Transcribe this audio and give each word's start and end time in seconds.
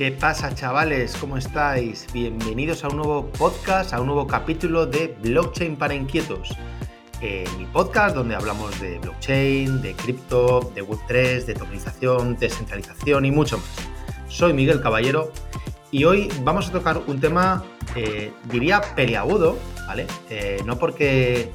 ¿Qué 0.00 0.12
pasa 0.12 0.54
chavales? 0.54 1.14
¿Cómo 1.20 1.36
estáis? 1.36 2.06
Bienvenidos 2.10 2.84
a 2.84 2.88
un 2.88 2.96
nuevo 2.96 3.26
podcast, 3.32 3.92
a 3.92 4.00
un 4.00 4.06
nuevo 4.06 4.26
capítulo 4.26 4.86
de 4.86 5.14
Blockchain 5.22 5.76
para 5.76 5.92
Inquietos. 5.92 6.56
Eh, 7.20 7.44
mi 7.58 7.66
podcast 7.66 8.16
donde 8.16 8.34
hablamos 8.34 8.80
de 8.80 8.98
blockchain, 8.98 9.82
de 9.82 9.92
cripto, 9.92 10.72
de 10.74 10.82
Web3, 10.82 11.44
de 11.44 11.52
tokenización, 11.52 12.38
descentralización 12.38 13.26
y 13.26 13.30
mucho 13.30 13.58
más. 13.58 13.68
Soy 14.26 14.54
Miguel 14.54 14.80
Caballero 14.80 15.32
y 15.90 16.04
hoy 16.04 16.32
vamos 16.44 16.70
a 16.70 16.72
tocar 16.72 17.02
un 17.06 17.20
tema, 17.20 17.62
eh, 17.94 18.32
diría 18.44 18.80
peliagudo, 18.96 19.58
¿vale? 19.86 20.06
Eh, 20.30 20.62
no 20.64 20.78
porque 20.78 21.52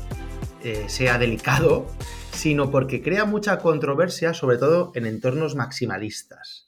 sea 0.86 1.18
delicado, 1.18 1.88
sino 2.32 2.70
porque 2.70 3.02
crea 3.02 3.26
mucha 3.26 3.58
controversia, 3.58 4.36
sobre 4.36 4.58
todo 4.58 4.92
en 4.94 5.08
entornos 5.08 5.56
maximalistas. 5.56 6.65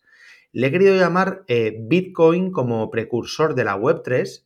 Le 0.54 0.68
he 0.68 0.72
querido 0.72 0.96
llamar 0.96 1.44
eh, 1.48 1.76
Bitcoin 1.80 2.52
como 2.52 2.90
precursor 2.90 3.54
de 3.54 3.66
la 3.66 3.78
Web3 3.78 4.46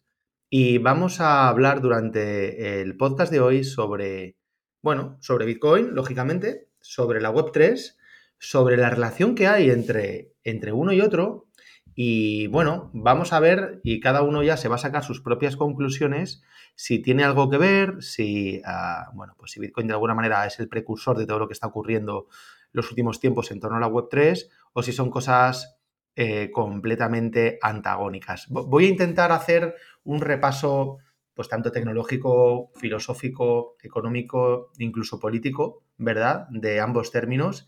y 0.50 0.78
vamos 0.80 1.22
a 1.22 1.48
hablar 1.48 1.82
durante 1.82 2.82
el 2.82 2.98
podcast 2.98 3.32
de 3.32 3.40
hoy 3.40 3.64
sobre, 3.64 4.38
bueno, 4.82 5.18
sobre 5.22 5.46
Bitcoin, 5.46 5.94
lógicamente, 5.94 6.70
sobre 6.82 7.22
la 7.22 7.32
Web3, 7.32 7.98
sobre 8.40 8.78
la 8.78 8.90
relación 8.90 9.36
que 9.36 9.48
hay 9.48 9.70
entre, 9.70 10.34
entre 10.44 10.72
uno 10.72 10.92
y 10.92 11.02
otro 11.02 11.48
y 11.94 12.48
bueno, 12.48 12.90
vamos 12.94 13.34
a 13.34 13.40
ver 13.40 13.80
y 13.84 14.00
cada 14.00 14.24
uno 14.24 14.44
ya 14.44 14.58
se 14.58 14.70
va 14.70 14.76
a 14.76 14.80
sacar 14.80 15.04
sus 15.04 15.22
propias 15.22 15.56
conclusiones 15.56 16.42
si 16.76 17.00
tiene 17.00 17.24
algo 17.24 17.50
que 17.50 17.58
ver, 17.58 18.02
si, 18.02 18.62
ah, 18.66 19.12
bueno, 19.14 19.36
pues 19.38 19.52
si 19.52 19.60
Bitcoin 19.60 19.88
de 19.88 19.94
alguna 19.94 20.16
manera 20.16 20.46
es 20.46 20.60
el 20.60 20.70
precursor 20.70 21.18
de 21.18 21.28
todo 21.28 21.40
lo 21.40 21.48
que 21.48 21.54
está 21.54 21.68
ocurriendo 21.68 22.28
los 22.72 22.90
últimos 22.90 23.20
tiempos 23.20 23.52
en 23.52 23.60
torno 23.60 23.78
a 23.78 23.82
la 23.82 23.90
Web3 23.90 24.50
o 24.74 24.82
si 24.82 24.94
son 24.94 25.10
cosas 25.10 25.81
eh, 26.16 26.52
completamente 26.52 27.60
antagónicas. 27.62 28.48
Voy 28.50 28.86
a 28.86 28.90
intentar 28.90 29.32
hacer 29.32 29.76
un 30.04 30.22
repaso 30.22 30.98
pues 31.34 31.48
tanto 31.48 31.72
tecnológico, 31.72 32.72
filosófico, 32.76 33.78
económico, 33.82 34.72
incluso 34.78 35.20
político, 35.20 35.84
¿verdad? 35.98 36.48
De 36.50 36.80
ambos 36.80 37.12
términos 37.12 37.68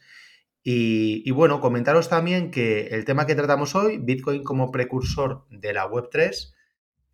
y, 0.65 1.29
bueno, 1.31 1.59
comentaros 1.59 2.07
también 2.07 2.49
que 2.49 2.87
el 2.87 3.03
tema 3.03 3.25
que 3.25 3.35
tratamos 3.35 3.75
hoy, 3.75 3.97
Bitcoin 3.97 4.43
como 4.43 4.71
precursor 4.71 5.45
de 5.49 5.73
la 5.73 5.89
Web3, 5.89 6.53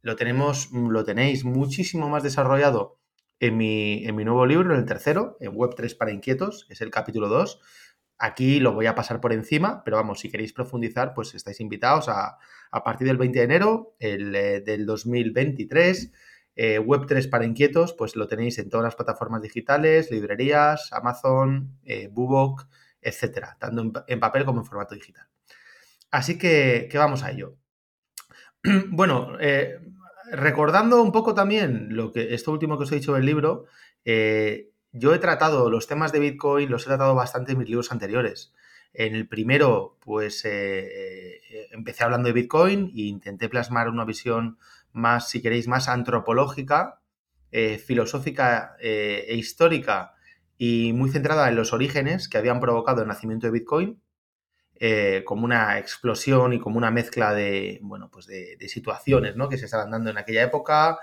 lo, 0.03 0.16
tenemos, 0.16 0.69
lo 0.71 1.03
tenéis 1.03 1.43
muchísimo 1.45 2.09
más 2.09 2.21
desarrollado 2.21 2.99
en 3.39 3.58
mi, 3.58 4.05
en 4.05 4.16
mi 4.16 4.23
nuevo 4.23 4.45
libro, 4.45 4.71
en 4.71 4.80
el 4.80 4.86
tercero, 4.86 5.36
en 5.39 5.53
Web3 5.53 5.97
para 5.97 6.11
inquietos, 6.11 6.67
es 6.69 6.81
el 6.81 6.91
capítulo 6.91 7.27
2. 7.27 7.59
Aquí 8.19 8.59
lo 8.59 8.73
voy 8.73 8.85
a 8.85 8.95
pasar 8.95 9.21
por 9.21 9.31
encima, 9.31 9.83
pero 9.83 9.97
vamos, 9.97 10.19
si 10.19 10.29
queréis 10.29 10.53
profundizar, 10.53 11.13
pues 11.13 11.33
estáis 11.33 11.61
invitados 11.61 12.09
a, 12.09 12.37
a 12.69 12.83
partir 12.83 13.07
del 13.07 13.17
20 13.17 13.39
de 13.39 13.45
enero 13.45 13.95
eh, 13.99 14.61
del 14.65 14.85
2023. 14.85 16.11
Eh, 16.61 16.77
Web3 16.77 17.29
para 17.29 17.45
inquietos, 17.45 17.93
pues 17.93 18.17
lo 18.17 18.27
tenéis 18.27 18.59
en 18.59 18.69
todas 18.69 18.83
las 18.83 18.95
plataformas 18.95 19.41
digitales, 19.41 20.11
librerías, 20.11 20.91
Amazon, 20.91 21.79
eh, 21.85 22.09
Bubok, 22.11 22.67
etcétera, 23.01 23.55
tanto 23.57 24.03
en, 24.07 24.19
papel 24.19 24.43
como 24.43 24.59
en 24.59 24.65
formato 24.65 24.93
digital. 24.93 25.25
Así 26.11 26.37
que, 26.37 26.89
vamos 26.95 27.23
a 27.23 27.31
ello. 27.31 27.55
bueno, 28.89 29.37
eh, 29.39 29.79
recordando 30.33 31.01
un 31.01 31.13
poco 31.13 31.33
también 31.33 31.95
lo 31.95 32.11
que 32.11 32.33
esto 32.33 32.51
último 32.51 32.77
que 32.77 32.83
os 32.83 32.91
he 32.91 32.95
dicho 32.95 33.13
del 33.13 33.25
libro, 33.25 33.65
yo 34.91 35.13
he 35.13 35.19
tratado 35.19 35.69
los 35.69 35.87
temas 35.87 36.11
de 36.11 36.19
Bitcoin, 36.19 36.69
los 36.69 36.83
he 36.83 36.85
tratado 36.87 37.15
bastante 37.15 37.53
en 37.53 37.59
mis 37.59 37.69
libros 37.69 37.91
anteriores. 37.91 38.53
En 38.93 39.15
el 39.15 39.27
primero, 39.27 39.97
pues 39.99 40.43
eh, 40.45 41.41
empecé 41.71 42.03
hablando 42.03 42.27
de 42.27 42.33
Bitcoin 42.33 42.91
e 42.95 43.02
intenté 43.02 43.49
plasmar 43.49 43.89
una 43.89 44.05
visión 44.05 44.58
más, 44.91 45.30
si 45.30 45.41
queréis, 45.41 45.67
más 45.67 45.87
antropológica, 45.87 47.02
filosófica 47.83 48.75
e 48.80 49.33
histórica 49.36 50.14
y 50.59 50.91
muy 50.93 51.09
centrada 51.09 51.47
en 51.47 51.55
los 51.55 51.71
orígenes 51.71 52.27
que 52.27 52.37
habían 52.37 52.59
provocado 52.59 53.02
el 53.02 53.08
nacimiento 53.08 53.47
de 53.47 53.53
Bitcoin, 53.53 54.02
eh, 54.75 55.23
como 55.25 55.45
una 55.45 55.80
explosión 55.80 56.52
y 56.53 56.59
como 56.59 56.77
una 56.77 56.91
mezcla 56.91 57.33
de, 57.33 57.80
bueno, 57.81 58.09
pues 58.11 58.27
de, 58.27 58.58
situaciones 58.67 59.37
¿no? 59.37 59.47
que 59.47 59.58
se 59.58 59.65
estaban 59.65 59.89
dando 59.89 60.09
en 60.09 60.17
aquella 60.17 60.43
época. 60.43 60.99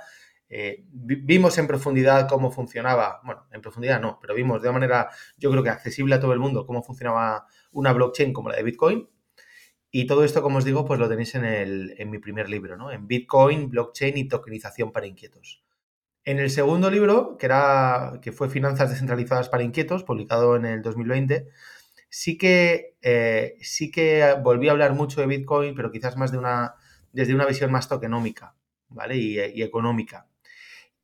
Eh, 0.49 0.85
vimos 0.93 1.59
en 1.59 1.67
profundidad 1.67 2.29
cómo 2.29 2.53
funcionaba, 2.53 3.21
bueno, 3.25 3.47
en 3.51 3.61
profundidad 3.61 4.01
no, 4.01 4.19
pero 4.21 4.35
vimos 4.35 4.63
de 4.63 4.69
una 4.69 4.79
manera, 4.79 5.11
yo 5.37 5.51
creo 5.51 5.63
que 5.63 5.71
accesible 5.71 6.15
a 6.15 6.21
todo 6.21 6.33
el 6.33 6.39
mundo, 6.39 6.67
cómo 6.67 6.83
funcionaba 6.83 7.47
una 7.73 7.93
blockchain 7.93 8.33
como 8.33 8.51
la 8.51 8.57
de 8.57 8.63
Bitcoin. 8.63 9.09
Y 9.91 10.07
todo 10.07 10.25
esto, 10.25 10.43
como 10.43 10.59
os 10.59 10.65
digo, 10.65 10.85
pues 10.85 11.01
lo 11.01 11.09
tenéis 11.09 11.35
en, 11.37 11.45
el, 11.45 11.95
en 11.99 12.11
mi 12.11 12.19
primer 12.19 12.51
libro, 12.51 12.77
¿no? 12.77 12.91
En 12.93 13.07
Bitcoin, 13.07 13.71
blockchain 13.71 14.17
y 14.19 14.29
tokenización 14.29 14.93
para 14.93 15.07
inquietos. 15.07 15.65
En 16.25 16.39
el 16.39 16.51
segundo 16.51 16.91
libro, 16.91 17.37
que, 17.39 17.47
era, 17.47 18.19
que 18.21 18.33
fue 18.33 18.51
Finanzas 18.51 18.91
descentralizadas 18.91 19.49
para 19.49 19.63
inquietos, 19.63 20.05
publicado 20.05 20.57
en 20.57 20.67
el 20.67 20.83
2020, 20.83 21.49
sí 22.09 22.37
que, 22.37 22.97
eh, 23.03 23.57
sí 23.61 23.91
que 23.91 24.35
volví 24.43 24.69
a 24.69 24.73
hablar 24.73 24.95
mucho 24.95 25.21
de 25.21 25.29
Bitcoin, 25.29 25.75
pero 25.75 25.93
quizás 25.93 26.17
más 26.17 26.33
de 26.33 26.39
una, 26.39 26.75
desde 27.13 27.35
una 27.35 27.47
visión 27.47 27.71
más 27.73 27.89
tokenómica, 27.89 28.57
¿vale? 28.89 29.17
Y, 29.17 29.39
y 29.39 29.63
económica. 29.63 30.27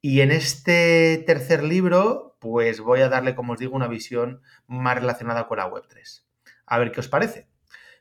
Y 0.02 0.20
en 0.20 0.32
este 0.32 1.22
tercer 1.26 1.62
libro, 1.62 2.36
pues 2.40 2.80
voy 2.80 3.00
a 3.00 3.08
darle, 3.08 3.34
como 3.34 3.54
os 3.54 3.60
digo, 3.60 3.76
una 3.76 3.88
visión 3.88 4.42
más 4.66 4.96
relacionada 4.96 5.46
con 5.46 5.58
la 5.58 5.70
Web3. 5.70 6.24
A 6.66 6.78
ver 6.78 6.92
qué 6.92 7.00
os 7.00 7.08
parece. 7.08 7.48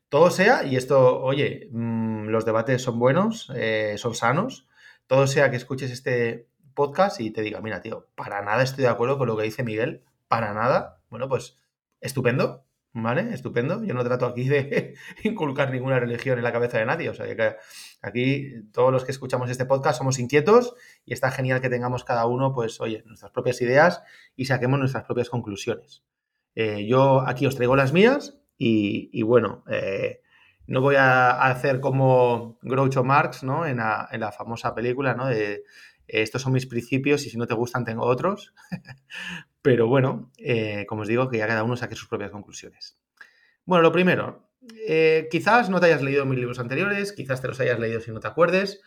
Todo 0.10 0.32
sea, 0.32 0.66
y 0.66 0.76
esto, 0.76 1.22
oye, 1.22 1.70
mm, 1.72 2.26
los 2.26 2.44
debates 2.44 2.82
son 2.82 3.00
buenos, 3.00 3.52
eh, 3.56 3.96
son 3.98 4.16
sanos, 4.16 4.68
todo 5.08 5.28
sea 5.28 5.52
que 5.52 5.58
escuches 5.58 5.92
este, 5.92 6.48
podcast 6.74 7.20
y 7.22 7.32
te 7.32 7.42
diga, 7.42 7.62
mira, 7.62 7.82
tío, 7.82 8.08
para 8.16 8.42
nada 8.42 8.64
estoy 8.64 8.84
de 8.84 8.90
acuerdo 8.90 9.18
con 9.18 9.28
lo 9.28 9.38
que 9.38 9.44
dice 9.44 9.64
Miguel, 9.64 10.04
para 10.28 10.54
nada, 10.54 11.02
bueno, 11.10 11.30
pues 11.30 11.60
estupendo, 12.00 12.66
¿vale? 12.94 13.34
Estupendo. 13.34 13.84
Yo 13.84 13.94
no 13.94 14.04
trato 14.04 14.26
aquí 14.26 14.48
de 14.48 14.96
inculcar 15.24 15.72
ninguna 15.72 16.00
religión 16.00 16.38
en 16.38 16.44
la 16.44 16.52
cabeza 16.52 16.78
de 16.80 16.86
nadie. 16.86 17.10
O 17.10 17.14
sea, 17.14 17.28
que 17.28 17.58
aquí 18.02 18.64
todos 18.72 18.92
los 18.92 19.06
que 19.06 19.12
escuchamos 19.12 19.50
este 19.50 19.66
podcast 19.66 19.98
somos 19.98 20.20
inquietos 20.20 20.76
y 21.06 21.14
está 21.14 21.32
genial 21.32 21.62
que 21.62 21.70
tengamos 21.70 22.04
cada 22.04 22.26
uno, 22.26 22.54
pues, 22.54 22.82
oye, 22.82 23.04
nuestras 23.06 23.32
propias 23.32 23.62
ideas 23.62 24.04
y 24.36 24.46
saquemos 24.46 24.80
nuestras 24.80 25.04
propias 25.06 25.30
conclusiones. 25.30 26.04
Eh, 26.56 26.86
yo 26.88 27.22
aquí 27.28 27.46
os 27.46 27.56
traigo 27.56 27.76
las 27.76 27.94
mías 27.94 28.38
y, 28.58 29.22
bueno, 29.24 29.64
eh, 29.70 30.22
no 30.68 30.82
voy 30.82 30.96
a 30.96 31.42
hacer 31.48 31.80
como 31.80 32.60
Groucho 32.62 33.04
Marx, 33.04 33.44
¿no? 33.44 33.66
En 33.66 33.78
la, 33.78 34.34
famosa 34.38 34.76
película, 34.76 35.16
¿no? 35.16 35.28
De, 35.28 35.64
estos 36.08 36.42
son 36.42 36.54
mis 36.54 36.68
principios 36.68 37.26
y 37.26 37.30
si 37.30 37.38
no 37.38 37.48
te 37.48 37.54
gustan 37.54 37.86
tengo 37.86 38.04
otros. 38.04 38.54
Pero 39.62 39.88
bueno, 39.88 40.32
eh, 40.38 40.86
como 40.88 41.04
os 41.04 41.08
digo, 41.08 41.30
que 41.30 41.38
ya 41.38 41.48
cada 41.48 41.64
uno 41.64 41.78
saque 41.78 41.96
sus 41.96 42.08
propias 42.08 42.32
conclusiones. 42.32 42.98
Bueno, 43.66 43.84
lo 43.84 43.92
primero, 43.92 44.51
eh, 44.88 45.28
quizás 45.32 45.70
no 45.70 45.80
te 45.80 45.88
hayas 45.88 46.02
leído 46.02 46.26
mis 46.26 46.38
libros 46.38 46.60
anteriores, 46.60 47.14
quizás 47.14 47.42
te 47.42 47.48
los 47.48 47.60
hayas 47.60 47.80
leído 47.80 48.00
si 48.00 48.12
no 48.12 48.20
te 48.20 48.28
acuerdes. 48.28 48.82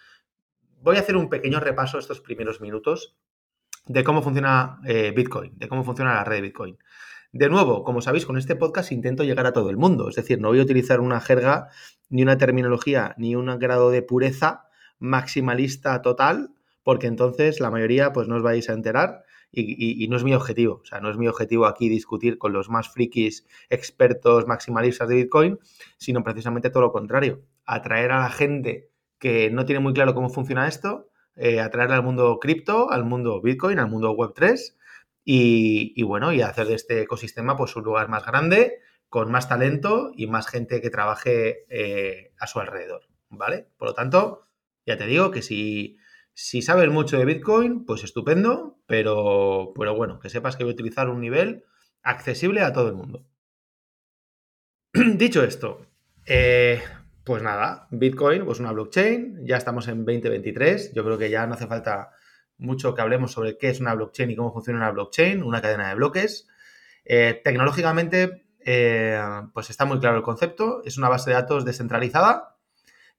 Voy 0.81 0.97
a 0.97 1.01
hacer 1.01 1.17
un 1.17 1.29
pequeño 1.29 1.61
repaso 1.61 1.99
estos 1.99 2.21
primeros 2.21 2.61
minutos 2.61 3.17
de 3.87 4.05
cómo 4.05 4.23
funciona 4.23 4.79
eh, 4.87 5.13
Bitcoin, 5.15 5.59
de 5.59 5.69
cómo 5.69 5.85
funciona 5.85 6.15
la 6.15 6.25
red 6.25 6.37
de 6.37 6.43
Bitcoin. 6.43 6.79
De 7.33 7.49
nuevo, 7.49 7.83
como 7.83 8.01
sabéis, 8.01 8.27
con 8.27 8.39
este 8.39 8.55
podcast 8.55 8.93
intento 8.93 9.25
llegar 9.25 9.47
a 9.47 9.53
todo 9.53 9.69
el 9.69 9.77
mundo, 9.77 10.09
es 10.09 10.15
decir, 10.15 10.41
no 10.41 10.49
voy 10.49 10.61
a 10.61 10.63
utilizar 10.63 11.01
una 11.01 11.21
jerga, 11.21 11.69
ni 12.09 12.23
una 12.23 12.39
terminología, 12.39 13.15
ni 13.19 13.35
un 13.35 13.47
grado 13.59 13.91
de 13.91 14.03
pureza 14.03 14.69
maximalista 15.01 16.01
total, 16.01 16.51
porque 16.85 17.09
entonces 17.09 17.59
la 17.59 17.73
mayoría 17.73 18.13
pues 18.13 18.29
no 18.29 18.37
os 18.37 18.43
vais 18.43 18.71
a 18.71 18.73
enterar 18.73 19.24
y, 19.55 20.09
no 20.09 20.17
es 20.17 20.25
mi 20.25 20.35
objetivo. 20.35 20.81
O 20.83 20.85
sea, 20.85 21.01
no 21.01 21.11
es 21.11 21.17
mi 21.17 21.29
objetivo 21.29 21.67
aquí 21.67 21.89
discutir 21.89 22.39
con 22.39 22.53
los 22.53 22.69
más 22.69 22.89
frikis, 22.89 23.47
expertos, 23.71 24.47
maximalistas 24.47 25.09
de 25.09 25.17
Bitcoin, 25.17 25.59
sino 25.97 26.23
precisamente 26.23 26.71
todo 26.71 26.83
lo 26.83 26.93
contrario. 26.93 27.43
Atraer 27.65 28.13
a 28.13 28.21
la 28.21 28.31
gente 28.31 28.91
que 29.19 29.51
no 29.51 29.65
tiene 29.65 29.81
muy 29.81 29.93
claro 29.93 30.15
cómo 30.15 30.29
funciona 30.29 30.69
esto, 30.69 31.09
eh, 31.37 31.61
atraerla 31.61 31.97
al 31.97 32.03
mundo 32.03 32.39
cripto, 32.41 32.91
al 32.91 33.05
mundo 33.05 33.41
Bitcoin, 33.41 33.79
al 33.79 33.89
mundo 33.89 34.15
Web3 34.15 34.75
y, 35.25 36.03
bueno, 36.03 36.33
y 36.33 36.43
hacer 36.43 36.67
de 36.67 36.75
este 36.75 37.01
ecosistema 37.03 37.57
pues 37.57 37.75
un 37.77 37.85
lugar 37.85 38.09
más 38.09 38.27
grande, 38.27 38.79
con 39.09 39.31
más 39.31 39.49
talento 39.49 40.13
y 40.15 40.27
más 40.27 40.47
gente 40.47 40.81
que 40.81 40.91
trabaje 40.91 41.65
eh, 41.69 42.33
a 42.39 42.47
su 42.47 42.61
alrededor, 42.61 43.03
¿vale? 43.31 43.67
Por 43.79 43.89
lo 43.89 43.95
tanto, 43.95 44.47
ya 44.87 44.97
te 44.97 45.07
digo 45.07 45.31
que 45.31 45.41
si 45.41 45.97
si 46.35 46.63
sabes 46.63 46.91
mucho 46.91 47.17
de 47.17 47.25
Bitcoin, 47.25 47.85
pues 47.87 48.03
estupendo, 48.03 48.81
pero, 48.87 49.73
bueno, 49.75 50.19
que 50.19 50.29
sepas 50.29 50.57
que 50.57 50.65
voy 50.65 50.73
a 50.73 50.75
utilizar 50.75 51.09
un 51.09 51.21
nivel 51.21 51.65
accesible 52.03 52.61
a 52.61 52.73
todo 52.73 52.89
el 52.89 52.95
mundo. 52.95 53.25
Dicho 54.93 55.45
esto, 55.45 55.87
eh, 56.27 56.83
pues 57.25 57.43
nada, 57.43 57.87
Bitcoin, 57.91 58.45
pues 58.45 58.59
una 58.59 58.73
blockchain, 58.73 59.47
ya 59.47 59.57
estamos 59.57 59.87
en 59.87 60.05
2023, 60.05 60.93
yo 60.93 61.05
creo 61.05 61.19
que 61.19 61.31
ya 61.31 61.47
no 61.47 61.55
hace 61.55 61.69
falta 61.69 62.11
mucho 62.59 62.95
que 62.95 63.03
hablemos 63.03 63.33
sobre 63.33 63.57
qué 63.57 63.69
es 63.69 63.81
una 63.81 63.95
blockchain 63.95 64.31
y 64.31 64.37
cómo 64.37 64.53
funciona 64.53 64.81
una 64.81 64.91
blockchain, 64.91 65.43
una 65.43 65.63
cadena 65.63 65.89
de 65.89 65.95
bloques. 65.95 66.49
Eh, 67.05 67.41
tecnológicamente, 67.45 68.47
eh, 68.61 69.21
pues 69.53 69.71
está 69.71 69.85
muy 69.85 70.01
claro 70.01 70.17
el 70.17 70.23
concepto, 70.23 70.83
es 70.85 70.99
una 70.99 71.09
base 71.09 71.31
de 71.31 71.35
datos 71.35 71.65
descentralizada 71.65 72.54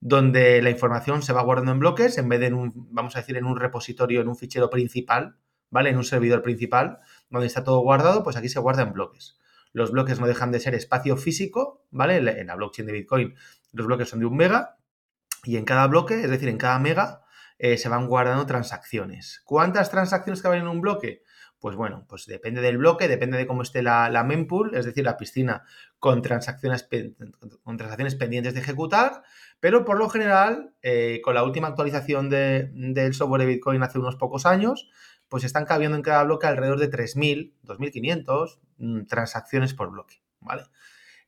donde 0.07 0.61
la 0.61 0.69
información 0.69 1.23
se 1.23 1.33
va 1.33 1.41
guardando 1.41 1.71
en 1.71 1.79
bloques 1.79 2.19
en 2.19 2.29
vez 2.29 2.39
de 2.39 2.45
en 2.45 2.53
un, 2.53 2.73
vamos 2.91 3.15
a 3.15 3.21
decir, 3.21 3.37
en 3.37 3.45
un 3.45 3.57
repositorio, 3.57 4.21
en 4.21 4.27
un 4.27 4.35
fichero 4.35 4.69
principal, 4.69 5.39
¿vale? 5.71 5.89
En 5.89 5.97
un 5.97 6.03
servidor 6.03 6.43
principal, 6.43 6.99
donde 7.31 7.47
está 7.47 7.63
todo 7.63 7.79
guardado, 7.79 8.23
pues 8.23 8.35
aquí 8.35 8.47
se 8.47 8.59
guarda 8.59 8.83
en 8.83 8.93
bloques. 8.93 9.39
Los 9.73 9.89
bloques 9.89 10.19
no 10.19 10.27
dejan 10.27 10.51
de 10.51 10.59
ser 10.59 10.75
espacio 10.75 11.17
físico, 11.17 11.87
¿vale? 11.89 12.17
En 12.17 12.45
la 12.45 12.55
blockchain 12.55 12.85
de 12.85 12.93
Bitcoin 12.93 13.33
los 13.71 13.87
bloques 13.87 14.07
son 14.07 14.19
de 14.19 14.27
un 14.27 14.37
mega 14.37 14.77
y 15.43 15.57
en 15.57 15.65
cada 15.65 15.87
bloque, 15.87 16.21
es 16.21 16.29
decir, 16.29 16.49
en 16.49 16.59
cada 16.59 16.77
mega, 16.77 17.23
eh, 17.57 17.79
se 17.79 17.89
van 17.89 18.05
guardando 18.05 18.45
transacciones. 18.45 19.41
¿Cuántas 19.43 19.89
transacciones 19.89 20.43
caben 20.43 20.61
en 20.61 20.67
un 20.67 20.81
bloque? 20.81 21.23
Pues 21.65 21.75
bueno, 21.75 22.05
pues 22.07 22.27
depende 22.27 22.61
del 22.61 22.77
bloque, 22.77 23.07
depende 23.07 23.39
de 23.39 23.47
cómo 23.47 23.63
esté 23.63 23.81
la, 23.81 24.07
la 24.11 24.23
mempool, 24.23 24.75
es 24.75 24.85
decir, 24.85 25.03
la 25.03 25.17
piscina 25.17 25.63
con 25.97 26.21
transacciones, 26.21 26.87
con 27.63 27.77
transacciones 27.77 28.13
pendientes 28.13 28.53
de 28.53 28.59
ejecutar, 28.59 29.23
pero 29.59 29.83
por 29.83 29.97
lo 29.97 30.07
general, 30.07 30.75
eh, 30.83 31.21
con 31.23 31.33
la 31.33 31.43
última 31.43 31.69
actualización 31.69 32.29
del 32.29 33.15
software 33.15 33.41
de 33.41 33.47
Bitcoin 33.47 33.81
hace 33.81 33.97
unos 33.97 34.15
pocos 34.15 34.45
años, 34.45 34.91
pues 35.27 35.43
están 35.43 35.65
cabiendo 35.65 35.97
en 35.97 36.03
cada 36.03 36.21
bloque 36.21 36.45
alrededor 36.45 36.77
de 36.77 36.91
3.000, 36.91 37.55
2.500 37.63 38.59
mm, 38.77 39.05
transacciones 39.07 39.73
por 39.73 39.89
bloque, 39.89 40.21
¿vale? 40.41 40.65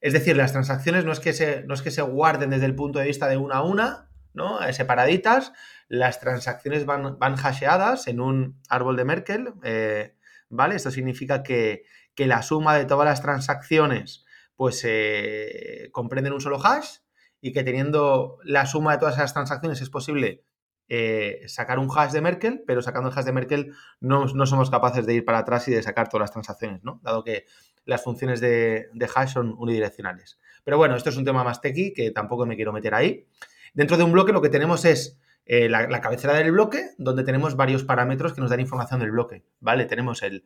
Es 0.01 0.13
decir, 0.13 0.37
las 0.37 0.51
transacciones 0.51 1.03
no 1.03 1.13
es, 1.13 1.19
que 1.19 1.33
se, 1.33 1.63
no 1.63 1.73
es 1.73 1.81
que 1.81 1.89
se 1.89 2.03
guarden 2.03 2.51
desde 2.51 2.67
el 2.67 2.75
punto 2.75 2.99
de 2.99 3.05
vista 3.05 3.27
de 3.27 3.37
una 3.37 3.55
a 3.55 3.63
una, 3.63 4.11
¿no? 4.35 4.61
Eh, 4.61 4.71
separaditas, 4.71 5.51
las 5.87 6.19
transacciones 6.19 6.85
van, 6.85 7.17
van 7.17 7.37
hasheadas 7.37 8.07
en 8.07 8.19
un 8.19 8.61
árbol 8.69 8.97
de 8.97 9.03
Merkel, 9.05 9.53
eh, 9.63 10.13
¿vale? 10.49 10.75
Esto 10.75 10.91
significa 10.91 11.43
que, 11.43 11.83
la 12.17 12.41
suma 12.41 12.75
de 12.75 12.85
todas 12.85 13.05
las 13.05 13.21
transacciones 13.21 14.25
pues 14.55 14.81
eh, 14.85 15.89
comprenden 15.91 16.33
un 16.33 16.41
solo 16.41 16.59
hash 16.65 16.97
y 17.41 17.51
que 17.51 17.63
teniendo 17.63 18.39
la 18.43 18.65
suma 18.65 18.93
de 18.93 18.97
todas 18.97 19.15
esas 19.15 19.33
transacciones 19.33 19.81
es 19.81 19.91
posible 19.91 20.43
eh, 20.89 21.41
sacar 21.47 21.79
un 21.79 21.89
hash 21.93 22.11
de 22.11 22.21
Merkel, 22.21 22.63
pero 22.65 22.81
sacando 22.81 23.09
el 23.09 23.17
hash 23.17 23.25
de 23.25 23.33
Merkel 23.33 23.73
no, 23.99 24.27
somos 24.45 24.71
capaces 24.71 25.05
de 25.05 25.15
ir 25.15 25.25
para 25.25 25.39
atrás 25.39 25.67
y 25.67 25.71
de 25.71 25.83
sacar 25.83 26.07
todas 26.07 26.21
las 26.21 26.31
transacciones, 26.31 26.83
¿no? 26.83 26.99
Dado 27.03 27.23
que 27.23 27.45
las 27.85 28.03
funciones 28.03 28.39
de, 28.39 28.89
hash 29.15 29.33
son 29.33 29.53
unidireccionales. 29.57 30.39
Pero 30.63 30.77
bueno, 30.77 30.95
esto 30.95 31.09
es 31.09 31.17
un 31.17 31.25
tema 31.25 31.43
más 31.43 31.61
techy 31.61 31.93
que 31.93 32.11
tampoco 32.11 32.45
me 32.45 32.55
quiero 32.55 32.73
meter 32.73 32.95
ahí. 32.95 33.27
Dentro 33.73 33.97
de 33.97 34.03
un 34.03 34.11
bloque 34.11 34.31
lo 34.31 34.41
que 34.41 34.49
tenemos 34.49 34.85
es 34.85 35.19
eh, 35.49 35.69
la, 35.69 36.01
cabecera 36.01 36.33
del 36.33 36.51
bloque, 36.51 36.89
donde 36.97 37.23
tenemos 37.23 37.55
varios 37.55 37.85
parámetros 37.85 38.33
que 38.33 38.41
nos 38.41 38.49
dan 38.49 38.59
información 38.59 38.99
del 38.99 39.11
bloque, 39.11 39.45
¿vale? 39.61 39.85
Tenemos 39.85 40.21
el, 40.21 40.43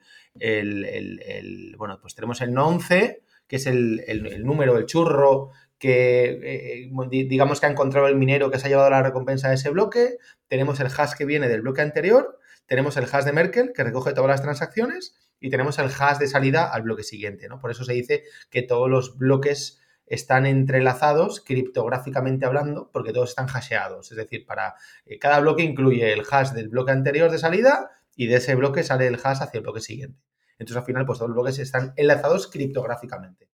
bueno, 1.75 2.00
pues 2.00 2.13
tenemos 2.13 2.39
el 2.42 2.53
nonce, 2.53 3.24
que 3.48 3.56
es 3.56 3.65
el, 3.65 4.44
número, 4.44 4.77
el 4.77 4.86
churro 4.86 5.50
que 5.80 6.86
eh, 6.86 6.89
digamos 7.27 7.59
que 7.59 7.65
ha 7.65 7.69
encontrado 7.69 8.07
el 8.07 8.15
minero 8.15 8.51
que 8.51 8.59
se 8.59 8.68
ha 8.68 8.69
llevado 8.69 8.92
la 8.92 9.01
recompensa 9.01 9.50
de 9.50 9.56
ese 9.56 9.71
bloque, 9.71 10.19
tenemos 10.48 10.80
el 10.80 10.88
hash 10.95 11.13
que 11.18 11.25
viene 11.25 11.47
del 11.47 11.62
bloque 11.62 11.81
anterior, 11.81 12.38
tenemos 12.68 12.95
el 12.95 13.06
hash 13.12 13.25
de 13.25 13.33
Merkel 13.33 13.74
que 13.74 13.83
recoge 13.83 14.13
todas 14.13 14.30
las 14.30 14.44
transacciones 14.44 15.15
y 15.39 15.50
tenemos 15.50 15.80
el 15.80 15.88
hash 15.88 16.19
de 16.19 16.27
salida 16.27 16.71
al 16.71 16.83
bloque 16.83 17.01
siguiente, 17.01 17.50
¿no? 17.50 17.59
Por 17.59 17.71
eso 17.71 17.83
se 17.83 17.94
dice 17.94 18.24
que 18.51 18.62
todos 18.62 18.88
los 18.88 19.18
bloques 19.18 19.81
están 20.11 20.45
entrelazados 20.45 21.39
criptográficamente 21.39 22.45
hablando 22.45 22.89
porque 22.91 23.13
todos 23.13 23.29
están 23.29 23.47
hasheados, 23.47 24.11
es 24.11 24.17
decir, 24.17 24.45
para 24.45 24.75
eh, 25.05 25.17
cada 25.17 25.39
bloque 25.39 25.63
incluye 25.63 26.11
el 26.11 26.23
hash 26.29 26.51
del 26.51 26.67
bloque 26.67 26.91
anterior 26.91 27.31
de 27.31 27.37
salida 27.37 27.91
y 28.13 28.27
de 28.27 28.35
ese 28.35 28.55
bloque 28.55 28.83
sale 28.83 29.07
el 29.07 29.15
hash 29.15 29.41
hacia 29.41 29.59
el 29.59 29.63
bloque 29.63 29.79
siguiente. 29.79 30.19
Entonces 30.59 30.75
al 30.75 30.83
final 30.83 31.05
pues 31.05 31.17
todos 31.17 31.29
los 31.29 31.35
bloques 31.35 31.59
están 31.59 31.93
enlazados 31.95 32.51
criptográficamente. 32.51 33.47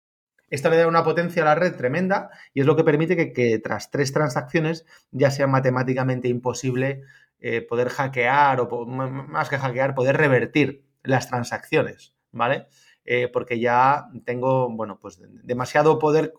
Esto 0.48 0.70
le 0.70 0.78
da 0.78 0.86
una 0.86 1.04
potencia 1.04 1.42
a 1.42 1.44
la 1.44 1.54
red 1.56 1.76
tremenda 1.76 2.30
y 2.54 2.60
es 2.60 2.66
lo 2.66 2.74
que 2.74 2.84
permite 2.84 3.34
que, 3.34 3.58
tras 3.58 3.90
tres 3.90 4.14
transacciones 4.14 4.86
ya 5.10 5.30
sea 5.30 5.46
matemáticamente 5.46 6.28
imposible 6.28 7.02
eh, 7.38 7.60
poder 7.60 7.90
hackear 7.90 8.60
o 8.60 8.86
más 8.86 9.50
que 9.50 9.58
hackear, 9.58 9.94
poder 9.94 10.16
revertir 10.16 10.86
las 11.02 11.28
transacciones, 11.28 12.14
¿vale? 12.32 12.66
Eh, 13.04 13.28
porque 13.28 13.60
ya 13.60 14.08
tengo, 14.24 14.70
bueno, 14.70 14.98
pues 14.98 15.20
demasiado 15.44 15.98
poder 15.98 16.32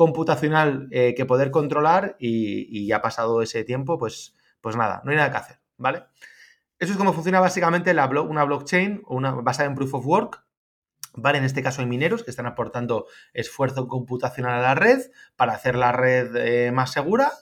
computacional 0.00 0.88
eh, 0.92 1.14
que 1.14 1.26
poder 1.26 1.50
controlar 1.50 2.16
y, 2.18 2.86
ya 2.86 2.96
ha 2.96 3.02
pasado 3.02 3.42
ese 3.42 3.64
tiempo, 3.64 3.98
pues, 3.98 4.34
pues 4.62 4.74
nada, 4.74 5.02
no 5.04 5.10
hay 5.10 5.18
nada 5.18 5.30
que 5.30 5.36
hacer, 5.36 5.60
¿vale? 5.76 6.04
Eso 6.78 6.92
es 6.92 6.96
como 6.96 7.12
funciona 7.12 7.38
básicamente 7.38 7.92
la 7.92 8.06
una 8.06 8.44
blockchain 8.44 9.02
una, 9.08 9.32
basada 9.32 9.68
en 9.68 9.74
proof 9.74 9.92
of 9.92 10.06
work, 10.06 10.46
¿Vale? 11.12 11.36
En 11.36 11.44
este 11.44 11.62
caso 11.62 11.82
hay 11.82 11.86
mineros 11.86 12.24
que 12.24 12.30
están 12.30 12.46
aportando 12.46 13.08
esfuerzo 13.34 13.88
computacional 13.88 14.60
a 14.60 14.62
la 14.62 14.74
red 14.74 15.00
para 15.36 15.52
hacer 15.52 15.74
la 15.74 15.92
red 15.92 16.34
eh, 16.36 16.72
más 16.72 16.92
segura. 16.92 17.32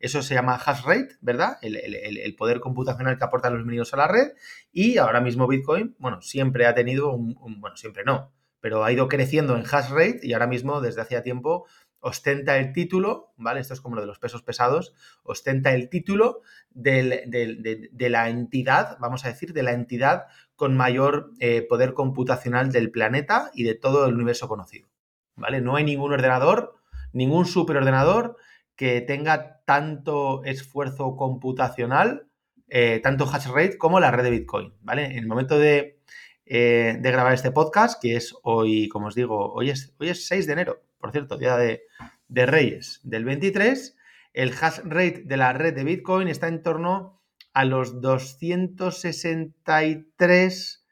Eso 0.00 0.22
se 0.22 0.34
llama 0.34 0.56
hash 0.56 0.82
rate, 0.84 1.18
¿verdad? 1.20 1.58
El, 1.60 2.34
poder 2.36 2.58
computacional 2.58 3.16
que 3.16 3.24
aportan 3.24 3.54
los 3.54 3.64
mineros 3.64 3.92
a 3.94 3.98
la 3.98 4.08
red. 4.08 4.32
Y 4.72 4.96
ahora 4.96 5.20
mismo 5.20 5.46
Bitcoin, 5.46 5.94
bueno, 5.98 6.20
siempre 6.22 6.66
ha 6.66 6.74
tenido 6.74 7.12
un, 7.12 7.60
bueno, 7.60 7.76
siempre 7.76 8.02
no, 8.02 8.32
pero 8.60 8.82
ha 8.82 8.90
ido 8.90 9.06
creciendo 9.08 9.56
en 9.56 9.62
hash 9.62 9.90
rate 9.90 10.20
y 10.22 10.32
ahora 10.32 10.46
mismo, 10.46 10.80
desde 10.80 11.02
hacía 11.02 11.22
tiempo, 11.22 11.66
ostenta 12.00 12.58
el 12.58 12.72
título, 12.72 13.32
¿vale? 13.36 13.60
Esto 13.60 13.74
es 13.74 13.80
como 13.80 13.96
lo 13.96 14.02
de 14.02 14.06
los 14.06 14.18
pesos 14.18 14.42
pesados, 14.42 14.94
ostenta 15.22 15.74
el 15.74 15.88
título 15.88 16.42
de, 16.70 17.90
la 17.98 18.28
entidad, 18.28 18.98
vamos 19.00 19.24
a 19.24 19.28
decir, 19.28 19.52
de 19.52 19.62
la 19.62 19.72
entidad 19.72 20.26
con 20.56 20.76
mayor 20.76 21.32
eh, 21.40 21.62
poder 21.62 21.94
computacional 21.94 22.70
del 22.72 22.90
planeta 22.90 23.50
y 23.54 23.64
de 23.64 23.74
todo 23.74 24.06
el 24.06 24.14
universo 24.14 24.48
conocido, 24.48 24.88
¿vale? 25.36 25.60
No 25.60 25.76
hay 25.76 25.84
ningún 25.84 26.12
ordenador, 26.12 26.76
ningún 27.12 27.46
superordenador 27.46 28.36
que 28.76 29.00
tenga 29.00 29.60
tanto 29.64 30.44
esfuerzo 30.44 31.16
computacional, 31.16 32.28
eh, 32.68 33.00
tanto 33.02 33.24
hash 33.24 33.48
rate 33.48 33.78
como 33.78 33.98
la 33.98 34.10
red 34.10 34.24
de 34.24 34.30
Bitcoin, 34.30 34.74
¿vale? 34.82 35.06
En 35.06 35.18
el 35.18 35.26
momento 35.26 35.58
de, 35.58 36.00
eh, 36.46 36.96
de 37.00 37.10
grabar 37.10 37.32
este 37.32 37.50
podcast, 37.50 38.00
que 38.00 38.16
es 38.16 38.34
hoy, 38.42 38.88
como 38.88 39.08
os 39.08 39.14
digo, 39.14 39.52
hoy 39.52 39.70
es, 39.70 39.94
hoy 39.98 40.10
es 40.10 40.26
6 40.26 40.46
de 40.46 40.52
enero, 40.52 40.82
por 40.98 41.12
cierto, 41.12 41.38
día 41.38 41.56
de, 41.56 41.82
Reyes 42.28 43.00
del 43.02 43.24
23, 43.24 43.96
el 44.34 44.52
hash 44.60 44.80
rate 44.84 45.22
de 45.24 45.36
la 45.36 45.52
red 45.52 45.74
de 45.74 45.84
Bitcoin 45.84 46.28
está 46.28 46.48
en 46.48 46.62
torno 46.62 47.22
a 47.54 47.64
los 47.64 48.00
263 48.00 50.86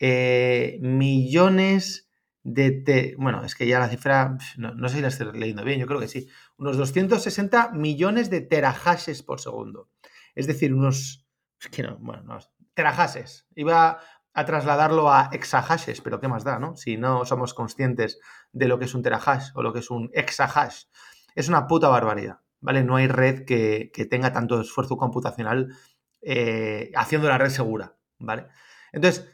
eh, 0.00 0.78
millones 0.80 2.10
de... 2.42 3.14
bueno, 3.18 3.44
es 3.44 3.54
que 3.54 3.66
ya 3.66 3.78
la 3.78 3.88
cifra, 3.88 4.36
no, 4.56 4.88
sé 4.88 4.96
si 4.96 5.02
la 5.02 5.08
estoy 5.08 5.38
leyendo 5.38 5.64
bien, 5.64 5.78
yo 5.78 5.86
creo 5.86 6.00
que 6.00 6.08
sí. 6.08 6.28
Unos 6.56 6.76
260 6.76 7.72
millones 7.72 8.30
de 8.30 8.40
terahashes 8.40 9.22
por 9.22 9.40
segundo. 9.40 9.90
Es 10.34 10.46
decir, 10.46 10.74
unos... 10.74 11.26
Es 11.60 11.68
que 11.68 11.82
no, 11.82 11.98
bueno, 11.98 12.22
no, 12.22 12.38
terahashes. 12.74 13.46
Iba 13.54 14.00
a 14.32 14.44
trasladarlo 14.44 15.12
a 15.12 15.30
exahashes, 15.32 16.00
pero 16.00 16.20
¿qué 16.20 16.28
más 16.28 16.44
da, 16.44 16.58
no? 16.58 16.76
Si 16.76 16.96
no 16.96 17.24
somos 17.24 17.54
conscientes 17.54 18.20
de 18.52 18.68
lo 18.68 18.78
que 18.78 18.84
es 18.84 18.94
un 18.94 19.02
terahash 19.02 19.50
o 19.54 19.62
lo 19.62 19.72
que 19.72 19.80
es 19.80 19.90
un 19.90 20.10
exahash. 20.12 20.84
Es 21.34 21.48
una 21.48 21.66
puta 21.66 21.88
barbaridad, 21.88 22.40
¿vale? 22.60 22.84
No 22.84 22.96
hay 22.96 23.08
red 23.08 23.44
que, 23.44 23.90
tenga 24.08 24.32
tanto 24.32 24.60
esfuerzo 24.60 24.96
computacional 24.96 25.74
eh, 26.22 26.90
haciendo 26.94 27.28
la 27.28 27.38
red 27.38 27.50
segura, 27.50 27.96
¿vale? 28.18 28.46
Entonces, 28.92 29.28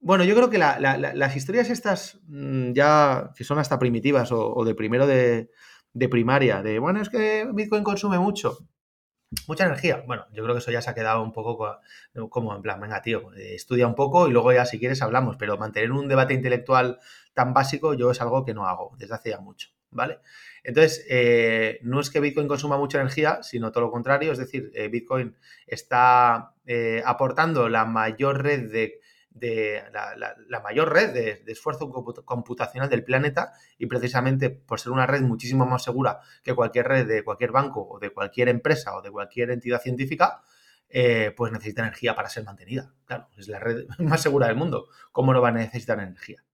bueno, 0.00 0.24
yo 0.24 0.34
creo 0.34 0.48
que 0.48 0.58
las 0.58 1.36
historias 1.36 1.68
estas 1.68 2.20
mm, 2.26 2.72
ya 2.72 3.32
que 3.36 3.44
son 3.44 3.58
hasta 3.58 3.78
primitivas 3.78 4.32
o, 4.32 4.64
de 4.64 4.74
primero 4.74 5.06
de, 5.06 5.50
de 5.92 6.08
primaria, 6.08 6.62
de, 6.62 6.78
bueno, 6.78 7.02
es 7.02 7.10
que 7.10 7.46
Bitcoin 7.52 7.84
consume 7.84 8.18
mucho. 8.18 8.58
Mucha 9.46 9.64
energía. 9.64 10.02
Bueno, 10.06 10.26
yo 10.32 10.42
creo 10.42 10.56
que 10.56 10.58
eso 10.58 10.72
ya 10.72 10.82
se 10.82 10.90
ha 10.90 10.94
quedado 10.94 11.22
un 11.22 11.32
poco 11.32 11.78
como 12.30 12.54
en 12.54 12.62
plan, 12.62 12.80
venga, 12.80 13.00
tío, 13.00 13.32
eh, 13.34 13.54
estudia 13.54 13.86
un 13.86 13.94
poco 13.94 14.26
y 14.26 14.32
luego 14.32 14.52
ya 14.52 14.64
si 14.66 14.80
quieres 14.80 15.02
hablamos, 15.02 15.36
pero 15.36 15.56
mantener 15.56 15.92
un 15.92 16.08
debate 16.08 16.34
intelectual 16.34 16.98
tan 17.32 17.54
básico 17.54 17.94
yo 17.94 18.10
es 18.10 18.20
algo 18.20 18.44
que 18.44 18.54
no 18.54 18.66
hago 18.66 18.96
desde 18.98 19.14
hace 19.14 19.30
ya 19.30 19.38
mucho, 19.38 19.68
¿vale? 19.90 20.18
Entonces, 20.64 21.06
eh, 21.08 21.78
no 21.82 22.00
es 22.00 22.10
que 22.10 22.18
Bitcoin 22.18 22.48
consuma 22.48 22.76
mucha 22.76 22.98
energía, 23.00 23.40
sino 23.42 23.70
todo 23.70 23.84
lo 23.84 23.90
contrario, 23.92 24.32
es 24.32 24.38
decir, 24.38 24.72
eh, 24.74 24.88
Bitcoin 24.88 25.36
está 25.66 26.54
aportando 27.04 27.68
la 27.68 27.84
mayor 27.84 28.44
red 28.44 28.70
de 28.70 28.99
de 29.30 29.82
la, 29.92 30.60
mayor 30.60 30.92
red 30.92 31.12
de, 31.12 31.44
esfuerzo 31.46 31.90
computacional 32.24 32.88
del 32.88 33.04
planeta 33.04 33.52
y 33.78 33.86
precisamente 33.86 34.50
por 34.50 34.80
ser 34.80 34.92
una 34.92 35.06
red 35.06 35.22
muchísimo 35.22 35.66
más 35.66 35.84
segura 35.84 36.20
que 36.42 36.54
cualquier 36.54 36.88
red 36.88 37.06
de 37.06 37.24
cualquier 37.24 37.52
banco 37.52 37.86
o 37.88 37.98
de 37.98 38.10
cualquier 38.10 38.48
empresa 38.48 38.96
o 38.96 39.02
de 39.02 39.10
cualquier 39.10 39.50
entidad 39.50 39.80
científica, 39.80 40.42
eh, 40.88 41.32
pues 41.36 41.52
necesita 41.52 41.82
energía 41.82 42.14
para 42.14 42.28
ser 42.28 42.44
mantenida. 42.44 42.92
Claro, 43.04 43.28
es 43.36 43.48
la 43.48 43.60
red 43.60 43.86
más 43.98 44.20
segura 44.20 44.48
del 44.48 44.56
mundo. 44.56 44.88
¿Cómo 45.12 45.32
no 45.32 45.40
va 45.40 45.48
a 45.48 45.52
necesitar 45.52 46.00
energía? 46.00 46.44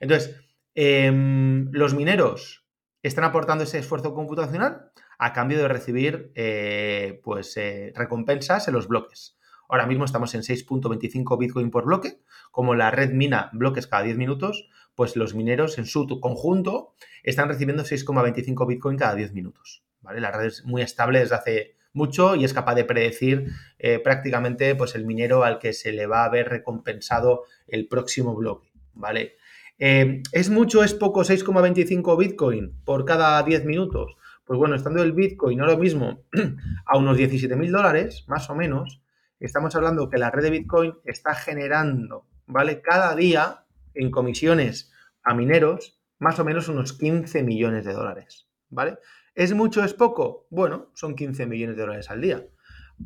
Entonces, 0.00 0.36
em, 0.74 1.70
los 1.72 1.94
mineros 1.94 2.64
están 3.02 3.24
aportando 3.24 3.64
ese 3.64 3.78
esfuerzo 3.78 4.14
computacional 4.14 4.90
a 5.18 5.32
cambio 5.32 5.58
de 5.58 5.68
recibir 5.68 6.32
eh, 6.34 7.20
pues, 7.22 7.56
eh, 7.56 7.92
recompensas 7.94 8.66
en 8.68 8.74
los 8.74 8.88
bloques. 8.88 9.38
Ahora 9.70 9.86
mismo 9.86 10.04
estamos 10.04 10.34
en 10.34 10.40
6.25 10.40 11.38
Bitcoin 11.38 11.70
por 11.70 11.84
bloque. 11.84 12.18
Como 12.50 12.74
la 12.74 12.90
red 12.90 13.12
mina 13.12 13.50
bloques 13.52 13.86
cada 13.86 14.02
10 14.02 14.16
minutos, 14.16 14.68
pues 14.96 15.14
los 15.14 15.36
mineros 15.36 15.78
en 15.78 15.86
su 15.86 16.08
conjunto 16.20 16.94
están 17.22 17.48
recibiendo 17.48 17.84
6,25 17.84 18.66
Bitcoin 18.66 18.98
cada 18.98 19.14
10 19.14 19.32
minutos. 19.32 19.84
¿vale? 20.00 20.20
La 20.20 20.32
red 20.32 20.46
es 20.46 20.64
muy 20.64 20.82
estable 20.82 21.20
desde 21.20 21.36
hace 21.36 21.76
mucho 21.92 22.34
y 22.34 22.44
es 22.44 22.52
capaz 22.52 22.74
de 22.74 22.84
predecir 22.84 23.46
eh, 23.78 24.00
prácticamente 24.00 24.74
pues, 24.74 24.96
el 24.96 25.06
minero 25.06 25.44
al 25.44 25.60
que 25.60 25.72
se 25.72 25.92
le 25.92 26.06
va 26.06 26.24
a 26.24 26.30
ver 26.30 26.48
recompensado 26.48 27.44
el 27.68 27.86
próximo 27.86 28.34
bloque, 28.34 28.72
¿vale? 28.94 29.36
Eh, 29.78 30.22
¿Es 30.32 30.50
mucho, 30.50 30.82
es 30.82 30.94
poco 30.94 31.22
6,25 31.22 32.18
Bitcoin 32.18 32.74
por 32.84 33.04
cada 33.04 33.40
10 33.42 33.64
minutos? 33.66 34.16
Pues 34.44 34.58
bueno, 34.58 34.74
estando 34.74 35.00
el 35.02 35.12
Bitcoin 35.12 35.60
ahora 35.60 35.76
mismo 35.76 36.24
a 36.86 36.98
unos 36.98 37.16
17 37.16 37.54
mil 37.54 37.70
dólares, 37.70 38.24
más 38.28 38.50
o 38.50 38.54
menos, 38.56 39.00
estamos 39.46 39.74
hablando 39.74 40.08
que 40.08 40.18
la 40.18 40.30
red 40.30 40.42
de 40.42 40.50
Bitcoin 40.50 40.94
está 41.04 41.34
generando, 41.34 42.26
¿vale? 42.46 42.80
Cada 42.82 43.14
día 43.16 43.64
en 43.94 44.10
comisiones 44.10 44.92
a 45.22 45.34
mineros, 45.34 46.00
más 46.18 46.38
o 46.38 46.44
menos 46.44 46.68
unos 46.68 46.92
15 46.92 47.42
millones 47.42 47.84
de 47.84 47.92
dólares, 47.92 48.48
¿vale? 48.68 48.98
¿Es 49.34 49.54
mucho, 49.54 49.84
es 49.84 49.94
poco? 49.94 50.46
Bueno, 50.50 50.90
son 50.94 51.14
15 51.14 51.46
millones 51.46 51.76
de 51.76 51.82
dólares 51.82 52.10
al 52.10 52.20
día. 52.20 52.46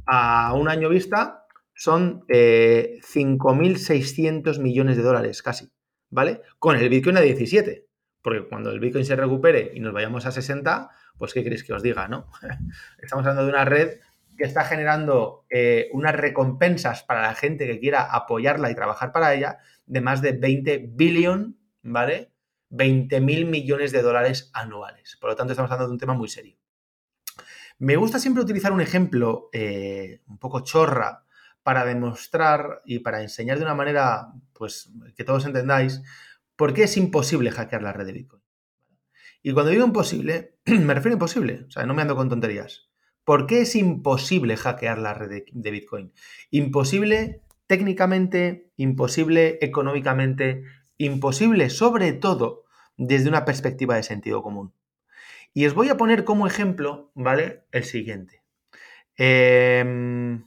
A 0.06 0.52
un 0.54 0.68
año 0.68 0.88
vista 0.88 1.46
son 1.74 2.24
eh, 2.28 2.98
5.600 3.02 4.60
millones 4.60 4.96
de 4.96 5.02
dólares 5.02 5.42
casi, 5.42 5.70
¿vale? 6.10 6.42
Con 6.58 6.76
el 6.76 6.88
Bitcoin 6.88 7.16
a 7.16 7.20
17. 7.20 7.86
Porque 8.22 8.48
cuando 8.48 8.70
el 8.70 8.80
Bitcoin 8.80 9.04
se 9.04 9.16
recupere 9.16 9.72
y 9.74 9.80
nos 9.80 9.92
vayamos 9.92 10.24
a 10.26 10.32
60, 10.32 10.90
pues 11.18 11.34
¿qué 11.34 11.42
queréis 11.42 11.62
que 11.62 11.74
os 11.74 11.82
diga, 11.82 12.08
no? 12.08 12.30
Estamos 12.98 13.24
hablando 13.26 13.44
de 13.44 13.50
una 13.50 13.64
red 13.64 13.98
que 14.36 14.44
está 14.44 14.64
generando 14.64 15.46
eh, 15.50 15.88
unas 15.92 16.14
recompensas 16.14 17.02
para 17.02 17.22
la 17.22 17.34
gente 17.34 17.66
que 17.66 17.80
quiera 17.80 18.14
apoyarla 18.14 18.70
y 18.70 18.74
trabajar 18.74 19.12
para 19.12 19.34
ella 19.34 19.58
de 19.86 20.00
más 20.00 20.22
de 20.22 20.32
20 20.32 20.90
billón, 20.92 21.58
¿vale? 21.82 22.32
20 22.70 23.20
mil 23.20 23.46
millones 23.46 23.92
de 23.92 24.02
dólares 24.02 24.50
anuales. 24.52 25.16
Por 25.20 25.30
lo 25.30 25.36
tanto, 25.36 25.52
estamos 25.52 25.70
hablando 25.70 25.88
de 25.88 25.94
un 25.94 25.98
tema 25.98 26.14
muy 26.14 26.28
serio. 26.28 26.56
Me 27.78 27.96
gusta 27.96 28.18
siempre 28.18 28.42
utilizar 28.42 28.72
un 28.72 28.80
ejemplo 28.80 29.48
eh, 29.52 30.22
un 30.26 30.38
poco 30.38 30.60
chorra 30.60 31.24
para 31.62 31.84
demostrar 31.84 32.82
y 32.84 33.00
para 33.00 33.22
enseñar 33.22 33.58
de 33.58 33.64
una 33.64 33.74
manera, 33.74 34.32
pues, 34.52 34.92
que 35.16 35.24
todos 35.24 35.46
entendáis 35.46 36.02
por 36.56 36.74
qué 36.74 36.84
es 36.84 36.96
imposible 36.96 37.50
hackear 37.50 37.82
la 37.82 37.92
red 37.92 38.06
de 38.06 38.12
Bitcoin. 38.12 38.42
Y 39.42 39.52
cuando 39.52 39.70
digo 39.70 39.84
imposible, 39.84 40.58
me 40.66 40.94
refiero 40.94 41.14
a 41.14 41.16
imposible, 41.16 41.64
o 41.68 41.70
sea, 41.70 41.84
no 41.86 41.94
me 41.94 42.02
ando 42.02 42.16
con 42.16 42.28
tonterías. 42.28 42.90
¿Por 43.24 43.46
qué 43.46 43.62
es 43.62 43.74
imposible 43.74 44.56
hackear 44.56 44.98
la 44.98 45.14
red 45.14 45.44
de, 45.50 45.70
Bitcoin? 45.70 46.12
Imposible 46.50 47.40
técnicamente, 47.66 48.70
imposible 48.76 49.58
económicamente, 49.62 50.64
imposible 50.98 51.70
sobre 51.70 52.12
todo 52.12 52.64
desde 52.98 53.30
una 53.30 53.46
perspectiva 53.46 53.96
de 53.96 54.02
sentido 54.02 54.42
común. 54.42 54.74
Y 55.54 55.66
os 55.66 55.74
voy 55.74 55.88
a 55.88 55.96
poner 55.96 56.24
como 56.24 56.46
ejemplo, 56.46 57.12
¿vale? 57.14 57.64
El 57.72 57.84
siguiente. 57.84 58.42
Em, 59.16 60.44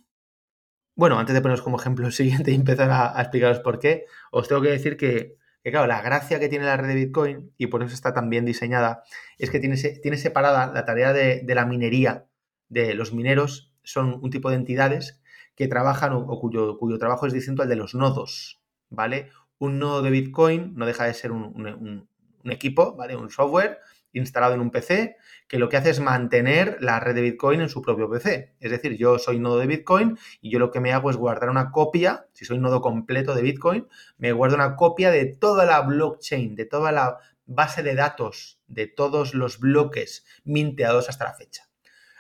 bueno, 0.96 1.18
antes 1.20 1.34
de 1.34 1.42
poneros 1.42 1.62
como 1.64 1.80
ejemplo 1.80 2.06
el 2.06 2.14
siguiente 2.14 2.52
y 2.52 2.56
empezar 2.56 2.92
a, 2.92 3.20
explicaros 3.20 3.60
por 3.60 3.80
qué, 3.80 4.06
os 4.32 4.48
tengo 4.48 4.62
que 4.62 4.70
decir 4.70 4.98
que, 4.98 5.38
claro, 5.64 5.88
la 5.88 6.02
gracia 6.02 6.40
que 6.40 6.50
tiene 6.50 6.66
la 6.66 6.78
red 6.78 6.90
de 6.90 6.96
Bitcoin, 6.96 7.54
y 7.58 7.68
por 7.68 7.84
eso 7.84 7.96
está 7.96 8.14
tan 8.14 8.30
bien 8.30 8.46
diseñada, 8.46 9.04
es 9.40 9.50
que 9.50 9.60
tiene, 9.60 9.78
tiene 9.78 10.18
separada 10.18 10.68
la 10.74 10.86
tarea 10.86 11.14
de 11.14 11.56
la 11.56 11.66
minería 11.66 12.27
de 12.70 12.94
los 12.94 13.14
mineros 13.14 13.72
son 13.84 14.20
un 14.22 14.30
tipo 14.30 14.50
de 14.50 14.58
entidades 14.58 15.22
que 15.56 15.68
trabajan 15.68 16.14
o, 16.14 16.40
cuyo, 16.40 16.78
cuyo, 16.78 16.98
trabajo 16.98 17.26
es 17.26 17.34
distinto 17.34 17.64
al 17.64 17.70
de 17.70 17.76
los 17.76 17.96
nodos, 17.96 18.62
¿vale? 18.90 19.32
Un 19.58 19.80
nodo 19.80 20.02
de 20.02 20.12
Bitcoin 20.12 20.74
no 20.76 20.86
deja 20.86 21.06
de 21.06 21.14
ser 21.14 21.32
un, 21.32 22.08
equipo, 22.46 22.96
¿vale? 22.96 23.16
Un 23.16 23.30
software 23.30 23.80
instalado 24.14 24.54
en 24.54 24.62
un 24.62 24.72
PC 24.72 25.18
que 25.48 25.60
lo 25.60 25.68
que 25.68 25.78
hace 25.78 25.90
es 25.90 26.00
mantener 26.00 26.78
la 26.80 27.00
red 27.00 27.16
de 27.16 27.22
Bitcoin 27.22 27.62
en 27.62 27.70
su 27.70 27.82
propio 27.82 28.10
PC. 28.10 28.56
Es 28.60 28.72
decir, 28.72 28.98
yo 28.98 29.20
soy 29.20 29.40
nodo 29.40 29.60
de 29.60 29.68
Bitcoin 29.68 30.18
y 30.42 30.52
yo 30.52 30.60
lo 30.60 30.72
que 30.72 30.80
me 30.80 30.94
hago 30.94 31.10
es 31.10 31.18
guardar 31.18 31.50
una 31.50 31.72
copia, 31.72 32.28
si 32.34 32.46
soy 32.46 32.60
nodo 32.60 32.82
completo 32.82 33.34
de 33.34 33.42
Bitcoin, 33.42 33.88
me 34.18 34.32
guardo 34.32 34.56
una 34.56 34.76
copia 34.76 35.12
de 35.12 35.26
toda 35.26 35.66
la 35.66 35.82
blockchain, 35.82 36.56
de 36.56 36.66
toda 36.66 36.92
la 36.92 37.18
base 37.46 37.82
de 37.82 37.96
datos, 37.96 38.60
de 38.68 38.88
todos 38.88 39.34
los 39.34 39.60
bloques 39.60 40.26
minteados 40.44 41.10
hasta 41.10 41.26
la 41.26 41.34
fecha. 41.34 41.67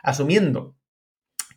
Asumiendo 0.07 0.77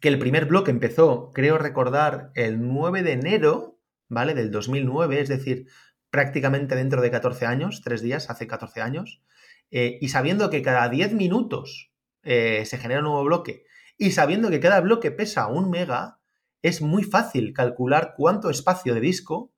que 0.00 0.08
el 0.08 0.18
primer 0.18 0.46
bloque 0.46 0.72
empezó, 0.72 1.30
creo 1.32 1.56
recordar, 1.56 2.32
el 2.34 2.60
9 2.60 3.04
de 3.04 3.12
enero, 3.12 3.78
¿vale? 4.08 4.34
Del 4.34 4.50
2009, 4.50 5.20
es 5.20 5.28
decir, 5.28 5.68
prácticamente 6.10 6.74
dentro 6.74 7.00
de 7.00 7.12
14 7.12 7.46
años, 7.46 7.80
tres 7.84 8.02
días, 8.02 8.28
hace 8.28 8.48
14 8.48 8.80
años, 8.80 9.22
eh, 9.70 9.98
y 10.00 10.08
sabiendo 10.08 10.50
que 10.50 10.62
cada 10.62 10.88
10 10.88 11.12
minutos 11.12 11.92
eh, 12.24 12.64
se 12.66 12.76
genera 12.78 12.98
un 12.98 13.06
nuevo 13.06 13.22
bloque, 13.22 13.66
y 13.96 14.10
sabiendo 14.10 14.50
que 14.50 14.58
cada 14.58 14.80
bloque 14.80 15.12
pesa 15.12 15.46
un 15.46 15.70
mega, 15.70 16.18
es 16.60 16.82
muy 16.82 17.04
fácil 17.04 17.52
calcular 17.52 18.14
cuánto 18.16 18.50
espacio 18.50 18.94
de 18.94 19.00
disco 19.00 19.54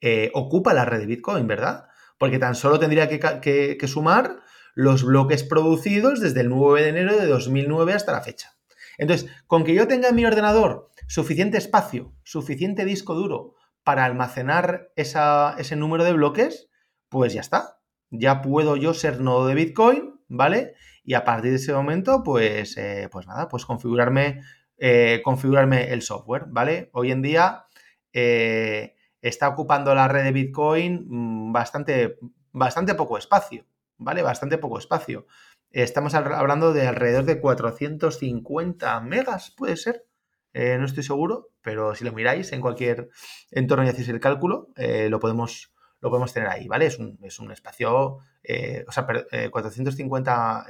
eh, 0.00 0.30
ocupa 0.34 0.72
la 0.72 0.84
red 0.84 1.00
de 1.00 1.06
Bitcoin, 1.06 1.48
¿verdad? 1.48 1.88
Porque 2.16 2.38
tan 2.38 2.54
solo 2.54 2.78
tendría 2.78 3.08
que, 3.08 3.76
que 3.76 3.88
sumar 3.88 4.40
los 4.74 5.04
bloques 5.04 5.44
producidos 5.44 6.20
desde 6.20 6.40
el 6.40 6.48
9 6.48 6.82
de 6.82 6.88
enero 6.88 7.16
de 7.16 7.26
2009 7.26 7.92
hasta 7.92 8.12
la 8.12 8.22
fecha. 8.22 8.52
Entonces, 8.98 9.30
con 9.46 9.64
que 9.64 9.74
yo 9.74 9.88
tenga 9.88 10.08
en 10.08 10.14
mi 10.14 10.24
ordenador 10.24 10.90
suficiente 11.08 11.58
espacio, 11.58 12.14
suficiente 12.22 12.84
disco 12.84 13.14
duro 13.14 13.54
para 13.84 14.04
almacenar 14.04 14.92
ese 14.96 15.76
número 15.76 16.04
de 16.04 16.12
bloques, 16.12 16.68
pues 17.08 17.32
ya 17.32 17.40
está. 17.40 17.78
Ya 18.10 18.42
puedo 18.42 18.76
yo 18.76 18.94
ser 18.94 19.20
nodo 19.20 19.46
de 19.46 19.54
Bitcoin, 19.54 20.20
¿vale? 20.28 20.74
Y 21.04 21.14
a 21.14 21.24
partir 21.24 21.50
de 21.50 21.56
ese 21.56 21.72
momento, 21.72 22.22
pues, 22.22 22.76
eh, 22.76 23.08
pues 23.10 23.26
nada, 23.26 23.48
pues 23.48 23.64
configurarme, 23.64 24.42
eh, 24.78 25.20
configurarme 25.24 25.92
el 25.92 26.02
software, 26.02 26.44
¿vale? 26.48 26.90
Hoy 26.92 27.10
en 27.10 27.22
día 27.22 27.66
eh, 28.12 28.94
está 29.20 29.48
ocupando 29.48 29.94
la 29.94 30.08
red 30.08 30.24
de 30.24 30.32
Bitcoin 30.32 31.06
mm, 31.08 31.52
bastante, 31.52 32.18
bastante 32.52 32.94
poco 32.94 33.18
espacio. 33.18 33.64
¿Vale? 34.04 34.22
Bastante 34.22 34.58
poco 34.58 34.78
espacio. 34.78 35.26
Estamos 35.70 36.14
hablando 36.14 36.72
de 36.74 36.86
alrededor 36.86 37.24
de 37.24 37.40
450 37.40 39.00
megas, 39.00 39.52
puede 39.56 39.76
ser. 39.76 40.04
Eh, 40.52 40.76
no 40.78 40.84
estoy 40.84 41.02
seguro, 41.02 41.50
pero 41.62 41.94
si 41.94 42.04
lo 42.04 42.12
miráis 42.12 42.52
en 42.52 42.60
cualquier 42.60 43.08
entorno 43.50 43.84
y 43.84 43.88
hacéis 43.88 44.08
el 44.08 44.20
cálculo, 44.20 44.68
eh, 44.76 45.08
lo, 45.08 45.18
podemos, 45.18 45.72
lo 46.00 46.10
podemos 46.10 46.32
tener 46.34 46.50
ahí, 46.50 46.68
¿vale? 46.68 46.86
Es 46.86 46.98
un, 46.98 47.50
espacio, 47.50 48.18
eh, 48.42 48.84
o 48.86 48.92
sea, 48.92 49.06
450, 49.50 50.66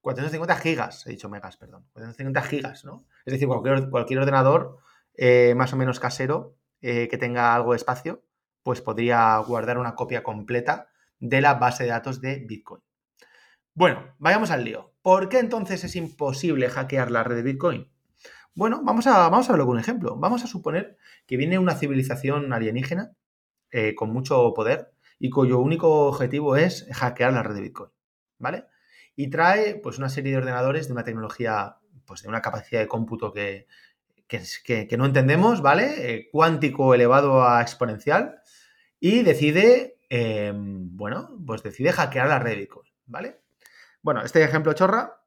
450 0.00 0.56
gigas, 0.56 1.06
he 1.06 1.10
dicho 1.10 1.28
megas, 1.28 1.56
perdón, 1.56 1.86
450 1.92 2.42
gigas, 2.42 2.84
¿no? 2.84 3.06
Es 3.24 3.32
decir, 3.32 3.46
cualquier, 3.46 3.88
cualquier 3.90 4.18
ordenador 4.18 4.78
más 5.54 5.72
o 5.72 5.76
menos 5.76 6.00
casero 6.00 6.56
que 6.80 7.16
tenga 7.20 7.54
algo 7.54 7.72
de 7.72 7.76
espacio, 7.76 8.24
pues 8.64 8.80
podría 8.80 9.36
guardar 9.38 9.78
una 9.78 9.94
copia 9.94 10.24
completa 10.24 10.88
de 11.22 11.40
la 11.40 11.54
base 11.54 11.84
de 11.84 11.90
datos 11.90 12.20
de 12.20 12.40
Bitcoin. 12.40 12.82
Bueno, 13.74 14.14
vayamos 14.18 14.50
al 14.50 14.64
lío. 14.64 14.92
¿Por 15.02 15.28
qué 15.28 15.38
entonces 15.38 15.84
es 15.84 15.96
imposible 15.96 16.68
hackear 16.68 17.10
la 17.10 17.22
red 17.22 17.36
de 17.36 17.42
Bitcoin? 17.42 17.88
Bueno, 18.54 18.82
vamos 18.84 19.06
a, 19.06 19.28
vamos 19.30 19.48
a 19.48 19.52
verlo 19.52 19.66
con 19.66 19.76
un 19.76 19.80
ejemplo. 19.80 20.16
Vamos 20.16 20.42
a 20.44 20.48
suponer 20.48 20.98
que 21.26 21.36
viene 21.36 21.58
una 21.58 21.76
civilización 21.76 22.52
alienígena 22.52 23.12
eh, 23.70 23.94
con 23.94 24.12
mucho 24.12 24.52
poder 24.52 24.92
y 25.18 25.30
cuyo 25.30 25.60
único 25.60 26.08
objetivo 26.08 26.56
es 26.56 26.88
hackear 26.92 27.32
la 27.32 27.44
red 27.44 27.54
de 27.54 27.60
Bitcoin, 27.62 27.90
¿vale? 28.38 28.66
Y 29.14 29.30
trae 29.30 29.76
pues 29.76 29.98
una 29.98 30.08
serie 30.08 30.32
de 30.32 30.38
ordenadores 30.38 30.88
de 30.88 30.92
una 30.92 31.04
tecnología, 31.04 31.76
pues 32.04 32.22
de 32.22 32.28
una 32.28 32.42
capacidad 32.42 32.80
de 32.80 32.88
cómputo 32.88 33.32
que, 33.32 33.68
que, 34.26 34.96
no 34.98 35.06
entendemos, 35.06 35.62
¿vale? 35.62 36.14
Eh, 36.14 36.28
cuántico 36.32 36.94
elevado 36.94 37.44
a 37.44 37.62
exponencial 37.62 38.40
y 38.98 39.22
decide 39.22 39.98
Em, 40.14 40.94
bueno, 40.94 41.30
pues 41.46 41.62
decide 41.62 41.90
hackear 41.90 42.28
la 42.28 42.38
red 42.38 42.50
de 42.50 42.56
Bitcoin, 42.58 42.92
¿vale? 43.06 43.40
Bueno, 44.02 44.22
este 44.22 44.44
ejemplo 44.44 44.74
chorra, 44.74 45.24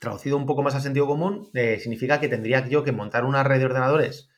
traducido 0.00 0.36
un 0.36 0.44
poco 0.44 0.64
más 0.64 0.74
a 0.74 0.80
sentido 0.80 1.06
común, 1.06 1.48
eh, 1.54 1.78
significa 1.78 2.18
que 2.18 2.26
tendría 2.26 2.66
yo 2.66 2.82
que 2.82 2.90
montar 2.90 3.24
una 3.24 3.44
red 3.44 3.60
de 3.60 3.66
ordenadores 3.66 4.28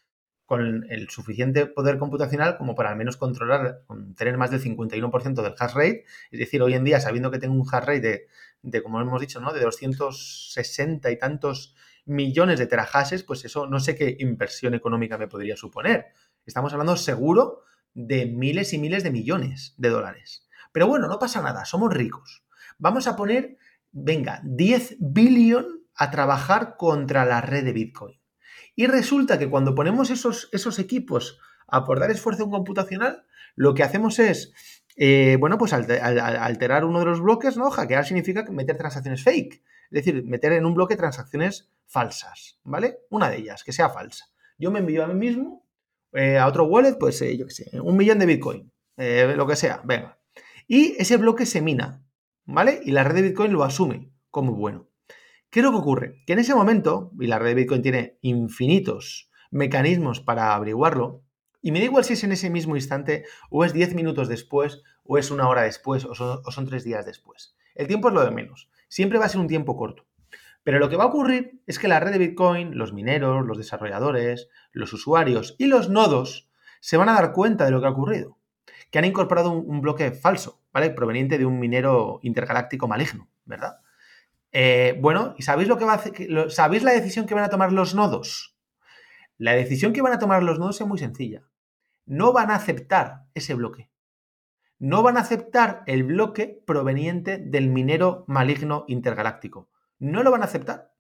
con 0.44 0.84
el 0.90 1.08
suficiente 1.08 1.64
poder 1.64 1.96
computacional 1.96 2.58
como 2.58 2.74
para 2.74 2.90
al 2.90 2.96
menos 2.96 3.16
controlar, 3.16 3.84
tener 4.18 4.36
más 4.36 4.50
del 4.50 4.60
51% 4.60 5.42
del 5.42 5.54
hash 5.58 5.72
rate. 5.72 6.04
Es 6.30 6.38
decir, 6.38 6.60
hoy 6.60 6.74
en 6.74 6.84
día, 6.84 7.00
sabiendo 7.00 7.30
que 7.30 7.38
tengo 7.38 7.54
un 7.54 7.66
hash 7.66 7.84
rate 7.84 8.28
de, 8.60 8.82
como 8.82 9.00
hemos 9.00 9.18
dicho, 9.18 9.40
¿no? 9.40 9.50
de 9.54 9.60
260 9.62 11.10
y 11.10 11.18
tantos 11.18 11.74
millones 12.04 12.58
de 12.58 12.66
terahashes, 12.66 13.22
pues 13.22 13.46
eso 13.46 13.66
no 13.66 13.80
sé 13.80 13.94
qué 13.94 14.14
inversión 14.18 14.74
económica 14.74 15.16
me 15.16 15.26
podría 15.26 15.56
suponer. 15.56 16.08
Estamos 16.44 16.70
hablando 16.74 16.98
seguro 16.98 17.62
de 17.94 18.26
miles 18.26 18.72
y 18.72 18.78
miles 18.78 19.02
de 19.02 19.10
millones 19.10 19.74
de 19.76 19.88
dólares. 19.88 20.46
Pero 20.72 20.86
bueno, 20.86 21.08
no 21.08 21.18
pasa 21.18 21.42
nada, 21.42 21.64
somos 21.64 21.92
ricos. 21.92 22.44
Vamos 22.78 23.06
a 23.06 23.16
poner, 23.16 23.56
venga, 23.92 24.40
10 24.44 24.96
billón 25.00 25.84
a 25.94 26.10
trabajar 26.10 26.76
contra 26.76 27.24
la 27.24 27.40
red 27.40 27.64
de 27.64 27.72
Bitcoin. 27.72 28.20
Y 28.76 28.86
resulta 28.86 29.38
que 29.38 29.50
cuando 29.50 29.74
ponemos 29.74 30.10
esos, 30.10 30.48
esos 30.52 30.78
equipos 30.78 31.38
a 31.66 31.78
aportar 31.78 32.10
esfuerzo 32.10 32.48
computacional, 32.48 33.24
lo 33.56 33.74
que 33.74 33.82
hacemos 33.82 34.18
es 34.18 34.52
eh, 35.02 35.36
bueno, 35.40 35.56
pues 35.56 35.72
al, 35.72 35.86
alterar 35.90 36.84
uno 36.84 36.98
de 36.98 37.06
los 37.06 37.20
bloques, 37.20 37.56
¿no? 37.56 37.70
Hackear 37.70 38.04
significa 38.04 38.44
meter 38.50 38.76
transacciones 38.76 39.22
fake, 39.22 39.54
es 39.54 39.90
decir, 39.90 40.24
meter 40.26 40.52
en 40.52 40.66
un 40.66 40.74
bloque 40.74 40.96
transacciones 40.96 41.70
falsas, 41.86 42.60
¿vale? 42.64 42.98
Una 43.08 43.30
de 43.30 43.38
ellas, 43.38 43.64
que 43.64 43.72
sea 43.72 43.88
falsa. 43.88 44.26
Yo 44.58 44.70
me 44.70 44.80
envío 44.80 45.02
a 45.02 45.08
mí 45.08 45.14
mismo 45.14 45.64
eh, 46.12 46.38
a 46.38 46.46
otro 46.46 46.64
wallet, 46.64 46.96
pues 46.98 47.20
yo 47.20 47.46
qué 47.46 47.52
sé, 47.52 47.80
un 47.80 47.96
millón 47.96 48.18
de 48.18 48.26
Bitcoin, 48.26 48.72
lo 48.96 49.46
que 49.46 49.56
sea, 49.56 49.80
venga. 49.84 50.18
Y 50.66 50.94
ese 50.98 51.16
bloque 51.16 51.46
se 51.46 51.62
mina, 51.62 52.04
¿vale? 52.44 52.80
Y 52.84 52.92
la 52.92 53.04
red 53.04 53.16
de 53.16 53.22
Bitcoin 53.22 53.52
lo 53.52 53.64
asume 53.64 54.12
como 54.30 54.54
bueno. 54.54 54.88
¿Qué 55.50 55.60
es 55.60 55.64
lo 55.64 55.72
que 55.72 55.78
ocurre? 55.78 56.22
Que 56.26 56.34
en 56.34 56.38
ese 56.38 56.54
momento, 56.54 57.10
y 57.18 57.26
la 57.26 57.38
red 57.38 57.48
de 57.48 57.54
Bitcoin 57.54 57.82
tiene 57.82 58.18
infinitos 58.20 59.30
mecanismos 59.50 60.20
para 60.20 60.54
averiguarlo, 60.54 61.24
y 61.60 61.72
me 61.72 61.80
da 61.80 61.86
igual 61.86 62.04
si 62.04 62.12
es 62.12 62.24
en 62.24 62.32
ese 62.32 62.50
mismo 62.50 62.76
instante, 62.76 63.24
o 63.50 63.64
es 63.64 63.72
10 63.72 63.94
minutos 63.94 64.28
después, 64.28 64.82
o 65.04 65.18
es 65.18 65.30
una 65.30 65.48
hora 65.48 65.62
después, 65.62 66.04
o 66.04 66.14
son, 66.14 66.40
o 66.44 66.50
son 66.52 66.66
3 66.66 66.84
días 66.84 67.04
después. 67.04 67.56
El 67.74 67.86
tiempo 67.86 68.08
es 68.08 68.14
lo 68.14 68.24
de 68.24 68.30
menos. 68.30 68.70
Siempre 68.88 69.18
va 69.18 69.26
a 69.26 69.28
ser 69.28 69.40
un 69.40 69.48
tiempo 69.48 69.76
corto. 69.76 70.06
Pero 70.62 70.78
lo 70.78 70.88
que 70.88 70.96
va 70.96 71.04
a 71.04 71.08
ocurrir 71.08 71.62
es 71.66 71.78
que 71.78 71.88
la 71.88 72.00
red 72.00 72.12
de 72.12 72.18
Bitcoin, 72.18 72.76
los 72.76 72.92
mineros, 72.92 73.46
los 73.46 73.56
desarrolladores, 73.56 74.48
los 74.72 74.92
usuarios 74.92 75.56
y 75.58 75.66
los 75.66 75.88
nodos 75.88 76.48
se 76.80 76.96
van 76.96 77.08
a 77.08 77.14
dar 77.14 77.32
cuenta 77.32 77.64
de 77.64 77.70
lo 77.70 77.80
que 77.80 77.86
ha 77.86 77.90
ocurrido. 77.90 78.38
Que 78.90 78.98
han 78.98 79.04
incorporado 79.04 79.52
un, 79.52 79.80
bloque 79.80 80.10
falso, 80.10 80.60
¿vale? 80.72 80.90
Proveniente 80.90 81.38
de 81.38 81.46
un 81.46 81.58
minero 81.58 82.20
intergaláctico 82.22 82.88
maligno, 82.88 83.28
¿verdad? 83.44 83.80
Eh, 84.52 84.98
bueno, 85.00 85.34
¿y 85.38 85.42
sabéis 85.42 85.68
lo 85.68 85.78
que 85.78 85.84
va 85.84 85.92
a 85.92 85.96
hacer? 85.96 86.50
¿Sabéis 86.50 86.82
la 86.82 86.92
decisión 86.92 87.26
que 87.26 87.34
van 87.34 87.44
a 87.44 87.50
tomar 87.50 87.72
los 87.72 87.94
nodos? 87.94 88.56
La 89.38 89.52
decisión 89.52 89.92
que 89.92 90.02
van 90.02 90.12
a 90.12 90.18
tomar 90.18 90.42
los 90.42 90.58
nodos 90.58 90.80
es 90.80 90.86
muy 90.86 90.98
sencilla 90.98 91.44
no 92.10 92.32
van 92.32 92.50
a 92.50 92.56
aceptar 92.56 93.26
ese 93.34 93.54
bloque. 93.54 93.88
No 94.80 95.04
van 95.04 95.16
a 95.16 95.20
aceptar 95.20 95.84
el 95.86 96.02
bloque 96.02 96.60
proveniente 96.66 97.38
del 97.38 97.68
minero 97.68 98.24
maligno 98.26 98.84
intergaláctico. 98.88 99.69
No 100.00 100.22
lo 100.22 100.30
van 100.30 100.42
a 100.42 100.46
aceptar. 100.46 100.90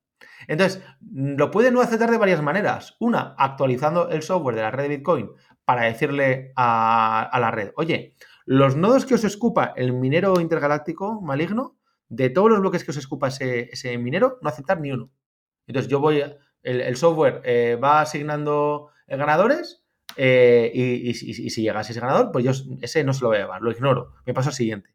Entonces, 0.46 0.82
lo 1.00 1.50
pueden 1.50 1.74
no 1.74 1.80
aceptar 1.80 2.10
de 2.10 2.18
varias 2.18 2.42
maneras. 2.42 2.96
Una, 3.00 3.34
actualizando 3.38 4.10
el 4.10 4.22
software 4.22 4.56
de 4.56 4.62
la 4.62 4.70
red 4.70 4.84
de 4.84 4.96
Bitcoin 4.96 5.30
para 5.64 5.84
decirle 5.84 6.52
a, 6.56 7.36
la 7.40 7.50
red, 7.50 7.72
oye, 7.76 8.14
los 8.44 8.76
nodos 8.76 9.06
que 9.06 9.14
os 9.14 9.24
escupa 9.24 9.72
el 9.76 9.92
minero 9.92 10.40
intergaláctico 10.40 11.20
maligno, 11.20 11.76
de 12.08 12.28
todos 12.28 12.50
los 12.50 12.60
bloques 12.60 12.84
que 12.84 12.90
os 12.90 12.96
escupa 12.96 13.28
ese, 13.28 13.98
minero, 13.98 14.38
no 14.42 14.48
aceptar 14.48 14.80
ni 14.80 14.90
uno. 14.90 15.10
Entonces, 15.66 15.90
yo 15.90 16.00
voy, 16.00 16.24
el, 16.62 16.96
software 16.96 17.40
eh, 17.44 17.78
va 17.82 18.00
asignando 18.00 18.88
ganadores 19.06 19.84
eh, 20.16 20.70
y, 20.74 21.14
si 21.14 21.62
llegase 21.62 21.92
ese 21.92 22.00
ganador, 22.00 22.32
pues 22.32 22.44
yo 22.44 22.52
ese 22.82 23.04
no 23.04 23.12
se 23.12 23.22
lo 23.22 23.28
voy 23.28 23.38
a 23.38 23.42
llevar, 23.42 23.62
lo 23.62 23.70
ignoro, 23.70 24.14
me 24.26 24.34
paso 24.34 24.48
al 24.48 24.54
siguiente. 24.54 24.90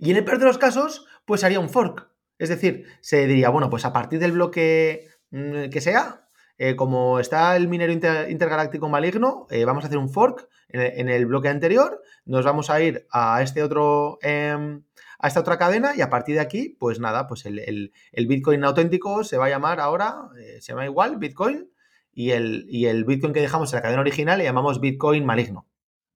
Y 0.00 0.10
en 0.10 0.16
el 0.16 0.24
peor 0.24 0.38
de 0.38 0.46
los 0.46 0.58
casos, 0.58 1.06
pues 1.24 1.44
haría 1.44 1.60
un 1.60 1.68
fork. 1.68 2.09
Es 2.40 2.48
decir, 2.48 2.86
se 3.02 3.26
diría, 3.26 3.50
bueno, 3.50 3.68
pues 3.68 3.84
a 3.84 3.92
partir 3.92 4.18
del 4.18 4.32
bloque 4.32 5.08
mm, 5.30 5.68
que 5.68 5.80
sea, 5.82 6.26
eh, 6.56 6.74
como 6.74 7.20
está 7.20 7.54
el 7.54 7.68
minero 7.68 7.92
intergaláctico 7.92 8.88
maligno, 8.88 9.46
eh, 9.50 9.66
vamos 9.66 9.84
a 9.84 9.88
hacer 9.88 9.98
un 9.98 10.08
fork 10.08 10.48
en 10.70 11.08
el, 11.08 11.26
bloque 11.26 11.48
anterior, 11.48 12.00
nos 12.24 12.44
vamos 12.44 12.70
a 12.70 12.80
ir 12.80 13.06
a 13.12 13.42
este 13.42 13.62
otro, 13.62 14.18
em, 14.22 14.84
a 15.18 15.28
esta 15.28 15.40
otra 15.40 15.58
cadena 15.58 15.96
y 15.96 16.00
a 16.00 16.08
partir 16.08 16.36
de 16.36 16.40
aquí, 16.40 16.76
pues 16.78 16.98
nada, 17.00 17.26
pues 17.26 17.44
el, 17.44 17.92
el 18.12 18.26
Bitcoin 18.26 18.64
auténtico 18.64 19.24
se 19.24 19.36
va 19.36 19.46
a 19.46 19.50
llamar 19.50 19.80
ahora, 19.80 20.30
se 20.60 20.72
llama 20.72 20.86
igual, 20.86 21.18
Bitcoin, 21.18 21.70
y 22.12 22.30
el, 22.30 22.68
el 22.70 23.04
Bitcoin 23.04 23.32
que 23.32 23.40
dejamos 23.40 23.72
en 23.72 23.78
la 23.78 23.82
cadena 23.82 24.00
original 24.00 24.38
le 24.38 24.44
llamamos 24.44 24.80
Bitcoin 24.80 25.26
maligno. 25.26 25.66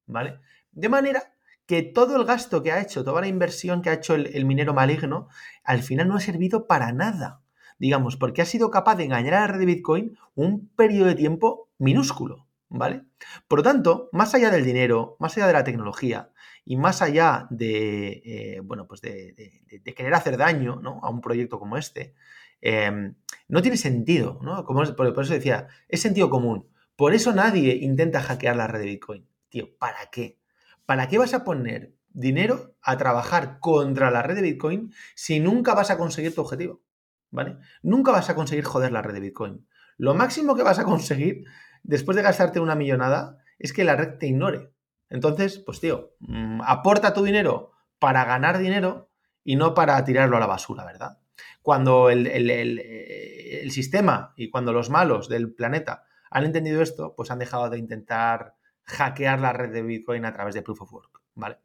¿Vale? 0.07 0.39
De 0.71 0.89
manera 0.89 1.34
que 1.67 1.83
todo 1.83 2.17
el 2.17 2.25
gasto 2.25 2.63
que 2.63 2.73
ha 2.73 2.81
hecho, 2.81 3.05
toda 3.05 3.21
la 3.21 3.27
inversión 3.27 3.83
que 3.83 3.91
ha 3.91 3.95
hecho 3.95 4.15
el, 4.15 4.45
minero 4.45 4.75
maligno, 4.75 5.29
al 5.63 5.83
final 5.83 6.09
no 6.09 6.17
ha 6.17 6.21
servido 6.21 6.67
para 6.67 6.93
nada. 6.93 7.43
Digamos, 7.79 8.17
porque 8.17 8.43
ha 8.43 8.47
sido 8.47 8.71
capaz 8.71 8.97
de 8.97 9.05
engañar 9.05 9.35
a 9.35 9.41
la 9.41 9.47
red 9.49 9.59
de 9.59 9.67
Bitcoin 9.67 10.17
un 10.35 10.69
periodo 10.77 11.07
de 11.09 11.15
tiempo 11.15 11.71
minúsculo. 11.79 12.47
¿Vale? 12.69 13.05
Por 13.47 13.61
lo 13.61 13.63
tanto, 13.63 14.09
más 14.11 14.35
allá 14.35 14.51
del 14.51 14.65
dinero, 14.65 15.17
más 15.21 15.37
allá 15.37 15.47
de 15.47 15.53
la 15.53 15.65
tecnología 15.65 16.33
y 16.65 16.77
más 16.77 17.03
allá 17.03 17.47
de, 17.51 18.23
eh, 18.25 18.61
bueno, 18.65 18.89
pues 18.89 19.01
de, 19.01 19.63
querer 19.95 20.15
hacer 20.15 20.37
daño 20.37 20.81
¿no? 20.83 20.99
a 21.05 21.11
un 21.11 21.21
proyecto 21.21 21.61
como 21.61 21.77
este, 21.77 22.15
Em, 22.65 23.15
no 23.49 23.61
tiene 23.61 23.77
sentido, 23.77 24.39
¿no? 24.43 24.65
Como, 24.65 24.83
por, 24.97 25.13
por, 25.15 25.25
eso 25.25 25.35
decía, 25.35 25.69
es 25.87 26.01
sentido 26.01 26.31
común. 26.31 26.67
Por 26.97 27.13
eso 27.15 27.35
nadie 27.35 27.75
intenta 27.75 28.23
hackear 28.23 28.57
la 28.57 28.67
red 28.67 28.81
de 28.81 28.87
Bitcoin. 28.87 29.29
Tío, 29.51 29.77
¿para 29.79 30.11
qué? 30.11 30.39
¿Para 30.87 31.09
qué 31.09 31.19
vas 31.19 31.35
a 31.35 31.45
poner 31.45 31.95
dinero 32.11 32.77
a 32.83 32.97
trabajar 32.97 33.59
contra 33.61 34.11
la 34.11 34.23
red 34.23 34.37
de 34.37 34.43
Bitcoin 34.43 34.93
si 35.15 35.41
nunca 35.41 35.75
vas 35.75 35.91
a 35.91 35.99
conseguir 35.99 36.35
tu 36.35 36.43
objetivo? 36.43 36.83
¿Vale? 37.31 37.59
Nunca 37.83 38.13
vas 38.13 38.31
a 38.31 38.35
conseguir 38.35 38.65
joder 38.65 38.93
la 38.93 39.03
red 39.03 39.15
de 39.15 39.21
Bitcoin. 39.21 39.67
Lo 39.97 40.15
máximo 40.15 40.55
que 40.55 40.63
vas 40.63 40.79
a 40.79 40.85
conseguir 40.85 41.45
después 41.83 42.17
de 42.17 42.23
gastarte 42.23 42.61
una 42.61 42.75
millonada 42.75 43.39
es 43.59 43.73
que 43.73 43.85
la 43.85 43.97
red 43.97 44.19
te 44.19 44.27
ignore. 44.27 44.73
Entonces, 45.09 45.59
pues 45.59 45.81
tío, 45.81 46.15
mm, 46.21 46.63
aporta 46.65 47.15
tu 47.15 47.23
dinero 47.23 47.73
para 47.99 48.25
ganar 48.25 48.59
dinero 48.59 49.11
y 49.45 49.57
no 49.57 49.75
para 49.75 50.03
tirarlo 50.05 50.37
a 50.37 50.41
la 50.41 50.47
basura, 50.47 50.85
¿verdad? 50.85 51.19
Cuando 51.63 52.11
eh, 52.11 53.63
el, 53.63 53.71
sistema 53.71 54.33
y 54.37 54.51
cuando 54.51 54.73
los 54.73 54.91
malos 54.91 55.29
del 55.29 55.53
planeta 55.55 56.05
han 56.31 56.45
entendido 56.45 56.83
esto, 56.83 57.15
pues 57.17 57.31
han 57.31 57.39
dejado 57.39 57.71
de 57.71 57.79
intentar 57.79 58.57
hackear 58.85 59.41
la 59.41 59.53
red 59.53 59.73
de 59.73 59.83
Bitcoin 59.83 60.25
a 60.25 60.33
través 60.33 60.55
de 60.55 60.63
Proof 60.63 60.83
of 60.83 60.93
Work, 60.93 61.23
¿vale? 61.35 61.59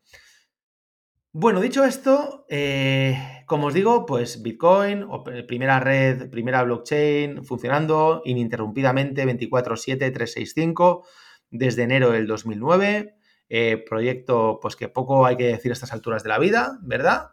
Bueno, 1.32 1.62
dicho 1.62 1.84
esto, 1.86 2.45
eh, 2.49 3.43
como 3.45 3.67
os 3.67 3.73
digo, 3.73 4.05
pues 4.05 4.41
Bitcoin, 4.41 5.08
primera 5.47 5.79
red, 5.79 6.29
primera 6.29 6.63
blockchain 6.63 7.43
funcionando 7.43 8.23
ininterrumpidamente 8.25 9.25
24/7, 9.25 10.12
365 10.12 11.05
desde 11.51 11.84
enero 11.84 12.12
del 12.12 12.25
2009. 12.25 13.15
Eh, 13.51 13.84
proyecto, 13.88 14.60
pues 14.62 14.75
que 14.75 14.89
poco 14.89 15.25
hay 15.25 15.38
que 15.38 15.47
decir 15.47 15.71
a 15.71 15.73
estas 15.73 15.93
alturas 15.93 16.23
de 16.23 16.29
la 16.29 16.39
vida, 16.39 16.79
¿verdad? 16.82 17.32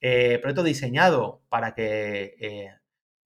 eh, 0.00 0.38
proyecto 0.40 0.62
diseñado 0.62 1.42
para 1.48 1.74
que, 1.74 2.36
eh, 2.40 2.74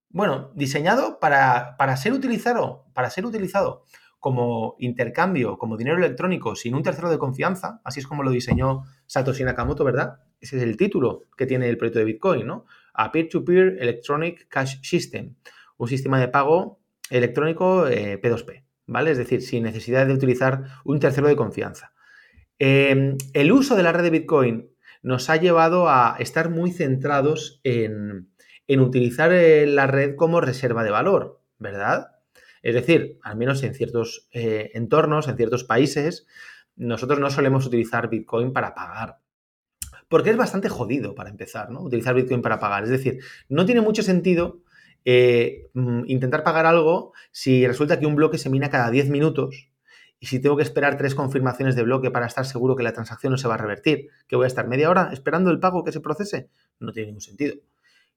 bueno, 0.09 0.51
diseñado 0.55 1.21
para, 1.21 1.77
para, 1.77 1.97
ser 1.97 2.13
utilizado, 2.13 2.87
para 2.95 3.11
ser 3.11 3.27
utilizado 3.27 3.85
como 4.23 4.77
intercambio, 4.79 5.59
como 5.59 5.77
dinero 5.77 5.99
electrónico, 5.99 6.55
sin 6.55 6.77
un 6.77 6.85
tercero 6.85 7.11
de 7.11 7.19
confianza, 7.19 7.81
así 7.83 7.99
es 7.99 8.07
como 8.07 8.23
lo 8.23 8.31
diseñó 8.31 8.85
Satoshi 9.07 9.43
Nakamoto, 9.43 9.83
¿verdad? 9.83 10.21
Ese 10.41 10.59
es 10.59 10.63
el 10.63 10.77
título 10.77 11.25
que 11.37 11.45
tiene 11.45 11.69
el 11.69 11.77
proyecto 11.77 11.99
de 11.99 12.05
Bitcoin, 12.05 12.47
¿no? 12.47 12.65
A 12.95 13.11
Peer-to-Peer 13.11 13.79
Electronic 13.81 14.47
Cash 14.49 14.77
System, 14.81 15.35
un 15.77 15.89
sistema 15.89 16.21
de 16.21 16.29
pago 16.29 16.79
electrónico 17.11 17.89
eh, 17.89 18.23
P2P, 18.23 18.63
¿vale? 18.87 19.11
Es 19.11 19.19
decir, 19.19 19.43
sin 19.43 19.65
necesidad 19.65 20.07
de 20.07 20.15
utilizar 20.15 20.67
un 20.85 21.01
tercero 21.01 21.27
de 21.27 21.35
confianza. 21.35 21.93
Em, 22.61 23.17
el 23.33 23.51
uso 23.51 23.75
de 23.75 23.83
la 23.83 23.91
red 23.91 24.05
de 24.05 24.11
Bitcoin 24.11 24.71
nos 25.03 25.31
ha 25.31 25.37
llevado 25.37 25.89
a 25.89 26.15
estar 26.21 26.49
muy 26.49 26.71
centrados 26.71 27.61
en, 27.65 28.31
utilizar 28.69 29.33
eh, 29.33 29.67
la 29.67 29.89
red 29.89 30.15
como 30.15 30.41
reserva 30.41 30.85
de 30.85 30.93
valor, 30.93 31.43
¿verdad? 31.59 32.22
Es 32.63 32.75
decir, 32.75 33.19
al 33.23 33.37
menos 33.37 33.63
en 33.63 33.75
ciertos 33.75 34.29
eh, 34.33 34.71
entornos, 34.75 35.29
en 35.29 35.37
ciertos 35.37 35.65
países, 35.65 36.27
nosotros 36.77 37.19
no 37.19 37.31
solemos 37.31 37.67
utilizar 37.67 38.09
Bitcoin 38.09 38.53
para 38.53 38.75
pagar. 38.75 39.19
Porque 40.09 40.31
es 40.31 40.37
bastante 40.37 40.69
jodido 40.69 41.15
para 41.15 41.31
empezar, 41.31 41.71
¿no? 41.71 41.83
Utilizar 41.83 42.15
Bitcoin 42.15 42.43
para 42.43 42.59
pagar. 42.59 42.85
Es 42.85 42.91
decir, 42.91 43.19
no 43.49 43.67
tiene 43.67 43.81
mucho 43.81 44.03
sentido 44.03 44.61
eh, 45.05 45.69
mm, 45.75 46.05
intentar 46.07 46.45
pagar 46.45 46.67
algo 46.67 47.13
si 47.33 47.67
resulta 47.67 47.99
que 47.99 48.07
un 48.07 48.15
bloque 48.15 48.39
se 48.39 48.51
mina 48.51 48.71
cada 48.71 48.91
10 48.91 49.11
minutos 49.11 49.69
y 50.21 50.27
si 50.27 50.39
tengo 50.39 50.57
que 50.57 50.63
esperar 50.63 50.97
tres 50.97 51.17
confirmaciones 51.17 51.75
de 51.75 51.83
bloque 51.83 52.13
para 52.13 52.27
estar 52.27 52.47
seguro 52.47 52.77
que 52.77 52.85
la 52.85 52.93
transacción 52.93 53.33
no 53.33 53.39
se 53.39 53.49
va 53.49 53.55
a 53.55 53.59
revertir, 53.59 54.07
que 54.29 54.37
voy 54.37 54.45
a 54.45 54.47
estar 54.47 54.69
media 54.69 54.89
hora 54.89 55.11
esperando 55.13 55.51
el 55.51 55.59
pago 55.59 55.83
que 55.83 55.91
se 55.91 56.01
procese, 56.01 56.49
no 56.79 56.93
tiene 56.93 57.09
ningún 57.09 57.23
sentido. 57.23 57.57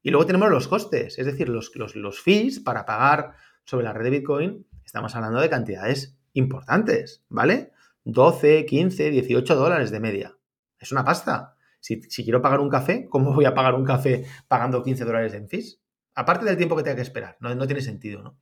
Y 0.02 0.10
luego 0.10 0.24
tenemos 0.24 0.48
los 0.48 0.68
costes, 0.68 1.18
es 1.18 1.26
decir, 1.26 1.48
los, 1.48 1.72
los, 1.74 2.20
fees 2.20 2.60
para 2.60 2.86
pagar 2.86 3.34
sobre 3.66 3.84
la 3.84 3.92
red 3.92 4.04
de 4.04 4.10
Bitcoin, 4.10 4.66
estamos 4.84 5.14
hablando 5.14 5.40
de 5.40 5.50
cantidades 5.50 6.16
importantes, 6.32 7.22
¿vale? 7.28 7.72
12, 8.04 8.64
15, 8.64 9.10
18 9.10 9.54
dólares 9.54 9.90
de 9.90 10.00
media. 10.00 10.36
Es 10.78 10.92
una 10.92 11.04
pasta. 11.04 11.56
Si, 11.80 12.00
quiero 12.00 12.40
pagar 12.40 12.60
un 12.60 12.70
café, 12.70 13.06
¿cómo 13.08 13.34
voy 13.34 13.44
a 13.44 13.54
pagar 13.54 13.74
un 13.74 13.84
café 13.84 14.24
pagando 14.48 14.82
15 14.82 15.04
dólares 15.04 15.34
en 15.34 15.48
fees? 15.48 15.80
Aparte 16.14 16.46
del 16.46 16.56
tiempo 16.56 16.76
que 16.76 16.82
tenga 16.82 16.96
que 16.96 17.02
esperar, 17.02 17.36
no, 17.40 17.54
no 17.54 17.66
tiene 17.66 17.82
sentido, 17.82 18.22
¿no? 18.22 18.38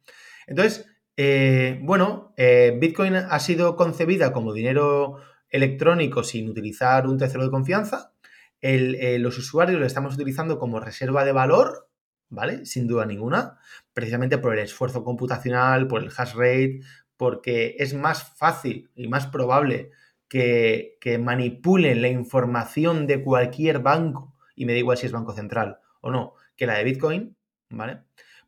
Entonces, 0.46 0.87
eh, 1.16 1.78
bueno, 1.82 2.32
eh, 2.37 2.76
Bitcoin 2.80 3.14
ha 3.14 3.38
sido 3.38 3.76
concebida 3.76 4.32
como 4.32 4.52
dinero 4.52 5.16
electrónico 5.48 6.24
sin 6.24 6.48
utilizar 6.48 7.06
un 7.06 7.18
tercero 7.18 7.44
de 7.44 7.50
confianza. 7.50 8.12
Eh, 8.60 9.18
los 9.20 9.38
usuarios 9.38 9.78
lo 9.78 9.87
estamos 9.87 10.14
utilizando 10.14 10.58
como 10.58 10.80
reserva 10.80 11.24
de 11.24 11.32
valor, 11.32 11.88
¿vale? 12.35 12.66
Sin 12.66 12.87
duda 12.87 13.07
ninguna, 13.07 13.59
precisamente 13.92 14.38
por 14.38 14.53
el 14.53 14.61
esfuerzo 14.61 15.05
computacional, 15.05 15.87
por 15.87 16.03
el 16.03 16.11
hash 16.16 16.35
rate, 16.35 16.81
porque 17.16 17.77
es 17.79 17.94
más 17.94 18.37
fácil 18.37 18.90
y 18.94 19.09
más 19.09 19.27
probable 19.27 19.90
que, 20.29 20.97
que 21.01 21.18
manipulen 21.18 22.03
la 22.03 22.09
información 22.09 23.07
de 23.07 23.23
cualquier 23.23 23.79
banco, 23.81 24.35
y 24.57 24.66
me 24.66 24.73
da 24.73 24.79
igual 24.79 24.97
si 24.97 25.07
es 25.07 25.12
Banco 25.12 25.33
Central 25.33 25.79
o 26.01 26.11
no, 26.11 26.35
que 26.57 26.66
la 26.66 26.75
de 26.75 26.85
Bitcoin, 26.85 27.37
¿vale? 27.70 28.03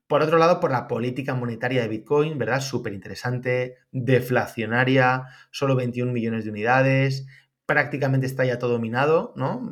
Por 0.07 0.23
otro 0.23 0.39
lado, 0.39 0.61
por 0.61 0.71
la 0.71 0.87
política 0.87 1.35
monetaria 1.35 1.83
de 1.83 1.89
Bitcoin, 1.89 2.39
¿verdad? 2.39 2.61
Súper 2.61 2.93
interesante, 2.93 3.79
deflacionaria, 3.91 5.25
solo 5.51 5.75
21 5.75 6.13
millones 6.13 6.45
de 6.45 6.51
unidades, 6.51 7.27
prácticamente 7.67 8.27
está 8.27 8.45
ya 8.45 8.59
todo 8.59 8.79
minado, 8.79 9.33
¿no? 9.37 9.69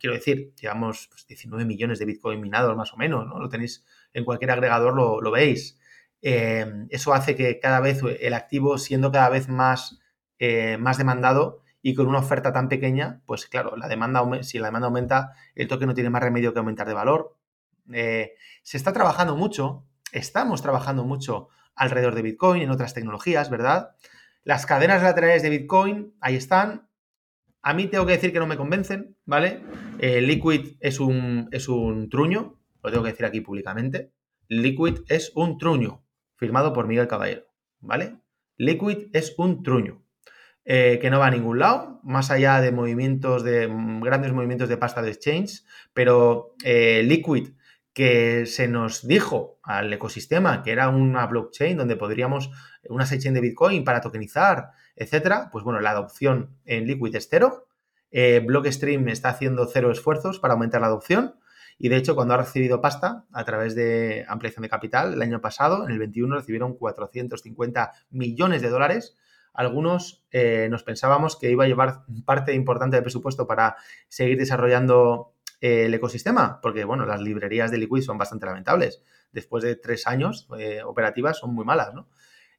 Quiero 0.00 0.14
decir, 0.14 0.52
llevamos 0.60 1.08
19 1.28 1.62
pues, 1.62 1.66
millones 1.66 1.98
de 1.98 2.04
Bitcoin 2.04 2.40
minados 2.40 2.76
más 2.76 2.92
o 2.92 2.96
menos, 2.96 3.26
¿no? 3.26 3.38
Lo 3.38 3.48
tenéis 3.48 3.84
en 4.12 4.24
cualquier 4.24 4.50
agregador, 4.50 4.94
lo, 4.94 5.30
veis. 5.30 5.78
Eh, 6.22 6.66
eso 6.90 7.14
hace 7.14 7.36
que 7.36 7.60
cada 7.60 7.80
vez 7.80 8.00
el 8.20 8.34
activo, 8.34 8.78
siendo 8.78 9.12
cada 9.12 9.28
vez 9.28 9.48
más, 9.48 10.00
eh, 10.38 10.76
más 10.78 10.98
demandado 10.98 11.62
y 11.82 11.94
con 11.94 12.08
una 12.08 12.18
oferta 12.18 12.52
tan 12.52 12.68
pequeña, 12.68 13.22
pues 13.26 13.46
claro, 13.46 13.76
la 13.76 13.86
demanda, 13.86 14.42
si 14.42 14.58
la 14.58 14.66
demanda 14.66 14.88
aumenta, 14.88 15.34
el 15.54 15.68
toque 15.68 15.86
no 15.86 15.94
tiene 15.94 16.10
más 16.10 16.22
remedio 16.22 16.52
que 16.52 16.58
aumentar 16.58 16.88
de 16.88 16.94
valor. 16.94 17.36
Eh, 17.92 18.34
se 18.64 18.76
está 18.76 18.92
trabajando 18.92 19.36
mucho, 19.36 19.84
estamos 20.10 20.62
trabajando 20.62 21.04
mucho 21.04 21.48
alrededor 21.76 22.16
de 22.16 22.22
Bitcoin, 22.22 22.62
en 22.62 22.70
otras 22.70 22.92
tecnologías, 22.92 23.50
¿verdad? 23.50 23.94
Las 24.42 24.66
cadenas 24.66 25.02
laterales 25.02 25.42
de 25.42 25.50
Bitcoin, 25.50 26.14
ahí 26.20 26.34
están. 26.34 26.85
A 27.66 27.74
mí 27.74 27.88
tengo 27.88 28.06
que 28.06 28.12
decir 28.12 28.32
que 28.32 28.38
no 28.38 28.46
me 28.46 28.56
convencen, 28.56 29.16
¿vale? 29.24 29.60
Eh, 29.98 30.20
Liquid 30.20 30.76
es 30.78 31.00
un, 31.00 31.48
es 31.50 31.68
un 31.68 32.08
truño, 32.08 32.60
lo 32.80 32.90
tengo 32.92 33.02
que 33.02 33.10
decir 33.10 33.26
aquí 33.26 33.40
públicamente. 33.40 34.12
Liquid 34.46 35.00
es 35.08 35.32
un 35.34 35.58
truño, 35.58 36.04
firmado 36.36 36.72
por 36.72 36.86
Miguel 36.86 37.08
Caballero, 37.08 37.42
¿vale? 37.80 38.18
Liquid 38.56 39.08
es 39.12 39.34
un 39.36 39.64
truño. 39.64 40.00
Eh, 40.64 41.00
que 41.02 41.10
no 41.10 41.18
va 41.18 41.26
a 41.26 41.30
ningún 41.32 41.58
lado, 41.58 41.98
más 42.04 42.30
allá 42.30 42.60
de 42.60 42.70
movimientos, 42.70 43.42
de 43.42 43.68
grandes 44.00 44.32
movimientos 44.32 44.68
de 44.68 44.76
pasta 44.76 45.02
de 45.02 45.10
exchange, 45.10 45.64
pero 45.92 46.54
Liquid 46.62 47.48
que 47.92 48.46
se 48.46 48.68
nos 48.68 49.08
dijo 49.08 49.58
al 49.62 49.90
ecosistema 49.92 50.62
que 50.62 50.70
era 50.70 50.90
una 50.90 51.26
blockchain 51.26 51.78
donde 51.78 51.96
podríamos, 51.96 52.50
una 52.90 53.06
sidechain 53.06 53.34
de 53.34 53.40
Bitcoin 53.40 53.84
para 53.84 54.02
tokenizar, 54.02 54.72
etcétera, 54.96 55.50
pues 55.52 55.62
bueno, 55.62 55.80
la 55.80 55.90
adopción 55.90 56.56
en 56.64 56.86
Liquid 56.86 57.14
es 57.14 57.28
cero. 57.30 57.68
Eh, 58.10 58.42
Blockstream 58.44 59.08
está 59.08 59.28
haciendo 59.28 59.66
cero 59.66 59.90
esfuerzos 59.90 60.38
para 60.38 60.54
aumentar 60.54 60.80
la 60.80 60.86
adopción. 60.88 61.36
Y 61.78 61.90
de 61.90 61.96
hecho, 61.96 62.14
cuando 62.14 62.34
ha 62.34 62.38
recibido 62.38 62.80
pasta 62.80 63.26
a 63.32 63.44
través 63.44 63.74
de 63.74 64.24
ampliación 64.28 64.62
de 64.62 64.70
capital, 64.70 65.12
el 65.12 65.20
año 65.20 65.42
pasado, 65.42 65.84
en 65.84 65.92
el 65.92 65.98
21, 65.98 66.36
recibieron 66.36 66.74
450 66.78 67.92
millones 68.10 68.62
de 68.62 68.70
dólares. 68.70 69.16
Algunos 69.52 70.24
eh, 70.30 70.68
nos 70.70 70.82
pensábamos 70.84 71.38
que 71.38 71.50
iba 71.50 71.64
a 71.64 71.66
llevar 71.66 72.04
parte 72.24 72.54
importante 72.54 72.96
del 72.96 73.04
presupuesto 73.04 73.46
para 73.46 73.76
seguir 74.08 74.38
desarrollando 74.38 75.34
el 75.60 75.92
ecosistema, 75.92 76.60
porque 76.60 76.84
bueno, 76.84 77.06
las 77.06 77.20
librerías 77.20 77.70
de 77.70 77.78
Liquid 77.78 78.02
son 78.02 78.18
bastante 78.18 78.46
lamentables. 78.46 79.02
Después 79.32 79.64
de 79.64 79.76
tres 79.76 80.06
años 80.06 80.48
eh, 80.58 80.82
operativas 80.82 81.38
son 81.38 81.54
muy 81.54 81.64
malas, 81.64 81.94
¿no? 81.94 82.08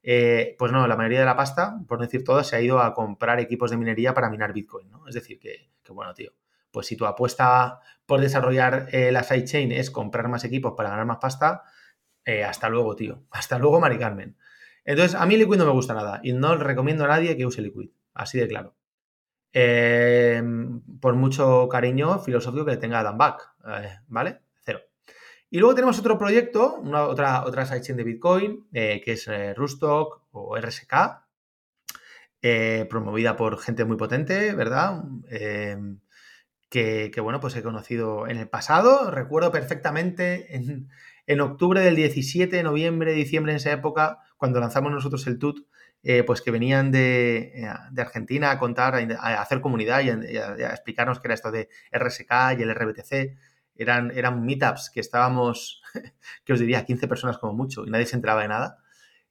Eh, 0.09 0.55
pues 0.57 0.71
no, 0.71 0.87
la 0.87 0.95
mayoría 0.95 1.19
de 1.19 1.25
la 1.25 1.35
pasta, 1.35 1.79
por 1.85 1.99
decir 1.99 2.23
todo, 2.23 2.41
se 2.43 2.55
ha 2.55 2.61
ido 2.61 2.79
a 2.79 2.93
comprar 2.93 3.41
equipos 3.41 3.71
de 3.71 3.77
minería 3.77 4.13
para 4.13 4.29
minar 4.29 4.53
Bitcoin, 4.53 4.89
¿no? 4.89 5.05
Es 5.05 5.15
decir, 5.15 5.37
que, 5.37 5.69
bueno, 5.89 6.13
tío, 6.13 6.31
pues 6.71 6.87
si 6.87 6.95
tu 6.95 7.05
apuesta 7.05 7.81
por 8.05 8.21
desarrollar 8.21 8.87
eh, 8.93 9.11
la 9.11 9.23
sidechain 9.23 9.73
es 9.73 9.91
comprar 9.91 10.29
más 10.29 10.45
equipos 10.45 10.75
para 10.77 10.89
ganar 10.91 11.05
más 11.05 11.17
pasta, 11.17 11.63
hasta 12.45 12.69
luego, 12.69 12.95
tío. 12.95 13.23
Hasta 13.31 13.57
luego, 13.57 13.79
Mari 13.79 13.97
Carmen. 13.97 14.37
Entonces, 14.85 15.15
a 15.15 15.25
mí 15.25 15.35
Liquid 15.37 15.57
no 15.57 15.65
me 15.65 15.71
gusta 15.71 15.93
nada 15.93 16.21
y 16.23 16.31
no 16.31 16.55
recomiendo 16.55 17.03
a 17.03 17.07
nadie 17.07 17.35
que 17.35 17.45
use 17.45 17.61
Liquid, 17.61 17.89
así 18.13 18.37
de 18.39 18.47
claro. 18.47 18.75
Em, 19.51 20.81
por 21.01 21.15
mucho 21.15 21.67
cariño 21.67 22.19
filosófico 22.19 22.65
que 22.65 22.77
tenga 22.77 23.03
Dan 23.03 23.17
Back, 23.17 23.55
eh, 23.67 23.99
¿vale? 24.07 24.41
Y 25.49 25.59
luego 25.59 25.75
tenemos 25.75 25.97
otro 25.99 26.17
proyecto, 26.17 26.75
una, 26.75 27.03
otra, 27.03 27.45
otra 27.45 27.65
sidechain 27.65 27.97
de 27.97 28.03
Bitcoin, 28.03 28.67
eh, 28.73 29.01
que 29.03 29.13
es 29.13 29.27
eh, 29.27 29.53
Rustock 29.53 30.23
o 30.31 30.57
RSK, 30.57 30.93
promovida 32.89 33.35
por 33.35 33.59
gente 33.59 33.83
muy 33.83 33.97
potente, 33.97 34.53
¿verdad? 34.53 35.03
Em, 35.29 35.99
que, 36.69 37.11
bueno, 37.21 37.39
pues 37.39 37.55
he 37.55 37.63
conocido 37.63 38.27
en 38.27 38.37
el 38.37 38.49
pasado, 38.49 39.11
recuerdo 39.11 39.51
perfectamente 39.51 40.55
en, 40.55 40.89
en 41.27 41.41
octubre 41.41 41.81
del 41.81 41.95
17, 41.95 42.63
noviembre, 42.63 43.13
diciembre, 43.13 43.51
en 43.51 43.57
esa 43.57 43.71
época, 43.71 44.19
cuando 44.37 44.59
lanzamos 44.59 44.91
nosotros 44.91 45.27
el 45.27 45.37
TUT, 45.37 45.67
eh, 46.03 46.23
pues 46.23 46.41
que 46.41 46.51
venían 46.51 46.91
de, 46.91 47.51
eh, 47.53 47.67
Argentina 47.97 48.51
a 48.51 48.59
contar, 48.59 48.95
a, 48.95 49.41
hacer 49.41 49.59
comunidad 49.59 50.01
y 50.01 50.09
a, 50.09 50.71
explicarnos 50.71 51.19
qué 51.19 51.27
era 51.27 51.33
esto 51.33 51.51
de 51.51 51.69
RSK 51.91 52.31
y 52.57 52.61
el 52.61 52.73
RBTC. 52.73 53.35
Eran, 53.77 54.11
eran 54.11 54.43
meetups 54.45 54.89
que 54.89 54.99
estábamos, 54.99 55.81
que 56.45 56.53
os 56.53 56.59
diría, 56.59 56.85
15 56.85 57.07
personas 57.07 57.37
como 57.37 57.53
mucho 57.53 57.85
y 57.85 57.89
nadie 57.89 58.05
se 58.05 58.15
enteraba 58.15 58.41
de 58.41 58.47
nada. 58.47 58.77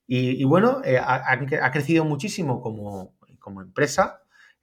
Y, 0.09 0.45
bueno, 0.45 0.83
eh, 0.85 0.99
ha, 0.99 1.71
crecido 1.73 2.05
muchísimo 2.05 2.61
como, 2.61 3.13
empresa. 3.61 4.23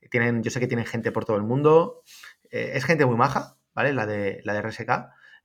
Tienen, 0.10 0.42
yo 0.42 0.50
sé 0.52 0.62
que 0.62 0.68
tienen 0.68 0.86
gente 0.86 1.12
por 1.12 1.26
todo 1.26 1.36
el 1.36 1.44
mundo. 1.44 2.02
es 2.50 2.86
gente 2.86 3.06
muy 3.06 3.18
maja, 3.18 3.58
¿vale? 3.74 3.94
La 3.94 4.06
de, 4.06 4.42
la 4.46 4.54
de 4.54 4.62
RSK. 4.62 4.90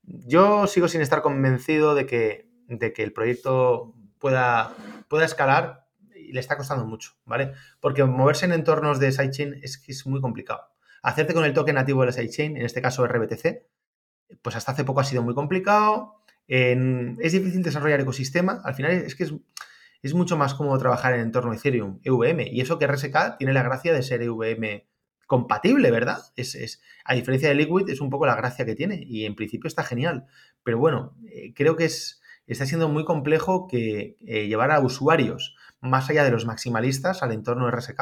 Yo 0.02 0.66
sigo 0.66 0.88
sin 0.88 1.00
estar 1.00 1.20
convencido 1.20 1.94
de 1.94 2.06
que, 2.06 2.48
de 2.68 2.92
que 2.92 3.02
el 3.02 3.12
proyecto 3.12 3.94
pueda, 4.18 4.72
pueda 5.08 5.24
escalar 5.24 5.86
y 6.14 6.32
le 6.32 6.40
está 6.40 6.56
costando 6.56 6.86
mucho, 6.86 7.12
¿vale? 7.24 7.52
Porque 7.80 8.04
moverse 8.04 8.46
en 8.46 8.52
entornos 8.52 9.00
de 9.00 9.12
sidechain 9.12 9.54
es, 9.62 9.82
es 9.86 10.06
muy 10.06 10.20
complicado. 10.20 10.62
Hacerte 11.02 11.34
con 11.34 11.44
el 11.44 11.54
token 11.54 11.76
nativo 11.76 12.00
de 12.00 12.06
la 12.06 12.12
sidechain, 12.12 12.56
en 12.56 12.66
este 12.66 12.82
caso 12.82 13.06
RBTC, 13.06 13.62
pues 14.42 14.56
hasta 14.56 14.72
hace 14.72 14.84
poco 14.84 15.00
ha 15.00 15.04
sido 15.04 15.22
muy 15.22 15.34
complicado. 15.34 16.16
es 16.46 17.32
difícil 17.32 17.62
desarrollar 17.62 18.00
ecosistema. 18.00 18.60
Al 18.64 18.74
final 18.74 18.92
es 18.92 19.14
que 19.14 19.24
es, 20.02 20.14
mucho 20.14 20.36
más 20.36 20.54
cómodo 20.54 20.78
trabajar 20.78 21.14
en 21.14 21.20
entorno 21.20 21.52
Ethereum, 21.52 22.00
EVM. 22.02 22.40
Y 22.52 22.60
eso 22.60 22.78
que 22.78 22.86
RSK 22.86 23.38
tiene 23.38 23.52
la 23.52 23.62
gracia 23.62 23.92
de 23.92 24.02
ser 24.02 24.22
EVM 24.22 24.82
compatible, 25.26 25.90
¿verdad? 25.90 26.18
Es, 26.36 26.80
a 27.04 27.14
diferencia 27.14 27.50
de 27.50 27.54
Liquid, 27.54 27.88
es 27.90 28.00
un 28.00 28.08
poco 28.08 28.26
la 28.26 28.34
gracia 28.34 28.64
que 28.64 28.74
tiene. 28.74 29.02
Y 29.06 29.26
en 29.26 29.34
principio 29.34 29.68
está 29.68 29.84
genial. 29.84 30.26
Pero 30.62 30.78
bueno, 30.78 31.16
eh, 31.30 31.52
creo 31.54 31.76
que 31.76 31.84
es, 31.84 32.22
está 32.46 32.64
siendo 32.64 32.88
muy 32.88 33.04
complejo 33.04 33.68
que 33.68 34.16
eh, 34.26 34.46
llevar 34.48 34.70
a 34.70 34.80
usuarios 34.80 35.54
más 35.80 36.08
allá 36.08 36.24
de 36.24 36.30
los 36.30 36.46
maximalistas 36.46 37.22
al 37.22 37.32
entorno 37.32 37.70
RSK. 37.70 38.00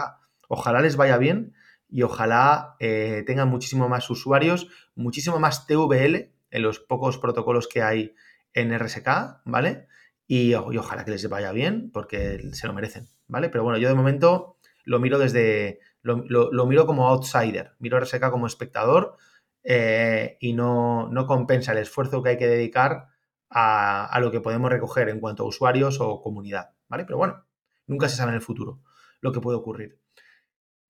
Ojalá 0.48 0.80
les 0.80 0.96
vaya 0.96 1.18
bien 1.18 1.54
y 1.88 2.02
ojalá 2.02 2.76
eh, 2.80 3.22
tengan 3.26 3.48
muchísimo 3.48 3.88
más 3.88 4.08
usuarios, 4.10 4.68
muchísimo 4.94 5.38
más 5.38 5.66
TVL 5.66 6.32
en 6.50 6.62
los 6.62 6.80
pocos 6.80 7.18
protocolos 7.18 7.68
que 7.68 7.82
hay 7.82 8.14
en 8.54 8.76
RSK, 8.76 9.42
¿vale? 9.44 9.86
Y, 10.26 10.54
ojalá 10.54 11.04
que 11.04 11.12
les 11.12 11.28
vaya 11.28 11.52
bien 11.52 11.90
porque 11.92 12.40
se 12.52 12.66
lo 12.66 12.72
merecen, 12.72 13.08
¿vale? 13.28 13.48
Pero 13.48 13.64
bueno, 13.64 13.78
yo 13.78 13.88
de 13.88 13.94
momento 13.94 14.56
lo 14.84 14.98
miro 14.98 15.18
desde, 15.18 15.80
lo, 16.02 16.66
miro 16.66 16.86
como 16.86 17.08
outsider, 17.08 17.74
miro 17.78 18.00
RSK 18.00 18.30
como 18.30 18.46
espectador 18.46 19.16
eh, 19.62 20.36
y 20.40 20.52
no, 20.52 21.08
no 21.08 21.26
compensa 21.26 21.72
el 21.72 21.78
esfuerzo 21.78 22.22
que 22.22 22.30
hay 22.30 22.38
que 22.38 22.46
dedicar 22.46 23.08
a, 23.50 24.06
a, 24.06 24.20
lo 24.20 24.30
que 24.30 24.40
podemos 24.40 24.70
recoger 24.70 25.08
en 25.08 25.20
cuanto 25.20 25.44
a 25.44 25.46
usuarios 25.46 26.00
o 26.00 26.20
comunidad, 26.20 26.70
¿vale? 26.88 27.04
Pero 27.04 27.18
bueno, 27.18 27.46
Nunca 27.86 28.08
se 28.08 28.16
sabe 28.16 28.30
en 28.30 28.36
el 28.36 28.42
futuro 28.42 28.80
lo 29.20 29.32
que 29.32 29.40
puede 29.40 29.58
ocurrir. 29.58 29.98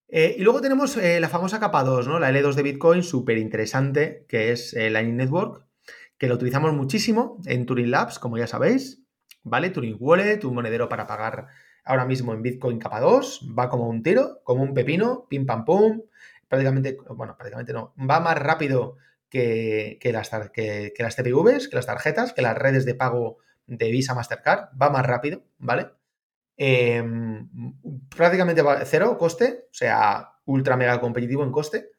Eh, 0.08 0.36
y 0.38 0.42
luego 0.42 0.60
tenemos 0.60 0.96
eh, 0.96 1.18
la 1.20 1.28
famosa 1.28 1.58
capa 1.58 1.82
2, 1.82 2.06
¿no? 2.06 2.18
La 2.18 2.30
L2 2.30 2.54
de 2.54 2.62
Bitcoin, 2.62 3.02
súper 3.02 3.38
interesante, 3.38 4.24
que 4.28 4.52
es 4.52 4.72
eh, 4.74 4.88
Lightning 4.90 5.16
Network, 5.16 5.66
que 6.16 6.28
lo 6.28 6.36
utilizamos 6.36 6.72
muchísimo 6.72 7.40
en 7.46 7.66
Turing 7.66 7.90
Labs, 7.90 8.18
como 8.18 8.38
ya 8.38 8.46
sabéis, 8.46 9.02
¿vale? 9.42 9.70
Turing 9.70 9.96
Wallet, 9.98 10.44
un 10.44 10.54
monedero 10.54 10.88
para 10.88 11.06
pagar 11.06 11.48
ahora 11.84 12.04
mismo 12.04 12.32
en 12.34 12.42
Bitcoin 12.42 12.78
capa 12.78 13.00
2, 13.00 13.52
va 13.58 13.68
como 13.68 13.88
un 13.88 14.02
tiro, 14.02 14.40
como 14.44 14.62
un 14.62 14.74
pepino, 14.74 15.26
pim 15.28 15.44
pam 15.44 15.64
pum, 15.64 16.02
prácticamente, 16.48 16.96
bueno, 17.10 17.36
prácticamente 17.36 17.72
no, 17.72 17.92
va 17.98 18.20
más 18.20 18.38
rápido 18.38 18.96
que, 19.28 19.98
las, 20.12 20.30
que, 20.52 20.92
que 20.96 21.02
las 21.02 21.16
TPVs, 21.16 21.68
que 21.68 21.76
las 21.76 21.86
tarjetas, 21.86 22.32
que 22.32 22.42
las 22.42 22.56
redes 22.56 22.86
de 22.86 22.94
pago 22.94 23.38
de 23.66 23.90
Visa 23.90 24.14
Mastercard, 24.14 24.68
va 24.80 24.90
más 24.90 25.04
rápido, 25.04 25.42
¿vale? 25.58 25.88
Em, 26.56 27.48
prácticamente 28.08 28.62
cero 28.84 29.18
coste, 29.18 29.66
o 29.70 29.74
sea, 29.74 30.32
ultra 30.46 30.76
mega 30.76 31.00
competitivo 31.00 31.44
en 31.44 31.52
coste. 31.52 31.90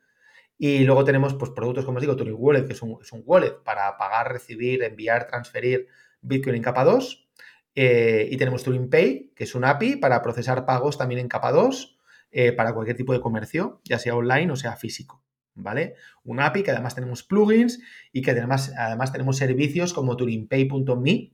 Y 0.57 0.83
luego 0.85 1.03
tenemos 1.03 1.35
pues, 1.35 1.51
productos, 1.51 1.85
como 1.85 1.97
os 1.97 2.01
digo, 2.01 2.15
Turing 2.15 2.35
Wallet, 2.37 2.65
que 2.65 2.73
es 2.73 2.81
un, 2.81 2.97
wallet 3.25 3.63
para 3.63 3.95
pagar, 3.97 4.31
recibir, 4.31 4.81
enviar, 4.83 5.27
transferir 5.27 5.87
Bitcoin 6.21 6.55
en 6.55 6.63
capa 6.63 6.83
2. 6.83 7.29
Eh, 7.75 8.27
y 8.31 8.37
tenemos 8.37 8.63
Turing 8.63 8.89
Pay, 8.89 9.33
que 9.35 9.43
es 9.43 9.53
un 9.53 9.63
API 9.63 9.97
para 9.97 10.23
procesar 10.23 10.65
pagos 10.65 10.97
también 10.97 11.19
en 11.21 11.27
capa 11.27 11.51
2 11.51 11.99
eh, 12.31 12.51
para 12.51 12.73
cualquier 12.73 12.97
tipo 12.97 13.13
de 13.13 13.21
comercio, 13.21 13.81
ya 13.83 13.99
sea 13.99 14.15
online 14.15 14.51
o 14.51 14.55
sea 14.55 14.75
físico. 14.75 15.23
¿Vale? 15.59 15.95
Un 16.23 16.39
API 16.39 16.61
que 16.61 16.71
además 16.71 16.93
tenemos 16.93 17.23
plugins 17.23 17.79
y 18.11 18.21
que 18.21 18.31
además, 18.31 18.73
además 18.77 19.11
tenemos 19.11 19.37
servicios 19.37 19.91
como 19.91 20.15
turingpay.me, 20.15 21.31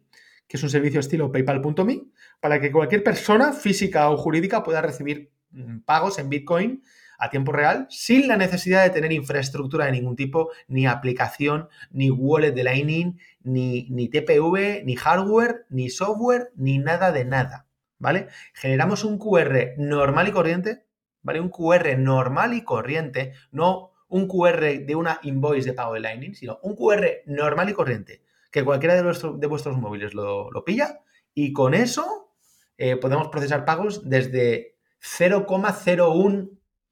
que 0.48 0.58
es 0.58 0.64
un 0.64 0.70
servicio 0.70 1.00
estilo 1.00 1.32
paypal.me, 1.32 2.04
para 2.40 2.60
que 2.60 2.72
cualquier 2.72 3.04
persona 3.04 3.54
física 3.54 4.10
o 4.10 4.18
jurídica 4.18 4.64
pueda 4.64 4.82
recibir 4.82 5.32
mm, 5.52 5.80
pagos 5.80 6.20
en 6.20 6.30
Bitcoin 6.30 6.84
a 7.18 7.30
tiempo 7.30 7.52
real 7.52 7.88
sin 7.90 8.28
la 8.28 8.38
necesidad 8.38 8.84
de 8.84 8.90
tener 8.90 9.14
infraestructura 9.14 9.86
de 9.86 9.94
ningún 9.94 10.16
tipo, 10.16 10.52
ni 10.68 10.86
aplicación, 10.86 11.70
ni 11.92 12.12
wallet 12.12 12.52
de 12.52 12.64
Lightning, 12.64 13.20
ni, 13.44 13.88
ni 13.90 14.10
TPV, 14.10 14.84
ni 14.84 14.96
hardware, 14.96 15.66
ni 15.70 15.90
software, 15.90 16.52
ni 16.56 16.80
nada 16.80 17.12
de 17.12 17.24
nada, 17.24 17.68
¿vale? 17.98 18.28
Generamos 18.54 19.06
un 19.06 19.18
QR 19.18 19.76
normal 19.78 20.28
y 20.28 20.32
corriente, 20.32 20.86
¿vale? 21.22 21.40
Un 21.40 21.50
QR 21.50 21.98
normal 21.98 22.54
y 22.54 22.64
corriente, 22.64 23.34
no 23.52 23.92
un 24.10 24.28
QR 24.28 24.86
de 24.86 24.96
una 24.96 25.20
invoice 25.24 25.70
de 25.70 25.74
pago 25.74 25.94
de 25.94 26.02
Lightning, 26.02 26.36
sino 26.36 26.60
un 26.62 26.76
QR 26.76 27.08
normal 27.26 27.70
y 27.70 27.74
corriente, 27.74 28.23
que 28.54 28.64
cualquiera 28.64 28.94
de, 28.94 29.48
vuestros 29.48 29.78
móviles 29.78 30.14
lo, 30.14 30.64
pilla 30.64 31.02
y 31.34 31.52
con 31.54 31.74
eso 31.74 32.32
eh, 32.78 32.96
podemos 32.98 33.30
procesar 33.30 33.66
pagos 33.66 34.08
desde 34.08 34.78
0,01 35.02 36.52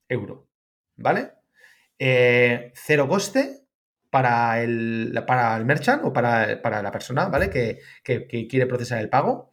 euro, 0.10 0.48
¿vale? 0.96 1.34
Eh, 2.00 2.74
cero 2.74 3.08
coste 3.08 3.62
para 4.10 4.62
el, 4.64 5.24
para 5.28 5.56
el 5.56 5.66
merchant 5.66 6.04
o 6.04 6.12
para, 6.12 6.82
la 6.82 6.92
persona, 6.92 7.30
¿vale? 7.30 7.52
Que, 7.52 7.80
quiere 8.04 8.66
procesar 8.66 9.00
el 9.00 9.10
pago. 9.10 9.52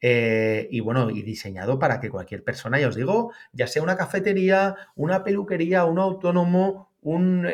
Eh, 0.00 0.66
y 0.70 0.80
bueno, 0.80 1.10
y 1.10 1.20
diseñado 1.20 1.78
para 1.78 2.00
que 2.00 2.08
cualquier 2.08 2.42
persona, 2.42 2.80
ya 2.80 2.88
os 2.88 2.96
digo, 2.96 3.34
ya 3.52 3.66
sea 3.66 3.82
una 3.82 3.98
cafetería, 3.98 4.76
una 4.96 5.24
peluquería, 5.24 5.84
un 5.84 5.98
autónomo, 5.98 6.90
un, 7.02 7.46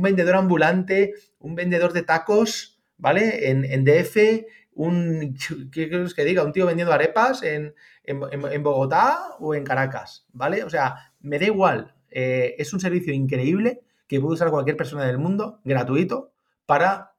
vendedor 0.00 0.36
ambulante, 0.36 1.12
un 1.38 1.54
vendedor 1.54 1.92
de 1.92 2.02
tacos, 2.02 2.79
¿vale? 3.00 3.50
En, 3.50 3.64
en 3.64 3.84
DF, 3.84 4.44
un, 4.74 5.36
¿qué 5.72 5.88
quieres 5.88 6.14
que 6.14 6.24
diga? 6.24 6.44
Un 6.44 6.52
tío 6.52 6.66
vendiendo 6.66 6.92
arepas 6.92 7.42
en, 7.42 7.74
Bogotá 8.62 9.36
o 9.38 9.54
en 9.54 9.64
Caracas, 9.64 10.26
¿vale? 10.32 10.64
O 10.64 10.70
sea, 10.70 11.12
me 11.20 11.38
da 11.38 11.46
igual. 11.46 11.94
Eh, 12.10 12.54
es 12.58 12.72
un 12.72 12.80
servicio 12.80 13.12
increíble 13.12 13.82
que 14.06 14.20
puede 14.20 14.34
usar 14.34 14.50
cualquier 14.50 14.76
persona 14.76 15.06
del 15.06 15.18
mundo, 15.18 15.60
gratuito, 15.64 16.32
para 16.66 17.14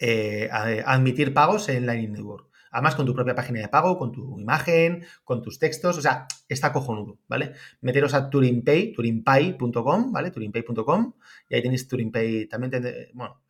eh, 0.00 0.48
admitir 0.50 1.34
pagos 1.34 1.68
en 1.68 1.86
Lightning 1.86 2.12
Network. 2.12 2.48
Además, 2.70 2.94
con 2.94 3.04
tu 3.04 3.14
propia 3.14 3.34
página 3.34 3.60
de 3.60 3.68
pago, 3.68 3.98
con 3.98 4.12
tu 4.12 4.38
imagen, 4.38 5.04
con 5.24 5.42
tus 5.42 5.58
textos, 5.58 5.98
o 5.98 6.00
sea, 6.00 6.26
está 6.48 6.72
cojonudo, 6.72 7.18
¿vale? 7.28 7.52
Meteros 7.82 8.14
a 8.14 8.30
turinpay, 8.30 8.92
turinpay.com, 8.92 10.10
¿vale? 10.10 10.30
turinpay.com, 10.30 11.12
y 11.50 11.54
ahí 11.54 11.62
tenéis 11.62 11.86
turinpay, 11.86 12.46
también, 12.46 12.72
bueno, 13.12 13.42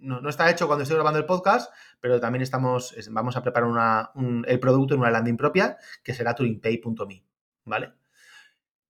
no, 0.00 0.28
está 0.28 0.50
hecho 0.50 0.66
cuando 0.66 0.82
estoy 0.82 0.96
grabando 0.96 1.18
el 1.18 1.26
podcast, 1.26 1.72
pero 2.00 2.20
también 2.20 2.42
estamos, 2.42 2.94
vamos 3.10 3.36
a 3.36 3.42
preparar 3.42 4.10
el 4.46 4.60
producto 4.60 4.94
en 4.94 5.00
una 5.00 5.10
landing 5.10 5.36
propia 5.36 5.76
que 6.02 6.14
será 6.14 6.34
turingpay.me, 6.34 7.24
¿vale? 7.64 7.92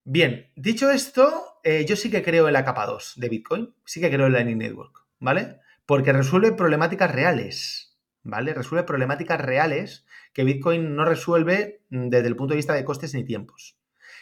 Bien, 0.05 0.53
dicho 0.55 0.91
esto, 0.91 1.59
eh, 1.65 1.85
yo 1.85 1.97
sí 1.97 2.11
que 2.11 2.23
creo 2.23 2.47
en 2.47 2.53
la 2.53 2.65
capa 2.65 2.87
2 2.87 3.15
de 3.17 3.29
Bitcoin, 3.29 3.75
sí 3.85 4.01
que 4.01 4.11
creo 4.11 4.27
en 4.27 4.33
Lightning 4.35 4.59
Network, 4.59 5.05
¿vale? 5.19 5.61
Porque 5.85 6.13
resuelve 6.13 6.53
problemáticas 6.53 7.11
reales, 7.11 7.99
¿vale? 8.23 8.55
Resuelve 8.55 8.85
problemáticas 8.85 9.41
reales 9.41 10.07
que 10.33 10.45
Bitcoin 10.45 10.95
no 10.95 11.05
resuelve 11.05 11.83
mm, 11.91 12.09
desde 12.09 12.29
el 12.29 12.37
punto 12.37 12.53
de 12.53 12.59
vista 12.59 12.75
de 12.75 12.85
costes 12.85 13.15
ni 13.15 13.25
tiempos. 13.25 13.79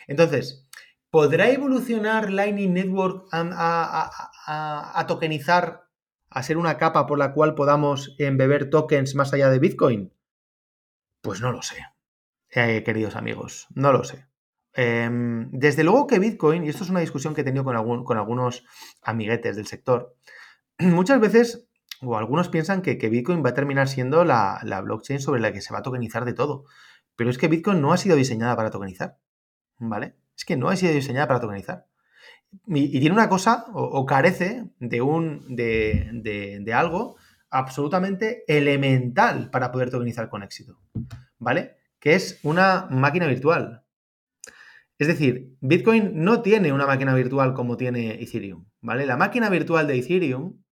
Entonces, 0.06 0.66
¿podrá 1.10 1.50
evolucionar 1.50 2.30
Lightning 2.30 2.72
Network 2.72 3.28
a 3.32 5.04
tokenizar 5.06 5.83
ser 6.42 6.56
una 6.58 6.76
capa 6.76 7.06
por 7.06 7.18
la 7.18 7.32
cual 7.32 7.54
podamos 7.54 8.14
embeber 8.18 8.70
tokens 8.70 9.14
más 9.14 9.32
allá 9.32 9.50
de 9.50 9.58
Bitcoin? 9.58 10.12
Pues 11.22 11.40
no 11.40 11.52
lo 11.52 11.62
sé, 11.62 11.76
eh, 12.50 12.82
queridos 12.84 13.16
amigos, 13.16 13.68
no 13.74 13.92
lo 13.92 14.04
sé. 14.04 14.26
Em, 14.74 15.50
desde 15.52 15.84
luego 15.84 16.06
que 16.06 16.18
Bitcoin, 16.18 16.64
y 16.64 16.68
esto 16.68 16.84
es 16.84 16.90
una 16.90 17.00
discusión 17.00 17.34
que 17.34 17.42
he 17.42 17.44
tenido 17.44 17.64
con, 17.64 18.04
con 18.04 18.18
algunos 18.18 18.64
amiguetes 19.02 19.56
del 19.56 19.66
sector, 19.66 20.16
muchas 20.78 21.20
veces, 21.20 21.68
o 22.02 22.16
algunos 22.16 22.48
piensan 22.48 22.82
que, 22.82 22.96
Bitcoin 22.96 23.44
va 23.44 23.50
a 23.50 23.54
terminar 23.54 23.88
siendo 23.88 24.24
la, 24.24 24.60
la, 24.64 24.80
blockchain 24.80 25.20
sobre 25.20 25.40
la 25.40 25.52
que 25.52 25.60
se 25.60 25.72
va 25.72 25.78
a 25.78 25.82
tokenizar 25.82 26.24
de 26.24 26.34
todo. 26.34 26.64
Pero 27.16 27.30
es 27.30 27.38
que 27.38 27.48
Bitcoin 27.48 27.80
no 27.80 27.92
ha 27.92 27.96
sido 27.96 28.16
diseñada 28.16 28.56
para 28.56 28.70
tokenizar, 28.70 29.18
¿vale? 29.78 30.16
Es 30.36 30.44
que 30.44 30.56
no 30.56 30.68
ha 30.68 30.76
sido 30.76 30.92
diseñada 30.92 31.28
para 31.28 31.40
tokenizar 31.40 31.86
y, 32.66 33.00
tiene 33.00 33.12
una 33.12 33.28
cosa, 33.28 33.66
o, 33.72 34.04
carece 34.06 34.70
de, 34.78 35.02
un, 35.02 35.54
de, 35.54 36.72
algo 36.74 37.16
absolutamente 37.50 38.44
elemental 38.48 39.50
para 39.50 39.70
poder 39.70 39.90
tokenizar 39.90 40.28
con 40.28 40.42
éxito, 40.42 40.78
¿vale? 41.38 41.76
Que 41.98 42.14
es 42.14 42.40
una 42.42 42.86
máquina 42.90 43.26
virtual. 43.26 43.84
Es 44.98 45.08
decir, 45.08 45.56
Bitcoin 45.60 46.24
no 46.24 46.42
tiene 46.42 46.72
una 46.72 46.86
máquina 46.86 47.14
virtual 47.14 47.54
como 47.54 47.76
tiene 47.76 48.22
Ethereum, 48.22 48.66
¿vale? 48.80 49.06
La 49.06 49.16
máquina 49.16 49.48
virtual 49.50 49.86
de 49.86 49.98
Ethereum 49.98 50.62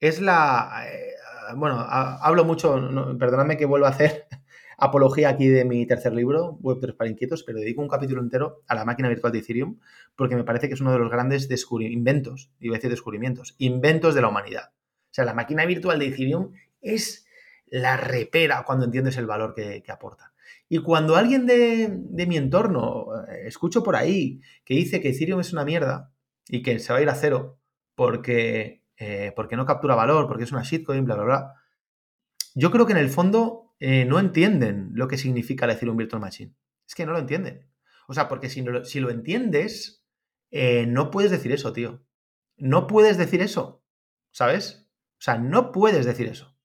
es 0.00 0.20
la... 0.20 0.84
Eh, 0.86 1.14
bueno, 1.54 1.78
hablo 1.78 2.44
mucho, 2.44 2.74
perdonadme 3.18 3.56
que 3.56 3.66
vuelva 3.66 3.88
a 3.88 3.90
hacer 3.92 4.26
apología 4.78 5.30
aquí 5.30 5.48
de 5.48 5.64
mi 5.64 5.86
tercer 5.86 6.12
libro, 6.12 6.58
Web3 6.60 6.96
para 6.96 7.10
inquietos, 7.10 7.42
pero 7.42 7.58
dedico 7.58 7.80
un 7.80 7.88
capítulo 7.88 8.20
entero 8.20 8.62
a 8.66 8.74
la 8.74 8.84
máquina 8.84 9.08
virtual 9.08 9.32
de 9.32 9.38
Ethereum 9.38 9.78
porque 10.14 10.36
me 10.36 10.44
parece 10.44 10.68
que 10.68 10.74
es 10.74 10.80
uno 10.80 10.92
de 10.92 10.98
los 10.98 11.10
grandes 11.10 11.48
inventos, 11.80 12.50
iba 12.60 12.74
a 12.74 12.78
decir 12.78 12.90
descubrimientos, 12.90 13.54
inventos 13.58 14.14
de 14.14 14.20
la 14.22 14.28
humanidad. 14.28 14.72
O 14.72 15.14
sea, 15.16 15.24
la 15.24 15.34
máquina 15.34 15.64
virtual 15.64 15.98
de 15.98 16.08
Ethereum 16.08 16.52
es 16.80 17.26
la 17.66 17.96
repera 17.96 18.64
cuando 18.64 18.84
entiendes 18.84 19.16
el 19.16 19.26
valor 19.26 19.54
que, 19.54 19.82
aporta. 19.88 20.32
Y 20.68 20.78
cuando 20.78 21.16
alguien 21.16 21.46
de, 21.46 22.26
mi 22.26 22.36
entorno, 22.36 23.08
eh, 23.28 23.44
escucho 23.46 23.82
por 23.82 23.96
ahí, 23.96 24.40
que 24.64 24.74
dice 24.74 25.00
que 25.00 25.10
Ethereum 25.10 25.40
es 25.40 25.52
una 25.52 25.64
mierda 25.64 26.12
y 26.48 26.62
que 26.62 26.78
se 26.78 26.92
va 26.92 26.98
a 26.98 27.02
ir 27.02 27.08
a 27.08 27.14
cero 27.14 27.58
porque, 27.94 28.82
eh, 28.98 29.32
porque 29.34 29.56
no 29.56 29.64
captura 29.64 29.94
valor, 29.94 30.26
porque 30.28 30.44
es 30.44 30.52
una 30.52 30.62
shitcoin, 30.62 31.04
bla, 31.04 31.14
bla, 31.14 31.24
bla, 31.24 31.54
yo 32.54 32.70
creo 32.70 32.86
que 32.86 32.92
en 32.92 32.98
el 32.98 33.10
fondo 33.10 33.65
eh, 33.80 34.04
no 34.04 34.18
entienden 34.18 34.90
lo 34.94 35.08
que 35.08 35.18
significa 35.18 35.66
decir 35.66 35.88
un 35.88 35.96
virtual 35.96 36.20
machine. 36.20 36.54
Es 36.86 36.94
que 36.94 37.06
no 37.06 37.12
lo 37.12 37.18
entienden. 37.18 37.68
O 38.08 38.14
sea, 38.14 38.28
porque 38.28 38.48
si, 38.48 38.64
si 38.84 39.00
lo 39.00 39.10
entiendes, 39.10 40.04
eh, 40.50 40.86
no 40.86 41.10
puedes 41.10 41.30
decir 41.30 41.52
eso, 41.52 41.72
tío. 41.72 42.04
No 42.56 42.86
puedes 42.86 43.18
decir 43.18 43.42
eso. 43.42 43.84
¿Sabes? 44.30 44.88
O 45.18 45.22
sea, 45.22 45.38
no 45.38 45.72
puedes 45.72 46.06
decir 46.06 46.28
eso. 46.28 46.56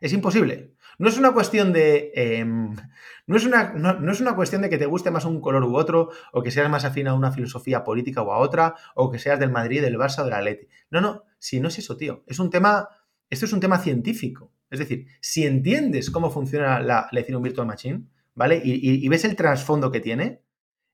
Es 0.00 0.12
imposible. 0.12 0.74
No 0.98 1.08
es 1.08 1.18
una 1.18 1.32
cuestión 1.32 1.72
de. 1.72 2.12
Em, 2.14 2.74
no, 3.26 3.36
es 3.36 3.44
una, 3.44 3.72
no, 3.74 4.10
es 4.10 4.20
una 4.20 4.34
cuestión 4.34 4.62
de 4.62 4.68
que 4.68 4.78
te 4.78 4.86
guste 4.86 5.10
más 5.10 5.24
un 5.24 5.40
color 5.40 5.64
u 5.64 5.76
otro, 5.76 6.10
o 6.32 6.42
que 6.42 6.50
seas 6.50 6.70
más 6.70 6.84
afín 6.84 7.08
a 7.08 7.14
una 7.14 7.32
filosofía 7.32 7.84
política 7.84 8.22
o 8.22 8.32
a 8.32 8.38
otra, 8.38 8.74
o 8.94 9.10
que 9.10 9.18
seas 9.18 9.38
del 9.38 9.50
Madrid, 9.50 9.82
del 9.82 9.96
Barça 9.96 10.20
o 10.20 10.24
del 10.24 10.34
Atleti. 10.34 10.68
No, 10.90 11.00
no, 11.00 11.24
si 11.38 11.60
no 11.60 11.68
es 11.68 11.78
eso, 11.78 11.96
tío. 11.96 12.24
Es 12.26 12.38
un 12.38 12.50
tema. 12.50 12.88
Esto 13.30 13.44
es 13.44 13.52
un 13.52 13.60
tema 13.60 13.78
científico. 13.78 14.52
Es 14.70 14.78
decir, 14.78 15.06
si 15.20 15.46
entiendes 15.46 16.10
cómo 16.10 16.30
funciona 16.30 16.80
la, 16.80 17.08
Ethereum 17.12 17.42
Virtual 17.42 17.66
Machine, 17.66 18.04
¿vale? 18.34 18.60
Y, 18.62 19.08
ves 19.08 19.24
el 19.24 19.36
trasfondo 19.36 19.90
que 19.90 20.00
tiene, 20.00 20.42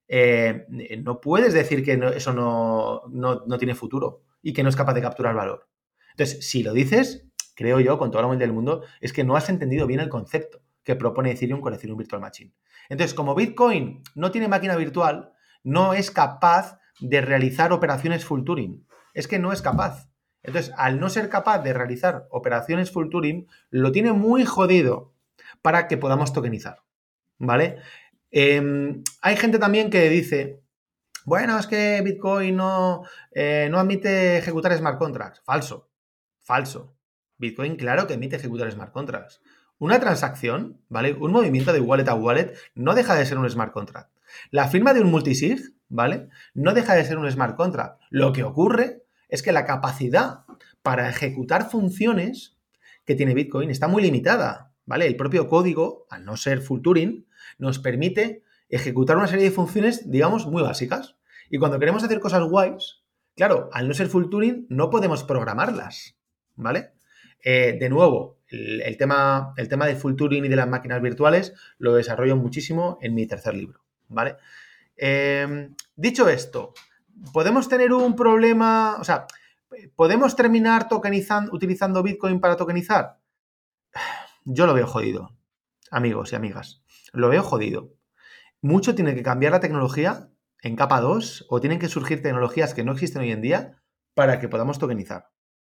eh, 0.06 0.66
no 1.02 1.20
puedes 1.20 1.54
decir 1.54 1.84
que 1.84 2.00
eso 2.14 2.32
no, 2.32 3.02
no, 3.10 3.58
tiene 3.58 3.74
futuro 3.74 4.22
y 4.42 4.52
que 4.52 4.62
no 4.62 4.68
es 4.68 4.76
capaz 4.76 4.94
de 4.94 5.02
capturar 5.02 5.34
valor. 5.34 5.68
Entonces, 6.12 6.46
si 6.48 6.62
lo 6.62 6.72
dices, 6.72 7.26
creo 7.56 7.80
yo, 7.80 7.98
con 7.98 8.10
toda 8.10 8.22
la 8.22 8.28
mente 8.28 8.44
del 8.44 8.54
mundo, 8.54 8.82
es 9.00 9.12
que 9.12 9.24
no 9.24 9.36
has 9.36 9.48
entendido 9.48 9.86
bien 9.86 10.00
el 10.00 10.08
concepto 10.08 10.62
que 10.84 10.96
propone 10.96 11.32
Ethereum 11.32 11.60
con 11.60 11.74
Ethereum 11.74 11.98
Virtual 11.98 12.20
Machine. 12.20 12.52
Entonces, 12.88 13.14
como 13.14 13.34
Bitcoin 13.34 14.02
no 14.14 14.30
tiene 14.30 14.48
máquina 14.48 14.76
virtual, 14.76 15.32
no 15.62 15.94
es 15.94 16.10
capaz 16.10 16.78
de 17.00 17.20
realizar 17.20 17.72
operaciones 17.72 18.24
full 18.24 18.44
Turing. 18.44 18.86
Es 19.14 19.26
que 19.26 19.38
no 19.38 19.52
es 19.52 19.62
capaz. 19.62 20.08
Entonces, 20.44 20.72
al 20.76 21.00
no 21.00 21.08
ser 21.08 21.28
capaz 21.28 21.58
de 21.60 21.72
realizar 21.72 22.28
operaciones 22.30 22.90
full 22.90 23.08
Turing, 23.08 23.48
lo 23.70 23.90
tiene 23.90 24.12
muy 24.12 24.44
jodido 24.44 25.12
para 25.62 25.88
que 25.88 25.96
podamos 25.96 26.32
tokenizar. 26.32 26.82
¿Vale? 27.38 27.78
Em, 28.30 29.02
hay 29.22 29.36
gente 29.36 29.58
también 29.58 29.90
que 29.90 30.08
dice, 30.10 30.60
bueno, 31.24 31.58
es 31.58 31.66
que 31.66 32.00
Bitcoin 32.04 32.56
no, 32.56 33.04
eh, 33.32 33.68
no 33.70 33.78
admite 33.78 34.36
ejecutar 34.36 34.76
smart 34.76 34.98
contracts. 34.98 35.40
Falso, 35.44 35.90
falso. 36.40 36.94
Bitcoin, 37.38 37.76
claro 37.76 38.06
que 38.06 38.14
admite 38.14 38.36
ejecutar 38.36 38.70
smart 38.70 38.92
contracts. 38.92 39.40
Una 39.78 39.98
transacción, 39.98 40.80
¿vale? 40.88 41.14
Un 41.14 41.32
movimiento 41.32 41.72
de 41.72 41.80
wallet 41.80 42.08
a 42.08 42.14
wallet 42.14 42.54
no 42.74 42.94
deja 42.94 43.14
de 43.14 43.24
ser 43.24 43.38
un 43.38 43.48
smart 43.48 43.72
contract. 43.72 44.10
La 44.50 44.68
firma 44.68 44.92
de 44.92 45.00
un 45.00 45.10
multisig, 45.10 45.74
¿vale? 45.88 46.28
No 46.52 46.74
deja 46.74 46.94
de 46.94 47.04
ser 47.04 47.16
un 47.18 47.30
smart 47.30 47.56
contract. 47.56 48.00
Lo 48.10 48.32
que 48.32 48.44
ocurre 48.44 49.03
es 49.34 49.42
que 49.42 49.52
la 49.52 49.64
capacidad 49.64 50.44
para 50.82 51.08
ejecutar 51.08 51.68
funciones 51.68 52.56
que 53.04 53.16
tiene 53.16 53.34
Bitcoin 53.34 53.68
está 53.68 53.88
muy 53.88 54.00
limitada, 54.00 54.72
¿vale? 54.86 55.06
El 55.06 55.16
propio 55.16 55.48
código, 55.48 56.06
al 56.08 56.24
no 56.24 56.36
ser 56.36 56.60
full 56.60 56.82
Turing, 56.82 57.26
nos 57.58 57.80
permite 57.80 58.44
ejecutar 58.68 59.16
una 59.16 59.26
serie 59.26 59.46
de 59.46 59.50
funciones, 59.50 60.08
digamos, 60.08 60.46
muy 60.46 60.62
básicas. 60.62 61.16
Y 61.50 61.58
cuando 61.58 61.80
queremos 61.80 62.04
hacer 62.04 62.20
cosas 62.20 62.44
guays, 62.44 63.02
claro, 63.34 63.70
al 63.72 63.88
no 63.88 63.94
ser 63.94 64.06
full 64.06 64.28
Turing, 64.30 64.66
no 64.68 64.88
podemos 64.88 65.24
programarlas, 65.24 66.16
¿vale? 66.54 66.92
Eh, 67.42 67.76
de 67.78 67.88
nuevo, 67.90 68.38
el, 68.48 68.96
tema, 68.96 69.52
el 69.56 69.68
tema 69.68 69.86
de 69.86 69.96
full 69.96 70.14
Turing 70.14 70.44
y 70.44 70.48
de 70.48 70.56
las 70.56 70.68
máquinas 70.68 71.02
virtuales 71.02 71.54
lo 71.78 71.94
desarrollo 71.94 72.36
muchísimo 72.36 72.98
en 73.02 73.14
mi 73.14 73.26
tercer 73.26 73.54
libro, 73.54 73.84
¿vale? 74.08 74.36
Eh, 74.96 75.70
dicho 75.96 76.28
esto, 76.28 76.72
¿podemos 77.32 77.68
tener 77.68 77.92
un 77.92 78.16
problema? 78.16 78.96
O 79.00 79.04
sea, 79.04 79.26
¿podemos 79.96 80.36
terminar 80.36 80.88
tokenizando, 80.88 81.52
utilizando 81.52 82.02
Bitcoin 82.02 82.40
para 82.40 82.56
tokenizar? 82.56 83.18
Yo 84.44 84.66
lo 84.66 84.74
veo 84.74 84.86
jodido, 84.86 85.30
amigos 85.90 86.32
y 86.32 86.36
amigas. 86.36 86.82
Lo 87.12 87.28
veo 87.28 87.42
jodido. 87.42 87.94
Mucho 88.60 88.94
tiene 88.94 89.14
que 89.14 89.22
cambiar 89.22 89.52
la 89.52 89.60
tecnología 89.60 90.30
en 90.62 90.76
capa 90.76 91.00
2 91.00 91.46
o 91.48 91.60
tienen 91.60 91.78
que 91.78 91.88
surgir 91.88 92.22
tecnologías 92.22 92.74
que 92.74 92.84
no 92.84 92.92
existen 92.92 93.22
hoy 93.22 93.30
en 93.30 93.42
día 93.42 93.82
para 94.14 94.38
que 94.38 94.48
podamos 94.48 94.78
tokenizar. 94.78 95.30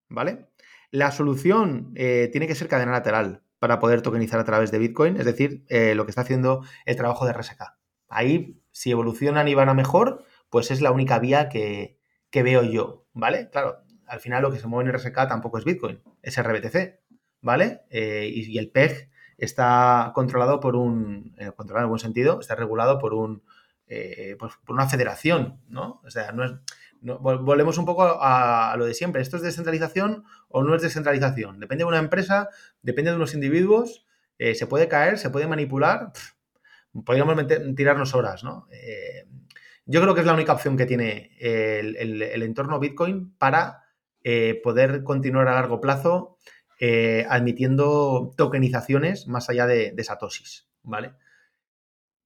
¿Vale? 0.09 0.49
La 0.91 1.11
solución 1.11 1.91
eh, 1.95 2.29
tiene 2.31 2.47
que 2.47 2.55
ser 2.55 2.67
cadena 2.67 2.91
lateral 2.91 3.43
para 3.59 3.79
poder 3.79 4.01
tokenizar 4.01 4.39
a 4.39 4.45
través 4.45 4.71
de 4.71 4.79
Bitcoin, 4.79 5.17
es 5.17 5.25
decir, 5.25 5.65
eh, 5.69 5.93
lo 5.93 6.05
que 6.05 6.11
está 6.11 6.21
haciendo 6.21 6.63
el 6.85 6.95
trabajo 6.95 7.25
de 7.25 7.33
RSK. 7.33 7.61
Ahí, 8.07 8.59
si 8.71 8.89
evolucionan 8.89 9.47
y 9.47 9.53
van 9.53 9.69
a 9.69 9.73
mejor, 9.75 10.25
pues 10.49 10.71
es 10.71 10.81
la 10.81 10.91
única 10.91 11.19
vía 11.19 11.49
que, 11.49 11.99
veo 12.31 12.63
yo, 12.63 13.07
¿vale? 13.13 13.49
Claro, 13.49 13.79
al 14.07 14.19
final 14.19 14.41
lo 14.41 14.51
que 14.51 14.59
se 14.59 14.67
mueve 14.67 14.89
en 14.89 14.95
RSK 14.95 15.27
tampoco 15.27 15.57
es 15.57 15.65
Bitcoin, 15.65 16.01
es 16.21 16.41
RBTC, 16.41 16.99
¿vale? 17.41 17.81
Eh, 17.89 18.29
y, 18.33 18.57
el 18.57 18.71
PEG 18.71 19.09
está 19.37 20.11
controlado 20.13 20.59
por 20.59 20.75
un, 20.75 21.35
controlado 21.55 21.85
en 21.85 21.89
buen 21.89 21.99
sentido, 21.99 22.39
está 22.39 22.55
regulado 22.55 22.99
por 22.99 23.13
un, 23.13 23.43
pues, 23.87 24.53
por 24.65 24.75
una 24.75 24.87
federación, 24.87 25.61
¿no? 25.67 26.01
O 26.03 26.09
sea, 26.09 26.31
no 26.31 26.43
es, 26.43 26.53
volvemos 27.01 27.77
un 27.77 27.85
poco 27.85 28.03
a, 28.21 28.75
lo 28.77 28.85
de 28.85 28.93
siempre. 28.93 29.21
¿Esto 29.21 29.37
es 29.37 29.43
descentralización 29.43 30.25
o 30.49 30.63
no 30.63 30.75
es 30.75 30.81
descentralización? 30.81 31.59
Depende 31.59 31.83
de 31.83 31.87
una 31.87 31.99
empresa, 31.99 32.49
depende 32.81 33.11
de 33.11 33.17
unos 33.17 33.33
individuos, 33.33 34.05
eh, 34.37 34.55
se 34.55 34.67
puede 34.67 34.87
caer, 34.87 35.17
se 35.17 35.29
puede 35.29 35.47
manipular, 35.47 36.11
podríamos 37.05 37.35
tirarnos 37.75 38.15
horas, 38.15 38.43
¿no? 38.43 38.67
Eh, 39.89 39.93
yo 39.93 40.01
creo 40.01 40.13
que 40.13 40.21
es 40.21 40.27
la 40.27 40.33
única 40.33 40.53
opción 40.53 40.77
que 40.77 40.85
tiene 40.85 41.31
el, 41.39 42.41
entorno 42.41 42.79
Bitcoin 42.79 43.35
para 43.37 43.83
eh, 44.23 44.59
poder 44.63 45.03
continuar 45.03 45.47
a 45.47 45.55
largo 45.55 45.81
plazo 45.81 46.37
admitiendo 47.27 48.31
tokenizaciones 48.37 49.27
más 49.27 49.49
allá 49.49 49.67
de, 49.67 49.91
de 49.91 50.05
¿vale? 50.83 51.13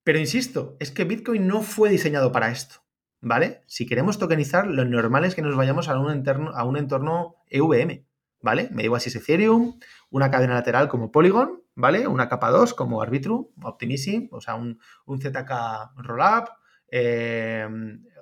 Pero 0.04 0.20
insisto, 0.20 0.78
es 0.80 0.92
que 0.92 1.06
Bitcoin 1.06 1.48
no 1.48 1.64
fue 1.64 1.90
diseñado 1.90 2.32
para 2.32 2.52
esto. 2.52 2.84
¿vale? 3.24 3.64
Si 3.68 3.86
queremos 3.86 4.20
tokenizar, 4.20 4.68
lo 4.68 4.86
normal 4.86 5.26
es 5.26 5.34
que 5.34 5.42
nos 5.42 5.56
vayamos 5.56 5.88
a 5.90 5.98
un 5.98 6.12
entorno, 6.12 6.52
a 6.52 6.66
un 6.66 6.78
entorno 6.78 7.38
EVM, 7.48 8.06
¿vale? 8.42 8.70
Me 8.72 8.84
digo 8.84 8.98
así 8.98 9.10
es 9.10 9.16
Ethereum, 9.16 9.80
una 10.10 10.30
cadena 10.30 10.56
lateral 10.56 10.90
como 10.90 11.12
Polygon, 11.12 11.64
¿vale? 11.74 12.06
Una 12.08 12.28
capa 12.28 12.52
2 12.52 12.74
como 12.74 13.02
Arbitrum, 13.02 13.48
Optimism, 13.64 14.28
o 14.32 14.42
sea, 14.42 14.56
un, 14.56 14.78
ZK 15.08 15.52
Rollup 15.98 16.50
eh, 16.96 17.68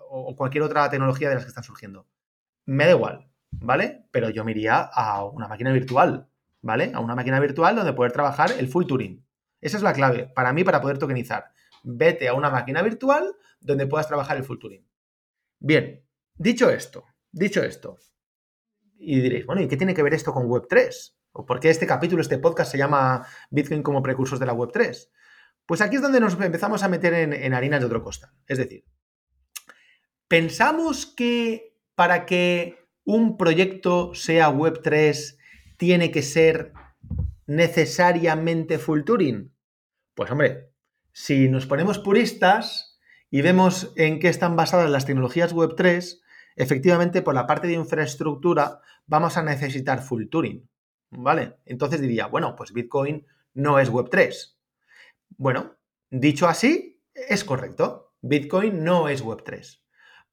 o 0.09 0.33
cualquier 0.33 0.63
otra 0.63 0.89
tecnología 0.89 1.27
de 1.27 1.35
las 1.35 1.43
que 1.43 1.49
están 1.49 1.65
surgiendo. 1.65 2.07
Me 2.65 2.85
da 2.85 2.91
igual, 2.91 3.29
¿vale? 3.51 4.05
Pero 4.11 4.29
yo 4.29 4.45
me 4.45 4.51
iría 4.51 4.79
a 4.79 5.25
una 5.25 5.49
máquina 5.49 5.73
virtual, 5.73 6.29
¿vale? 6.61 6.91
A 6.93 7.01
una 7.01 7.13
máquina 7.13 7.41
virtual 7.41 7.75
donde 7.75 7.91
poder 7.91 8.13
trabajar 8.13 8.51
el 8.57 8.69
full 8.69 8.85
Turing. 8.85 9.25
Esa 9.59 9.75
es 9.75 9.83
la 9.83 9.91
clave 9.91 10.31
para 10.33 10.53
mí 10.53 10.63
para 10.63 10.79
poder 10.79 10.97
tokenizar. 10.97 11.51
Vete 11.83 12.29
a 12.29 12.33
una 12.33 12.49
máquina 12.49 12.81
virtual 12.81 13.35
donde 13.59 13.87
puedas 13.87 14.07
trabajar 14.07 14.37
el 14.37 14.45
full 14.45 14.57
Turing. 14.57 14.87
Bien, 15.59 16.05
dicho 16.35 16.69
esto, 16.69 17.03
dicho 17.31 17.61
esto, 17.61 17.97
y 18.97 19.19
diréis, 19.19 19.45
bueno, 19.45 19.61
¿y 19.61 19.67
qué 19.67 19.75
tiene 19.75 19.93
que 19.93 20.03
ver 20.03 20.13
esto 20.13 20.31
con 20.31 20.47
Web3? 20.47 21.13
¿O 21.33 21.45
por 21.45 21.59
qué 21.59 21.69
este 21.69 21.87
capítulo, 21.87 22.21
este 22.21 22.37
podcast 22.37 22.71
se 22.71 22.77
llama 22.77 23.25
Bitcoin 23.49 23.83
como 23.83 24.01
precursores 24.01 24.39
de 24.39 24.45
la 24.45 24.53
Web3? 24.53 25.09
Pues 25.71 25.79
aquí 25.79 25.95
es 25.95 26.01
donde 26.01 26.19
nos 26.19 26.37
empezamos 26.37 26.83
a 26.83 26.89
meter 26.89 27.13
en, 27.13 27.31
en 27.31 27.53
harinas 27.53 27.79
de 27.79 27.85
otro 27.85 28.03
costal. 28.03 28.29
Es 28.45 28.57
decir, 28.57 28.83
pensamos 30.27 31.05
que 31.05 31.77
para 31.95 32.25
que 32.25 32.89
un 33.05 33.37
proyecto 33.37 34.13
sea 34.13 34.51
Web3 34.51 35.37
tiene 35.77 36.11
que 36.11 36.23
ser 36.23 36.73
necesariamente 37.45 38.79
full 38.79 39.03
Turing. 39.03 39.55
Pues 40.13 40.29
hombre, 40.29 40.73
si 41.13 41.47
nos 41.47 41.67
ponemos 41.67 41.99
puristas, 41.99 42.99
y 43.29 43.41
vemos 43.41 43.93
en 43.95 44.19
qué 44.19 44.27
están 44.27 44.57
basadas 44.57 44.89
las 44.89 45.05
tecnologías 45.05 45.53
Web 45.53 45.75
3, 45.77 46.21
efectivamente 46.57 47.21
por 47.21 47.33
la 47.33 47.47
parte 47.47 47.67
de 47.67 47.75
infraestructura 47.75 48.81
vamos 49.07 49.37
a 49.37 49.43
necesitar 49.43 50.01
full 50.03 50.27
Turing. 50.27 50.69
¿Vale? 51.11 51.59
Entonces 51.63 52.01
diría, 52.01 52.27
bueno, 52.27 52.57
pues 52.57 52.73
Bitcoin 52.73 53.25
no 53.53 53.79
es 53.79 53.87
Web 53.87 54.09
3. 54.11 54.57
Bueno, 55.37 55.77
dicho 56.09 56.47
así, 56.47 57.03
es 57.13 57.43
correcto. 57.43 58.13
Bitcoin 58.21 58.83
no 58.83 59.09
es 59.09 59.21
Web 59.21 59.43
3. 59.43 59.83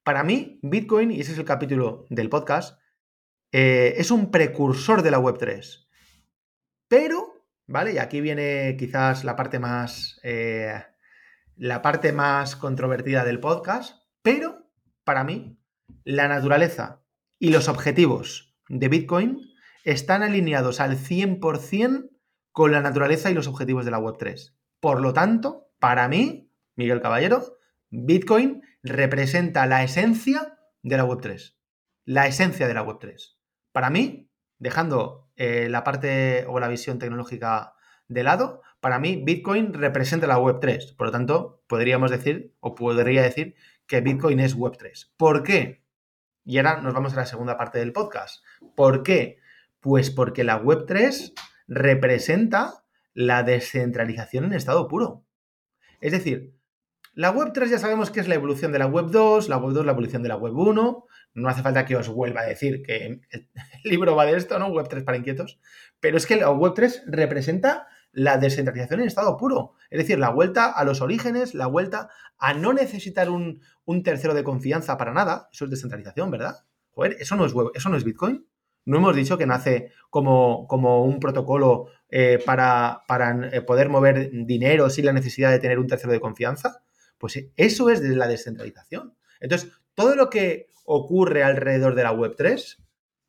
Para 0.03 0.23
mí, 0.23 0.59
Bitcoin, 0.61 1.11
y 1.11 1.21
ese 1.21 1.33
es 1.33 1.37
el 1.37 1.45
capítulo 1.45 2.05
del 2.09 2.29
podcast, 2.29 2.79
eh, 3.51 3.95
es 3.97 4.11
un 4.11 4.31
precursor 4.31 5.01
de 5.01 5.11
la 5.11 5.19
Web 5.19 5.37
3. 5.39 5.87
Pero, 6.87 7.45
¿vale? 7.67 7.93
Y 7.93 7.97
aquí 7.97 8.21
viene 8.21 8.75
quizás 8.77 9.23
la 9.23 9.35
parte 9.35 9.59
más 9.59 10.19
eh, 10.23 10.73
la 11.59 11.81
parte 11.81 12.13
más 12.13 12.55
controvertida 12.55 13.25
del 13.25 13.41
podcast, 13.41 14.01
pero 14.21 14.71
para 15.03 15.25
mí 15.25 15.59
la 16.05 16.29
naturaleza 16.29 17.03
y 17.37 17.49
los 17.49 17.67
objetivos 17.67 18.55
de 18.69 18.87
Bitcoin 18.87 19.41
están 19.83 20.23
alineados 20.23 20.79
al 20.79 20.97
100% 20.97 22.09
con 22.53 22.71
la 22.71 22.79
naturaleza 22.79 23.29
y 23.29 23.33
los 23.33 23.47
objetivos 23.47 23.83
de 23.83 23.91
la 23.91 23.99
Web3. 23.99 24.55
Por 24.79 25.01
lo 25.01 25.13
tanto, 25.13 25.69
para 25.79 26.07
mí, 26.07 26.51
Miguel 26.75 27.01
Caballero, 27.01 27.57
Bitcoin 27.89 28.61
representa 28.83 29.65
la 29.65 29.83
esencia 29.83 30.57
de 30.83 30.97
la 30.97 31.05
Web3. 31.05 31.55
La 32.05 32.27
esencia 32.27 32.67
de 32.67 32.73
la 32.73 32.85
Web3. 32.85 33.37
Para 33.71 33.89
mí, 33.89 34.29
dejando 34.57 35.29
eh, 35.35 35.67
la 35.69 35.83
parte 35.83 36.45
o 36.47 36.59
la 36.59 36.67
visión 36.67 36.99
tecnológica 36.99 37.73
de 38.07 38.23
lado, 38.23 38.61
para 38.79 38.99
mí 38.99 39.21
Bitcoin 39.23 39.73
representa 39.73 40.27
la 40.27 40.39
Web3. 40.39 40.95
Por 40.95 41.07
lo 41.07 41.11
tanto, 41.11 41.63
podríamos 41.67 42.11
decir, 42.11 42.55
o 42.59 42.75
podría 42.75 43.21
decir, 43.21 43.55
que 43.87 44.01
Bitcoin 44.01 44.39
es 44.39 44.57
Web3. 44.57 45.11
¿Por 45.17 45.43
qué? 45.43 45.83
Y 46.45 46.57
ahora 46.57 46.81
nos 46.81 46.93
vamos 46.93 47.13
a 47.13 47.17
la 47.17 47.25
segunda 47.25 47.57
parte 47.57 47.79
del 47.79 47.91
podcast. 47.91 48.43
¿Por 48.75 49.03
qué? 49.03 49.39
Pues 49.79 50.11
porque 50.11 50.43
la 50.43 50.61
Web3 50.61 51.33
representa 51.67 52.83
la 53.19 53.43
descentralización 53.43 54.45
en 54.45 54.53
estado 54.53 54.87
puro. 54.87 55.25
Es 55.99 56.13
decir, 56.13 56.53
la 57.13 57.31
Web 57.31 57.51
3 57.53 57.69
ya 57.69 57.77
sabemos 57.77 58.11
que 58.11 58.21
es 58.21 58.29
la 58.29 58.35
evolución 58.35 58.71
de 58.71 58.79
la 58.79 58.85
Web 58.85 59.07
2, 59.11 59.49
la 59.49 59.57
Web 59.57 59.73
2 59.73 59.85
la 59.85 59.91
evolución 59.91 60.23
de 60.23 60.29
la 60.29 60.37
Web 60.37 60.55
1. 60.55 61.05
No 61.33 61.49
hace 61.49 61.61
falta 61.61 61.85
que 61.85 61.97
os 61.97 62.07
vuelva 62.07 62.41
a 62.41 62.45
decir 62.45 62.81
que 62.81 63.19
el 63.29 63.49
libro 63.83 64.15
va 64.15 64.25
de 64.25 64.37
esto, 64.37 64.57
¿no? 64.57 64.67
Web 64.67 64.87
3 64.87 65.03
para 65.03 65.17
inquietos. 65.17 65.59
Pero 65.99 66.15
es 66.15 66.25
que 66.25 66.37
la 66.37 66.49
Web 66.49 66.75
3 66.75 67.03
representa 67.07 67.87
la 68.13 68.37
descentralización 68.37 69.01
en 69.01 69.07
estado 69.07 69.35
puro. 69.35 69.73
Es 69.89 69.97
decir, 69.97 70.17
la 70.17 70.29
vuelta 70.29 70.71
a 70.71 70.85
los 70.85 71.01
orígenes, 71.01 71.53
la 71.53 71.67
vuelta 71.67 72.07
a 72.37 72.53
no 72.53 72.71
necesitar 72.71 73.29
un, 73.29 73.59
tercero 74.01 74.33
de 74.33 74.45
confianza 74.45 74.97
para 74.97 75.11
nada. 75.11 75.49
Eso 75.51 75.65
es 75.65 75.71
descentralización, 75.71 76.31
¿verdad? 76.31 76.63
Joder, 76.91 77.17
eso 77.19 77.35
no 77.35 77.45
es, 77.45 77.53
eso 77.73 77.89
no 77.89 77.97
es 77.97 78.05
Bitcoin. 78.05 78.47
No 78.89 78.97
hemos 78.97 79.15
dicho 79.15 79.37
que 79.37 79.45
nace 79.45 79.91
como, 80.09 80.67
como 80.67 81.03
un 81.03 81.19
protocolo 81.19 81.87
eh, 82.09 82.39
para, 82.45 83.01
para, 83.07 83.49
eh, 83.51 83.61
poder 83.61 83.89
mover 83.89 84.29
dinero 84.31 84.89
sin 84.89 85.05
la 85.05 85.13
necesidad 85.13 85.51
de 85.51 85.59
tener 85.59 85.79
un 85.79 85.87
tercero 85.87 86.11
de 86.11 86.19
confianza. 86.19 86.81
Pues 87.17 87.39
eso 87.55 87.89
es 87.89 88.01
de 88.01 88.15
la 88.15 88.27
descentralización. 88.27 89.15
Entonces, 89.39 89.71
todo 89.93 90.15
lo 90.15 90.29
que 90.29 90.67
ocurre 90.85 91.43
alrededor 91.43 91.95
de 91.95 92.03
la 92.03 92.13
Web3 92.13 92.77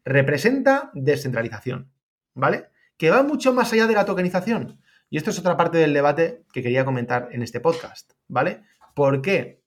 representa 0.05 0.90
descentralización. 0.94 1.90
¿Vale? 2.35 2.68
que 3.01 3.09
va 3.09 3.23
mucho 3.23 3.55
más 3.55 3.73
allá 3.73 3.87
de 3.87 3.94
la 3.94 4.04
tokenización. 4.04 4.79
Y 5.08 5.17
esto 5.17 5.31
es 5.31 5.38
otra 5.38 5.56
parte 5.56 5.79
del 5.79 5.94
debate 5.94 6.44
que 6.52 6.63
quería 6.63 6.85
comentar 6.85 7.31
en 7.33 7.42
este 7.42 7.58
podcast, 7.58 8.13
¿vale? 8.29 8.63
¿Por 8.94 9.23
qué? 9.23 9.63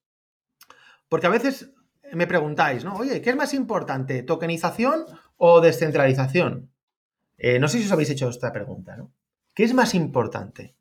Porque 1.09 1.25
a 1.25 1.31
veces 1.31 1.72
me 2.15 2.27
preguntáis, 2.27 2.83
¿no? 2.83 2.95
Oye, 2.95 3.21
¿qué 3.21 3.31
es 3.31 3.35
más 3.35 3.53
importante, 3.53 4.23
tokenización 4.23 5.05
o 5.37 5.61
descentralización? 5.61 6.71
Eh, 7.37 7.59
no 7.59 7.67
sé 7.67 7.79
si 7.79 7.85
os 7.85 7.91
habéis 7.91 8.09
hecho 8.09 8.29
esta 8.29 8.51
pregunta, 8.51 8.95
¿no? 8.95 9.13
¿Qué 9.53 9.63
es 9.63 9.73
más 9.73 9.93
importante, 9.93 10.75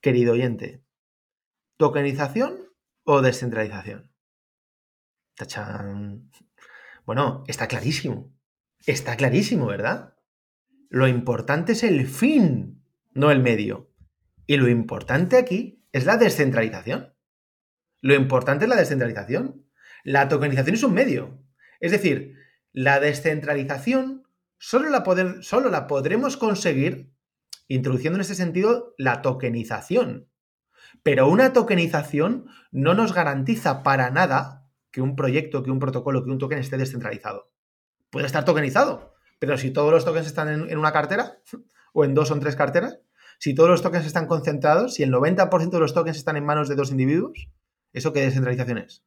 querido 0.00 0.34
oyente? 0.34 0.82
¿Tokenización 1.76 2.70
o 3.04 3.22
descentralización? 3.22 4.10
¡Tachán! 5.36 6.30
Bueno, 7.04 7.44
está 7.46 7.66
clarísimo. 7.66 8.32
Está 8.86 9.16
clarísimo, 9.16 9.66
¿verdad? 9.66 10.14
Lo 10.88 11.08
importante 11.08 11.72
es 11.72 11.82
el 11.82 12.06
fin, 12.06 12.84
no 13.12 13.30
el 13.30 13.40
medio. 13.40 13.90
Y 14.46 14.58
lo 14.58 14.68
importante 14.68 15.36
aquí 15.36 15.82
es 15.92 16.04
la 16.04 16.16
descentralización. 16.16 17.14
Lo 18.00 18.14
importante 18.14 18.66
es 18.66 18.68
la 18.68 18.76
descentralización. 18.76 19.64
La 20.04 20.28
tokenización 20.28 20.74
es 20.76 20.82
un 20.82 20.92
medio. 20.92 21.42
Es 21.80 21.90
decir, 21.90 22.36
la 22.72 23.00
descentralización 23.00 24.28
solo 24.58 24.90
la, 24.90 25.02
solo 25.40 25.70
la 25.70 25.86
podremos 25.86 26.36
conseguir 26.36 27.10
introduciendo 27.68 28.18
en 28.18 28.20
ese 28.20 28.34
sentido 28.34 28.94
la 28.98 29.22
tokenización. 29.22 30.28
Pero 31.02 31.28
una 31.28 31.54
tokenización 31.54 32.46
no 32.70 32.92
nos 32.92 33.14
garantiza 33.14 33.82
para 33.82 34.10
nada 34.10 34.68
que 34.90 35.00
un 35.00 35.16
proyecto, 35.16 35.62
que 35.62 35.70
un 35.70 35.78
protocolo, 35.78 36.22
que 36.22 36.30
un 36.30 36.38
token 36.38 36.58
esté 36.58 36.76
descentralizado. 36.76 37.50
Puede 38.10 38.26
estar 38.26 38.44
tokenizado, 38.44 39.14
pero 39.38 39.56
si 39.56 39.70
todos 39.70 39.90
los 39.90 40.04
tokens 40.04 40.26
están 40.26 40.70
en, 40.70 40.78
una 40.78 40.92
cartera, 40.92 41.38
o 41.94 42.04
en 42.04 42.14
dos 42.14 42.30
o 42.30 42.34
en 42.34 42.40
tres 42.40 42.56
carteras, 42.56 43.00
si 43.38 43.54
todos 43.54 43.70
los 43.70 43.82
tokens 43.82 44.04
están 44.04 44.26
concentrados, 44.26 44.94
si 44.94 45.02
el 45.02 45.10
90% 45.12 45.70
de 45.70 45.80
los 45.80 45.94
tokens 45.94 46.18
están 46.18 46.36
en 46.36 46.44
manos 46.44 46.68
de 46.68 46.76
dos 46.76 46.90
individuos, 46.90 47.48
¿eso 47.92 48.12
qué 48.12 48.20
descentralización 48.20 48.78
es? 48.78 49.04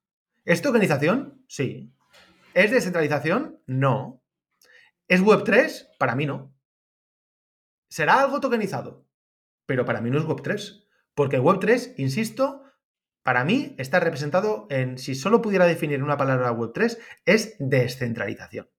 ¿Es 0.47 0.61
tokenización? 0.61 1.43
Sí. 1.49 1.93
¿Es 2.53 2.71
descentralización? 2.71 3.61
No. 3.67 4.23
¿Es 5.09 5.21
Web3? 5.21 5.89
Para 5.99 6.15
mí 6.15 6.25
no. 6.25 6.55
¿Será 7.89 8.21
algo 8.21 8.39
tokenizado? 8.39 9.05
Pero 9.65 9.83
para 9.83 9.99
mí 9.99 10.09
no 10.09 10.17
es 10.17 10.23
Web3. 10.23 10.85
Porque 11.13 11.41
Web3, 11.41 11.95
insisto, 11.97 12.63
para 13.23 13.43
mí 13.43 13.75
está 13.77 13.99
representado 13.99 14.67
en, 14.69 14.97
si 14.97 15.15
solo 15.15 15.41
pudiera 15.41 15.65
definir 15.65 16.01
una 16.01 16.15
palabra 16.15 16.53
Web3, 16.53 16.97
es 17.25 17.57
descentralización. 17.59 18.69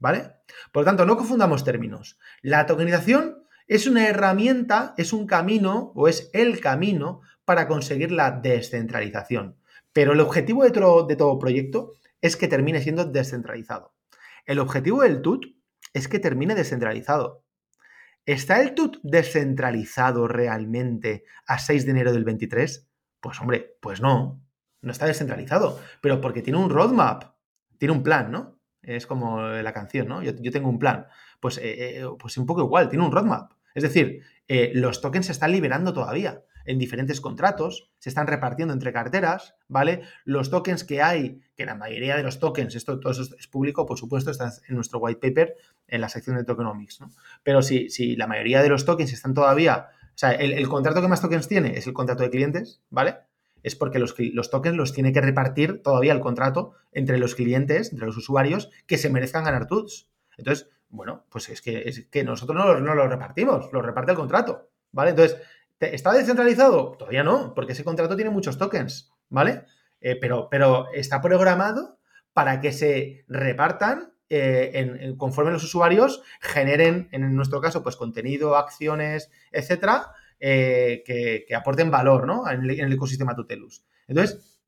¿Vale? 0.00 0.32
Por 0.72 0.80
lo 0.80 0.86
tanto, 0.86 1.06
no 1.06 1.16
confundamos 1.16 1.62
términos. 1.62 2.18
La 2.42 2.66
tokenización 2.66 3.44
es 3.68 3.86
una 3.86 4.08
herramienta, 4.08 4.92
es 4.96 5.12
un 5.12 5.28
camino 5.28 5.92
o 5.94 6.08
es 6.08 6.30
el 6.32 6.58
camino 6.58 7.20
para 7.44 7.68
conseguir 7.68 8.10
la 8.10 8.32
descentralización. 8.32 9.56
Pero 9.96 10.12
el 10.12 10.20
objetivo 10.20 10.62
de 10.62 11.16
todo, 11.16 11.38
proyecto 11.38 11.94
es 12.20 12.36
que 12.36 12.48
termine 12.48 12.82
siendo 12.82 13.06
descentralizado. 13.06 13.94
El 14.44 14.58
objetivo 14.58 15.00
del 15.00 15.22
TUT 15.22 15.46
es 15.94 16.06
que 16.06 16.18
termine 16.18 16.54
descentralizado. 16.54 17.46
¿Está 18.26 18.60
el 18.60 18.74
TUT 18.74 18.98
descentralizado 19.02 20.28
realmente 20.28 21.24
a 21.46 21.58
6 21.58 21.86
de 21.86 21.92
enero 21.92 22.12
del 22.12 22.24
23? 22.24 22.90
Pues 23.20 23.40
hombre, 23.40 23.78
pues 23.80 24.02
no, 24.02 24.44
no 24.82 24.92
está 24.92 25.06
descentralizado, 25.06 25.80
pero 26.02 26.20
porque 26.20 26.42
tiene 26.42 26.58
un 26.58 26.68
roadmap, 26.68 27.32
tiene 27.78 27.92
un 27.92 28.02
plan, 28.02 28.30
¿no? 28.30 28.60
Es 28.82 29.06
como 29.06 29.40
la 29.48 29.72
canción, 29.72 30.08
¿no? 30.08 30.22
Yo, 30.22 30.34
tengo 30.52 30.68
un 30.68 30.78
plan. 30.78 31.06
Pues, 31.40 31.56
eh, 31.56 32.00
eh, 32.00 32.04
pues 32.18 32.36
un 32.36 32.44
poco 32.44 32.60
igual, 32.60 32.90
tiene 32.90 33.02
un 33.02 33.12
roadmap. 33.12 33.50
Es 33.74 33.82
decir, 33.82 34.20
eh, 34.46 34.72
los 34.74 35.00
tokens 35.00 35.24
se 35.24 35.32
están 35.32 35.52
liberando 35.52 35.94
todavía 35.94 36.42
en 36.66 36.78
diferentes 36.78 37.20
contratos, 37.20 37.90
se 37.98 38.08
están 38.08 38.26
repartiendo 38.26 38.74
entre 38.74 38.92
carteras, 38.92 39.54
¿vale? 39.68 40.02
Los 40.24 40.50
tokens 40.50 40.84
que 40.84 41.00
hay, 41.00 41.40
que 41.56 41.64
la 41.64 41.74
mayoría 41.74 42.16
de 42.16 42.22
los 42.22 42.38
tokens, 42.38 42.74
esto 42.74 43.00
todo 43.00 43.12
eso 43.12 43.22
es 43.22 43.46
público, 43.46 43.86
por 43.86 43.98
supuesto, 43.98 44.30
está 44.30 44.52
en 44.68 44.74
nuestro 44.74 44.98
white 44.98 45.20
paper, 45.20 45.56
en 45.88 46.00
la 46.00 46.08
sección 46.08 46.36
de 46.36 46.44
tokenomics, 46.44 47.00
¿no? 47.00 47.10
Pero 47.42 47.62
si, 47.62 47.88
si 47.88 48.16
la 48.16 48.26
mayoría 48.26 48.62
de 48.62 48.68
los 48.68 48.84
tokens 48.84 49.12
están 49.12 49.34
todavía, 49.34 49.88
o 50.02 50.18
sea, 50.18 50.32
el, 50.32 50.68
contrato 50.68 51.00
que 51.00 51.08
más 51.08 51.20
tokens 51.20 51.48
tiene 51.48 51.78
es 51.78 51.86
el 51.86 51.92
contrato 51.92 52.22
de 52.22 52.30
clientes, 52.30 52.82
¿vale? 52.90 53.16
es 53.62 53.74
porque 53.74 53.98
los, 53.98 54.14
los, 54.32 54.50
tokens 54.50 54.76
los 54.76 54.92
tiene 54.92 55.12
que 55.12 55.20
repartir 55.20 55.82
todavía 55.82 56.12
el 56.12 56.20
contrato 56.20 56.74
entre 56.92 57.18
los 57.18 57.34
clientes, 57.34 57.90
entre 57.90 58.06
los 58.06 58.16
usuarios, 58.16 58.70
que 58.86 58.96
se 58.96 59.10
merezcan 59.10 59.42
ganar 59.42 59.66
TUTS. 59.66 60.08
Entonces, 60.36 60.70
bueno, 60.88 61.24
pues 61.30 61.48
es 61.48 61.62
que, 61.62 61.82
es 61.86 62.06
que 62.06 62.22
nosotros 62.22 62.56
no, 62.56 62.78
no 62.78 62.94
lo 62.94 63.08
repartimos, 63.08 63.72
lo 63.72 63.82
reparte 63.82 64.12
el 64.12 64.18
contrato, 64.18 64.70
¿vale? 64.92 65.10
Entonces, 65.10 65.38
¿Está 65.80 66.12
descentralizado? 66.12 66.92
Todavía 66.92 67.22
no, 67.22 67.52
porque 67.54 67.72
ese 67.72 67.84
contrato 67.84 68.16
tiene 68.16 68.30
muchos 68.30 68.56
tokens, 68.56 69.12
¿vale? 69.28 69.64
Eh, 70.00 70.16
pero, 70.16 70.48
pero 70.50 70.86
está 70.92 71.20
programado 71.20 71.98
para 72.32 72.60
que 72.60 72.72
se 72.72 73.24
repartan 73.28 74.12
eh, 74.28 75.14
conforme 75.18 75.52
los 75.52 75.64
usuarios 75.64 76.22
generen, 76.40 77.08
en 77.12 77.34
nuestro 77.34 77.60
caso, 77.60 77.82
pues 77.82 77.96
contenido, 77.96 78.56
acciones, 78.56 79.30
etcétera, 79.52 80.12
eh, 80.40 81.02
que, 81.04 81.54
aporten 81.54 81.90
valor 81.90 82.26
¿no? 82.26 82.50
en, 82.50 82.68
el, 82.68 82.92
ecosistema 82.92 83.34
Tutelus. 83.34 83.84
Entonces, 84.08 84.60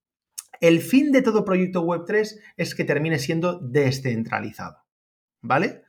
el 0.61 0.80
fin 0.80 1.12
de 1.12 1.22
todo 1.22 1.44
proyecto 1.44 1.84
Web3 1.84 2.38
es 2.56 2.74
que 2.74 2.84
termine 2.84 3.18
siendo 3.18 3.59
descentralizado, 3.59 4.84
¿vale? 5.40 5.82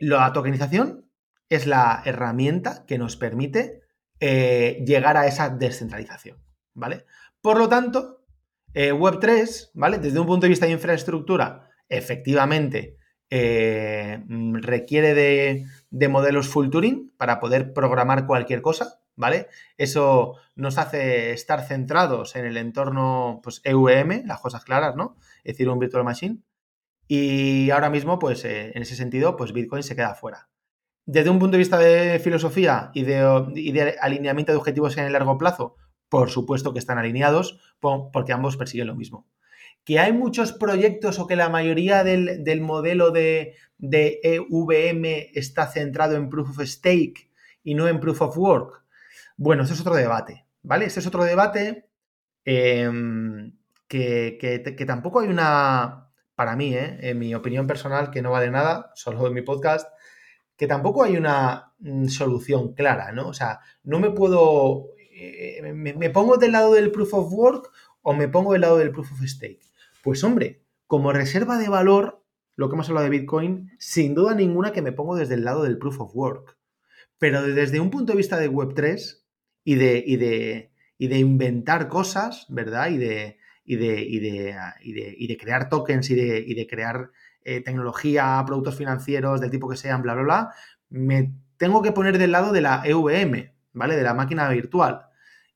la 0.00 0.32
tokenización 0.32 1.10
es 1.50 1.66
la 1.66 2.02
herramienta 2.06 2.86
que 2.86 2.96
nos 2.96 3.18
permite 3.18 3.82
eh, 4.20 4.82
llegar 4.84 5.16
a 5.16 5.26
esa 5.26 5.48
descentralización, 5.48 6.38
¿vale? 6.74 7.04
Por 7.40 7.58
lo 7.58 7.68
tanto, 7.68 8.24
eh, 8.74 8.92
Web3, 8.92 9.70
¿vale? 9.74 9.98
Desde 9.98 10.18
un 10.18 10.26
punto 10.26 10.44
de 10.44 10.50
vista 10.50 10.66
de 10.66 10.72
infraestructura, 10.72 11.70
efectivamente 11.88 12.96
eh, 13.30 14.22
requiere 14.28 15.14
de, 15.90 16.08
modelos 16.08 16.48
full 16.48 16.68
Turing 16.70 17.12
para 17.16 17.38
poder 17.40 17.72
programar 17.72 18.26
cualquier 18.26 18.60
cosa, 18.60 19.00
¿vale? 19.14 19.48
Eso 19.76 20.36
nos 20.56 20.78
hace 20.78 21.32
estar 21.32 21.66
centrados 21.66 22.34
en 22.36 22.44
el 22.46 22.56
entorno, 22.56 23.40
pues, 23.42 23.60
EVM, 23.64 24.26
las 24.26 24.40
cosas 24.40 24.64
claras, 24.64 24.96
¿no? 24.96 25.16
Es 25.44 25.54
decir, 25.54 25.68
un 25.68 25.78
virtual 25.78 26.04
machine. 26.04 26.38
Y 27.06 27.70
ahora 27.70 27.90
mismo, 27.90 28.18
pues, 28.18 28.44
en 28.44 28.82
ese 28.82 28.96
sentido, 28.96 29.36
pues 29.36 29.52
Bitcoin 29.52 29.82
se 29.82 29.96
queda 29.96 30.14
fuera. 30.14 30.48
Desde 31.10 31.30
un 31.30 31.38
punto 31.38 31.52
de 31.52 31.58
vista 31.60 31.78
de 31.78 32.18
filosofía 32.18 32.90
y 32.92 33.02
de, 33.02 33.96
alineamiento 33.98 34.52
de 34.52 34.58
objetivos 34.58 34.98
en 34.98 35.06
el 35.06 35.14
largo 35.14 35.38
plazo, 35.38 35.74
por 36.10 36.28
supuesto 36.28 36.74
que 36.74 36.78
están 36.78 36.98
alineados 36.98 37.58
porque 37.80 38.34
ambos 38.34 38.58
persiguen 38.58 38.88
lo 38.88 38.94
mismo. 38.94 39.26
Que 39.84 39.98
hay 40.00 40.12
muchos 40.12 40.52
proyectos 40.52 41.18
o 41.18 41.26
que 41.26 41.34
la 41.34 41.48
mayoría 41.48 42.04
del, 42.04 42.60
modelo 42.60 43.10
de, 43.10 43.54
EVM 43.80 45.04
está 45.32 45.68
centrado 45.68 46.14
en 46.14 46.28
Proof 46.28 46.50
of 46.50 46.66
Stake 46.66 47.30
y 47.64 47.72
no 47.72 47.88
en 47.88 48.00
Proof 48.00 48.20
of 48.20 48.36
Work. 48.36 48.84
Bueno, 49.38 49.62
eso 49.62 49.72
es 49.72 49.80
otro 49.80 49.94
debate, 49.94 50.44
¿vale? 50.62 50.84
Este 50.84 51.00
es 51.00 51.06
otro 51.06 51.24
debate 51.24 51.88
em, 52.44 53.56
que, 53.88 54.84
tampoco 54.86 55.20
hay 55.20 55.28
una, 55.28 56.10
para 56.34 56.54
mí, 56.54 56.74
¿eh? 56.74 56.98
en 57.00 57.18
mi 57.18 57.34
opinión 57.34 57.66
personal, 57.66 58.10
que 58.10 58.20
no 58.20 58.30
vale 58.30 58.50
nada, 58.50 58.92
solo 58.94 59.26
en 59.26 59.32
mi 59.32 59.40
podcast, 59.40 59.88
que 60.58 60.66
tampoco 60.66 61.04
hay 61.04 61.16
una 61.16 61.72
mm, 61.78 62.08
solución 62.08 62.74
clara, 62.74 63.12
¿no? 63.12 63.28
O 63.28 63.32
sea, 63.32 63.60
no 63.84 64.00
me 64.00 64.10
puedo, 64.10 64.88
eh, 65.12 65.62
me, 65.72 66.10
pongo 66.10 66.36
del 66.36 66.52
lado 66.52 66.74
del 66.74 66.90
proof 66.90 67.14
of 67.14 67.32
work 67.32 67.70
o 68.02 68.12
me 68.12 68.28
pongo 68.28 68.52
del 68.52 68.62
lado 68.62 68.76
del 68.76 68.90
proof 68.90 69.12
of 69.12 69.22
stake. 69.24 69.60
Pues 70.02 70.22
hombre, 70.24 70.60
como 70.88 71.12
reserva 71.12 71.58
de 71.58 71.68
valor, 71.68 72.24
lo 72.56 72.68
que 72.68 72.74
hemos 72.74 72.88
hablado 72.88 73.04
de 73.04 73.16
Bitcoin, 73.16 73.70
sin 73.78 74.16
duda 74.16 74.34
ninguna 74.34 74.72
que 74.72 74.82
me 74.82 74.90
pongo 74.90 75.14
desde 75.14 75.34
el 75.34 75.44
lado 75.44 75.62
del 75.62 75.78
proof 75.78 76.00
of 76.00 76.16
work. 76.16 76.58
Pero 77.18 77.42
desde 77.42 77.78
un 77.78 77.90
punto 77.90 78.12
de 78.12 78.16
vista 78.16 78.36
de 78.36 78.50
Web3 78.50 79.22
y 79.62 79.76
de, 79.76 80.02
y 80.04 80.16
de, 80.16 80.72
y 80.98 81.06
de 81.06 81.18
inventar 81.18 81.88
cosas, 81.88 82.46
¿verdad? 82.48 82.90
Y 82.90 82.96
de, 82.98 83.38
y 83.64 83.76
de, 83.76 84.00
y 84.02 84.18
de, 84.18 84.56
y 84.80 85.26
de, 85.28 85.36
crear 85.36 85.68
tokens 85.68 86.10
y 86.10 86.16
de, 86.16 86.38
y 86.44 86.54
de 86.54 86.66
crear 86.66 87.10
eh, 87.48 87.62
tecnología, 87.62 88.42
productos 88.46 88.76
financieros 88.76 89.40
del 89.40 89.50
tipo 89.50 89.70
que 89.70 89.76
sean, 89.78 90.02
bla, 90.02 90.12
bla, 90.12 90.22
bla, 90.22 90.54
me 90.90 91.32
tengo 91.56 91.80
que 91.80 91.92
poner 91.92 92.18
del 92.18 92.32
lado 92.32 92.52
de 92.52 92.60
la 92.60 92.82
EVM, 92.84 93.52
¿vale? 93.72 93.96
De 93.96 94.02
la 94.02 94.12
máquina 94.12 94.46
virtual. 94.50 95.06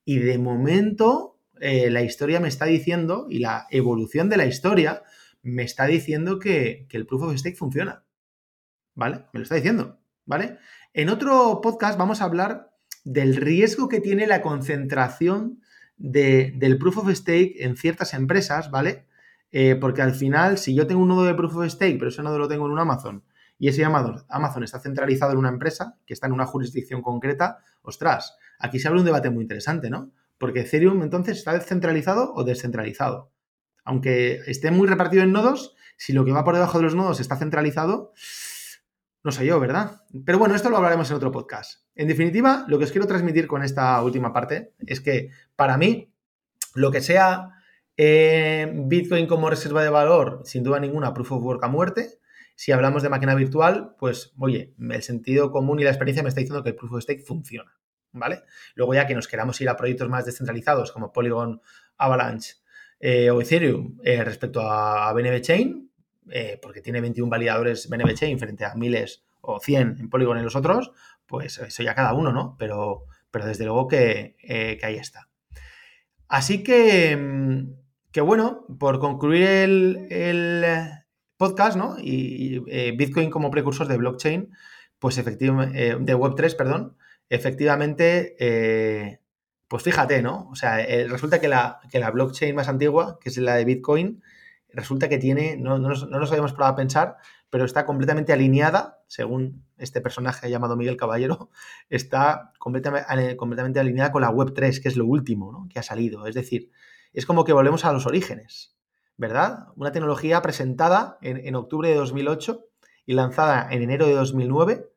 Y 0.03 0.17
de 0.17 0.39
momento, 0.39 1.39
eh, 1.59 1.91
la 1.91 2.01
historia 2.01 2.39
me 2.39 2.47
está 2.47 2.65
diciendo, 2.65 3.27
y 3.29 3.37
la 3.37 3.67
evolución 3.69 4.27
de 4.27 4.37
la 4.37 4.47
historia 4.47 5.03
me 5.43 5.61
está 5.61 5.85
diciendo 5.85 6.39
que, 6.39 6.87
el 6.89 7.05
Proof 7.05 7.21
of 7.21 7.37
Stake 7.37 7.57
funciona. 7.57 8.03
¿Vale? 8.95 9.25
Me 9.31 9.39
lo 9.39 9.43
está 9.43 9.53
diciendo, 9.53 9.99
¿vale? 10.25 10.57
En 10.95 11.09
otro 11.09 11.61
podcast 11.61 11.99
vamos 11.99 12.21
a 12.21 12.25
hablar 12.25 12.71
del 13.03 13.35
riesgo 13.35 13.87
que 13.87 14.01
tiene 14.01 14.25
la 14.25 14.41
concentración 14.41 15.61
del 15.97 16.77
Proof 16.79 16.97
of 16.97 17.11
Stake 17.11 17.55
en 17.59 17.77
ciertas 17.77 18.15
empresas, 18.15 18.71
¿vale? 18.71 19.05
Eh, 19.55 19.75
porque 19.75 20.01
al 20.01 20.15
final, 20.15 20.57
si 20.57 20.73
yo 20.73 20.87
tengo 20.87 21.03
un 21.03 21.09
nodo 21.09 21.25
de 21.25 21.35
Proof 21.35 21.55
of 21.57 21.69
Stake, 21.69 21.97
pero 21.99 22.09
ese 22.09 22.23
nodo 22.23 22.39
lo 22.39 22.47
tengo 22.47 22.65
en 22.65 22.71
un 22.71 22.79
Amazon, 22.79 23.23
y 23.59 23.67
ese 23.67 23.85
Amazon, 23.85 24.25
Amazon 24.27 24.63
está 24.63 24.79
centralizado 24.79 25.31
en 25.31 25.37
una 25.37 25.49
empresa 25.49 25.95
que 26.07 26.15
está 26.15 26.25
en 26.25 26.33
una 26.33 26.47
jurisdicción 26.47 27.03
concreta, 27.03 27.59
ostras, 27.83 28.35
aquí 28.57 28.79
se 28.79 28.87
abre 28.87 28.99
un 28.99 29.05
debate 29.05 29.29
muy 29.29 29.43
interesante, 29.43 29.91
¿no? 29.91 30.11
Porque 30.39 30.61
Ethereum 30.61 31.03
entonces 31.03 31.37
está 31.37 31.53
descentralizado 31.53 32.33
o 32.33 32.43
descentralizado. 32.43 33.31
Aunque 33.85 34.39
esté 34.47 34.71
muy 34.71 34.87
repartido 34.87 35.21
en 35.21 35.31
nodos, 35.31 35.75
si 35.97 36.13
lo 36.13 36.25
que 36.25 36.31
va 36.31 36.43
por 36.43 36.55
debajo 36.55 36.79
de 36.79 36.85
los 36.85 36.95
nodos 36.95 37.19
está 37.19 37.35
centralizado, 37.35 38.11
no 39.23 39.31
sé 39.31 39.45
yo, 39.45 39.59
¿verdad? 39.59 40.01
Pero 40.25 40.39
bueno, 40.39 40.55
esto 40.55 40.71
lo 40.71 40.77
hablaremos 40.77 41.11
en 41.11 41.17
otro 41.17 41.31
podcast. 41.31 41.85
En 41.93 42.07
definitiva, 42.07 42.65
lo 42.67 42.79
que 42.79 42.85
os 42.85 42.91
quiero 42.91 43.05
transmitir 43.05 43.45
con 43.45 43.61
esta 43.61 44.01
última 44.01 44.33
parte 44.33 44.73
es 44.79 44.99
que 44.99 45.29
para 45.55 45.77
mí, 45.77 46.11
lo 46.73 46.89
que 46.89 47.01
sea 47.01 47.51
eh, 47.97 48.71
Bitcoin 48.73 49.27
como 49.27 49.49
reserva 49.49 49.83
de 49.83 49.89
valor, 49.89 50.41
sin 50.45 50.63
duda 50.63 50.79
ninguna, 50.79 51.13
proof 51.13 51.33
of 51.33 51.43
work 51.43 51.63
a 51.63 51.67
muerte. 51.67 52.19
Si 52.55 52.71
hablamos 52.71 53.03
de 53.03 53.09
máquina 53.09 53.35
virtual, 53.35 53.95
pues 53.97 54.33
oye, 54.37 54.73
el 54.79 55.03
sentido 55.03 55.51
común 55.51 55.79
y 55.79 55.83
la 55.83 55.89
experiencia 55.89 56.23
me 56.23 56.29
está 56.29 56.41
diciendo 56.41 56.63
que 56.63 56.69
el 56.69 56.75
proof 56.75 56.93
of 56.93 57.01
stake 57.01 57.23
funciona, 57.23 57.71
¿vale? 58.11 58.43
Luego 58.75 58.93
ya 58.93 59.07
que 59.07 59.15
nos 59.15 59.27
queramos 59.27 59.59
ir 59.61 59.69
a 59.69 59.77
proyectos 59.77 60.09
más 60.09 60.25
descentralizados 60.25 60.91
como 60.91 61.11
Polygon, 61.11 61.61
Avalanche 61.97 62.55
eh, 62.99 63.29
o 63.29 63.41
Ethereum 63.41 63.97
eh, 64.03 64.23
respecto 64.23 64.61
a, 64.61 65.11
BNB 65.13 65.41
Chain, 65.41 65.91
porque 66.61 66.81
tiene 66.81 67.01
21 67.01 67.29
validadores 67.29 67.89
BNB 67.89 68.13
Chain 68.13 68.39
frente 68.39 68.65
a 68.65 68.75
miles 68.75 69.25
o 69.41 69.59
100 69.59 69.97
en 69.99 70.09
Polygon 70.09 70.39
y 70.39 70.41
los 70.41 70.55
otros, 70.55 70.91
pues 71.25 71.57
eso 71.57 71.83
ya 71.83 71.93
cada 71.93 72.13
uno, 72.13 72.31
¿no? 72.31 72.55
Pero, 72.57 73.05
pero 73.29 73.45
desde 73.45 73.65
luego 73.65 73.87
que, 73.87 74.37
que 74.39 74.79
ahí 74.83 74.95
está. 74.95 75.27
Así 76.27 76.63
que 76.63 77.15
mm, 77.15 77.82
que 78.13 78.21
bueno, 78.21 78.65
por 78.79 78.99
concluir 78.99 79.43
el, 80.11 80.87
podcast, 81.35 81.75
¿no? 81.75 81.97
Y, 81.99 82.63
eh, 82.67 82.93
Bitcoin 82.95 83.31
como 83.31 83.49
precursor 83.49 83.87
de 83.87 83.97
blockchain, 83.97 84.51
pues 84.99 85.17
efectivamente, 85.17 85.87
eh, 85.87 85.97
de 85.99 86.15
Web3, 86.15 86.55
perdón, 86.55 86.95
efectivamente, 87.27 88.35
eh, 88.39 89.19
pues 89.67 89.83
fíjate, 89.83 90.21
¿no? 90.21 90.47
O 90.51 90.55
sea, 90.55 90.77
resulta 91.07 91.41
que 91.41 91.47
la, 91.47 91.81
que 91.89 91.99
la, 91.99 92.11
blockchain 92.11 92.55
más 92.55 92.69
antigua, 92.69 93.17
que 93.19 93.29
es 93.29 93.37
la 93.37 93.55
de 93.55 93.65
Bitcoin, 93.65 94.21
resulta 94.69 95.09
que 95.09 95.17
tiene, 95.17 95.57
no, 95.57 95.79
no, 95.79 95.89
nos, 95.89 96.07
no 96.07 96.19
nos 96.19 96.29
habíamos 96.29 96.53
probado 96.53 96.73
a 96.73 96.77
pensar, 96.77 97.17
pero 97.49 97.65
está 97.65 97.85
completamente 97.85 98.31
alineada, 98.31 99.01
según 99.07 99.65
este 99.77 100.01
personaje 100.01 100.51
llamado 100.51 100.77
Miguel 100.77 100.97
Caballero, 100.97 101.49
está 101.89 102.53
completamente, 102.59 103.35
completamente 103.37 103.79
alineada 103.79 104.11
con 104.11 104.21
la 104.21 104.29
Web 104.29 104.53
3, 104.53 104.79
que 104.79 104.89
es 104.89 104.97
lo 104.97 105.07
último 105.07 105.67
que 105.71 105.79
ha 105.79 105.83
salido. 105.83 106.27
Es 106.27 106.35
decir, 106.35 106.69
es 107.13 107.25
como 107.25 107.43
que 107.43 107.53
volvemos 107.53 107.85
a 107.85 107.93
los 107.93 108.05
orígenes, 108.05 108.75
¿verdad? 109.17 109.67
Una 109.75 109.91
tecnología 109.91 110.41
presentada 110.41 111.17
en, 111.21 111.55
octubre 111.55 111.89
de 111.89 111.95
2008 111.95 112.65
y 113.05 113.13
lanzada 113.13 113.67
en 113.71 113.83
enero 113.83 114.07
de 114.07 114.13
2009, 114.13 114.89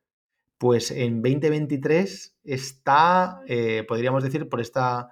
pues 0.57 0.89
en 0.91 1.21
2023 1.21 2.37
está, 2.43 3.41
eh, 3.47 3.85
podríamos 3.87 4.23
decir, 4.23 4.49
por 4.49 4.59
esta, 4.59 5.09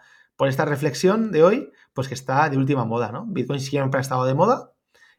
reflexión 0.66 1.32
de 1.32 1.44
hoy, 1.44 1.72
pues 1.94 2.08
que 2.08 2.16
está 2.16 2.50
de 2.50 2.58
última 2.58 2.86
moda, 2.86 3.12
¿no? 3.12 3.26
Bitcoin 3.28 3.60
siempre 3.60 4.00
ha 4.00 4.02
estado 4.02 4.26
de 4.26 4.34
moda, 4.34 4.72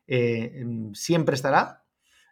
eh, 0.09 0.65
siempre 0.95 1.37
estará, 1.37 1.85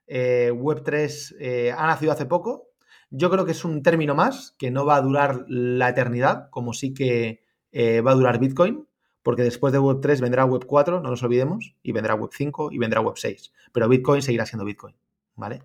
eh, 0.06 0.50
Web3 0.52 1.36
eh, 1.38 1.72
ha 1.76 1.86
nacido 1.86 2.12
hace 2.12 2.26
poco. 2.26 2.70
Yo 3.10 3.30
creo 3.30 3.44
que 3.44 3.52
es 3.52 3.64
un 3.64 3.82
término 3.82 4.14
más 4.14 4.56
que 4.58 4.72
no 4.72 4.84
va 4.84 4.96
a 4.96 5.02
durar 5.02 5.44
la 5.46 5.88
eternidad, 5.88 6.50
como 6.50 6.72
sí 6.72 6.92
que 6.94 7.44
va 7.74 8.12
a 8.12 8.14
durar 8.14 8.38
Bitcoin, 8.38 8.86
porque 9.24 9.42
después 9.42 9.72
de 9.72 9.80
Web3 9.80 10.20
vendrá 10.20 10.46
Web4, 10.46 11.02
no 11.02 11.10
nos 11.10 11.22
olvidemos, 11.22 11.74
y 11.82 11.92
vendrá 11.92 12.14
Web5 12.14 12.68
y 12.70 12.78
vendrá 12.78 13.00
Web6. 13.00 13.50
Pero 13.72 13.88
Bitcoin 13.88 14.22
seguirá 14.22 14.44
siendo 14.44 14.66
Bitcoin, 14.66 14.94
¿vale? 15.34 15.62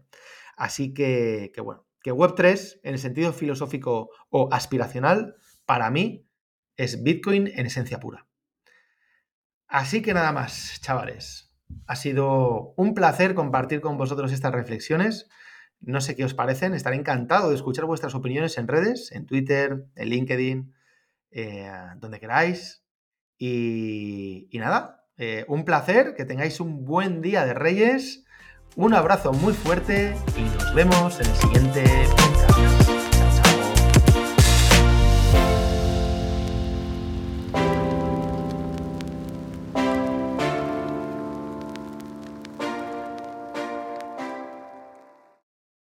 Así 0.56 0.94
que, 0.94 1.52
que 1.54 1.62
bueno, 1.62 1.86
que 2.02 2.14
Web3, 2.14 2.80
en 2.84 2.94
el 2.94 3.00
sentido 3.00 3.34
filosófico 3.34 4.12
o 4.30 4.48
aspiracional, 4.52 5.36
para 5.66 5.92
mí 5.92 6.26
es 6.78 7.04
Bitcoin 7.04 7.48
en 7.54 7.66
esencia 7.66 8.00
pura. 8.00 8.26
Así 9.68 10.02
que 10.02 10.14
nada 10.14 10.32
más, 10.32 10.80
chavales. 10.82 11.54
Ha 11.86 11.98
sido 11.98 12.74
un 12.78 12.94
placer 12.94 13.36
compartir 13.36 13.82
con 13.82 13.98
vosotros 13.98 14.32
estas 14.32 14.54
reflexiones. 14.54 15.28
No 15.82 16.00
sé 16.00 16.16
qué 16.16 16.24
os 16.24 16.34
parecen. 16.34 16.74
Estaré 16.74 16.96
encantado 16.96 17.50
de 17.50 17.56
escuchar 17.56 17.86
vuestras 17.86 18.16
opiniones 18.16 18.58
en 18.58 18.70
redes, 18.70 19.12
en 19.12 19.26
Twitter, 19.26 19.86
en 19.96 20.10
LinkedIn, 20.10 20.74
eh, 21.32 21.72
donde 21.98 22.20
queráis. 22.22 22.84
Y, 23.40 24.50
nada, 24.54 25.06
eh, 25.18 25.46
un 25.48 25.64
placer, 25.64 26.14
que 26.16 26.26
tengáis 26.26 26.60
un 26.60 26.86
buen 26.86 27.22
día 27.22 27.46
de 27.46 27.54
Reyes. 27.54 28.26
Un 28.76 28.94
abrazo 28.94 29.32
muy 29.32 29.54
fuerte 29.54 30.16
y 30.38 30.42
nos 30.42 30.76
vemos 30.76 31.20
en 31.20 31.28
el 31.28 31.36
siguiente 31.36 31.84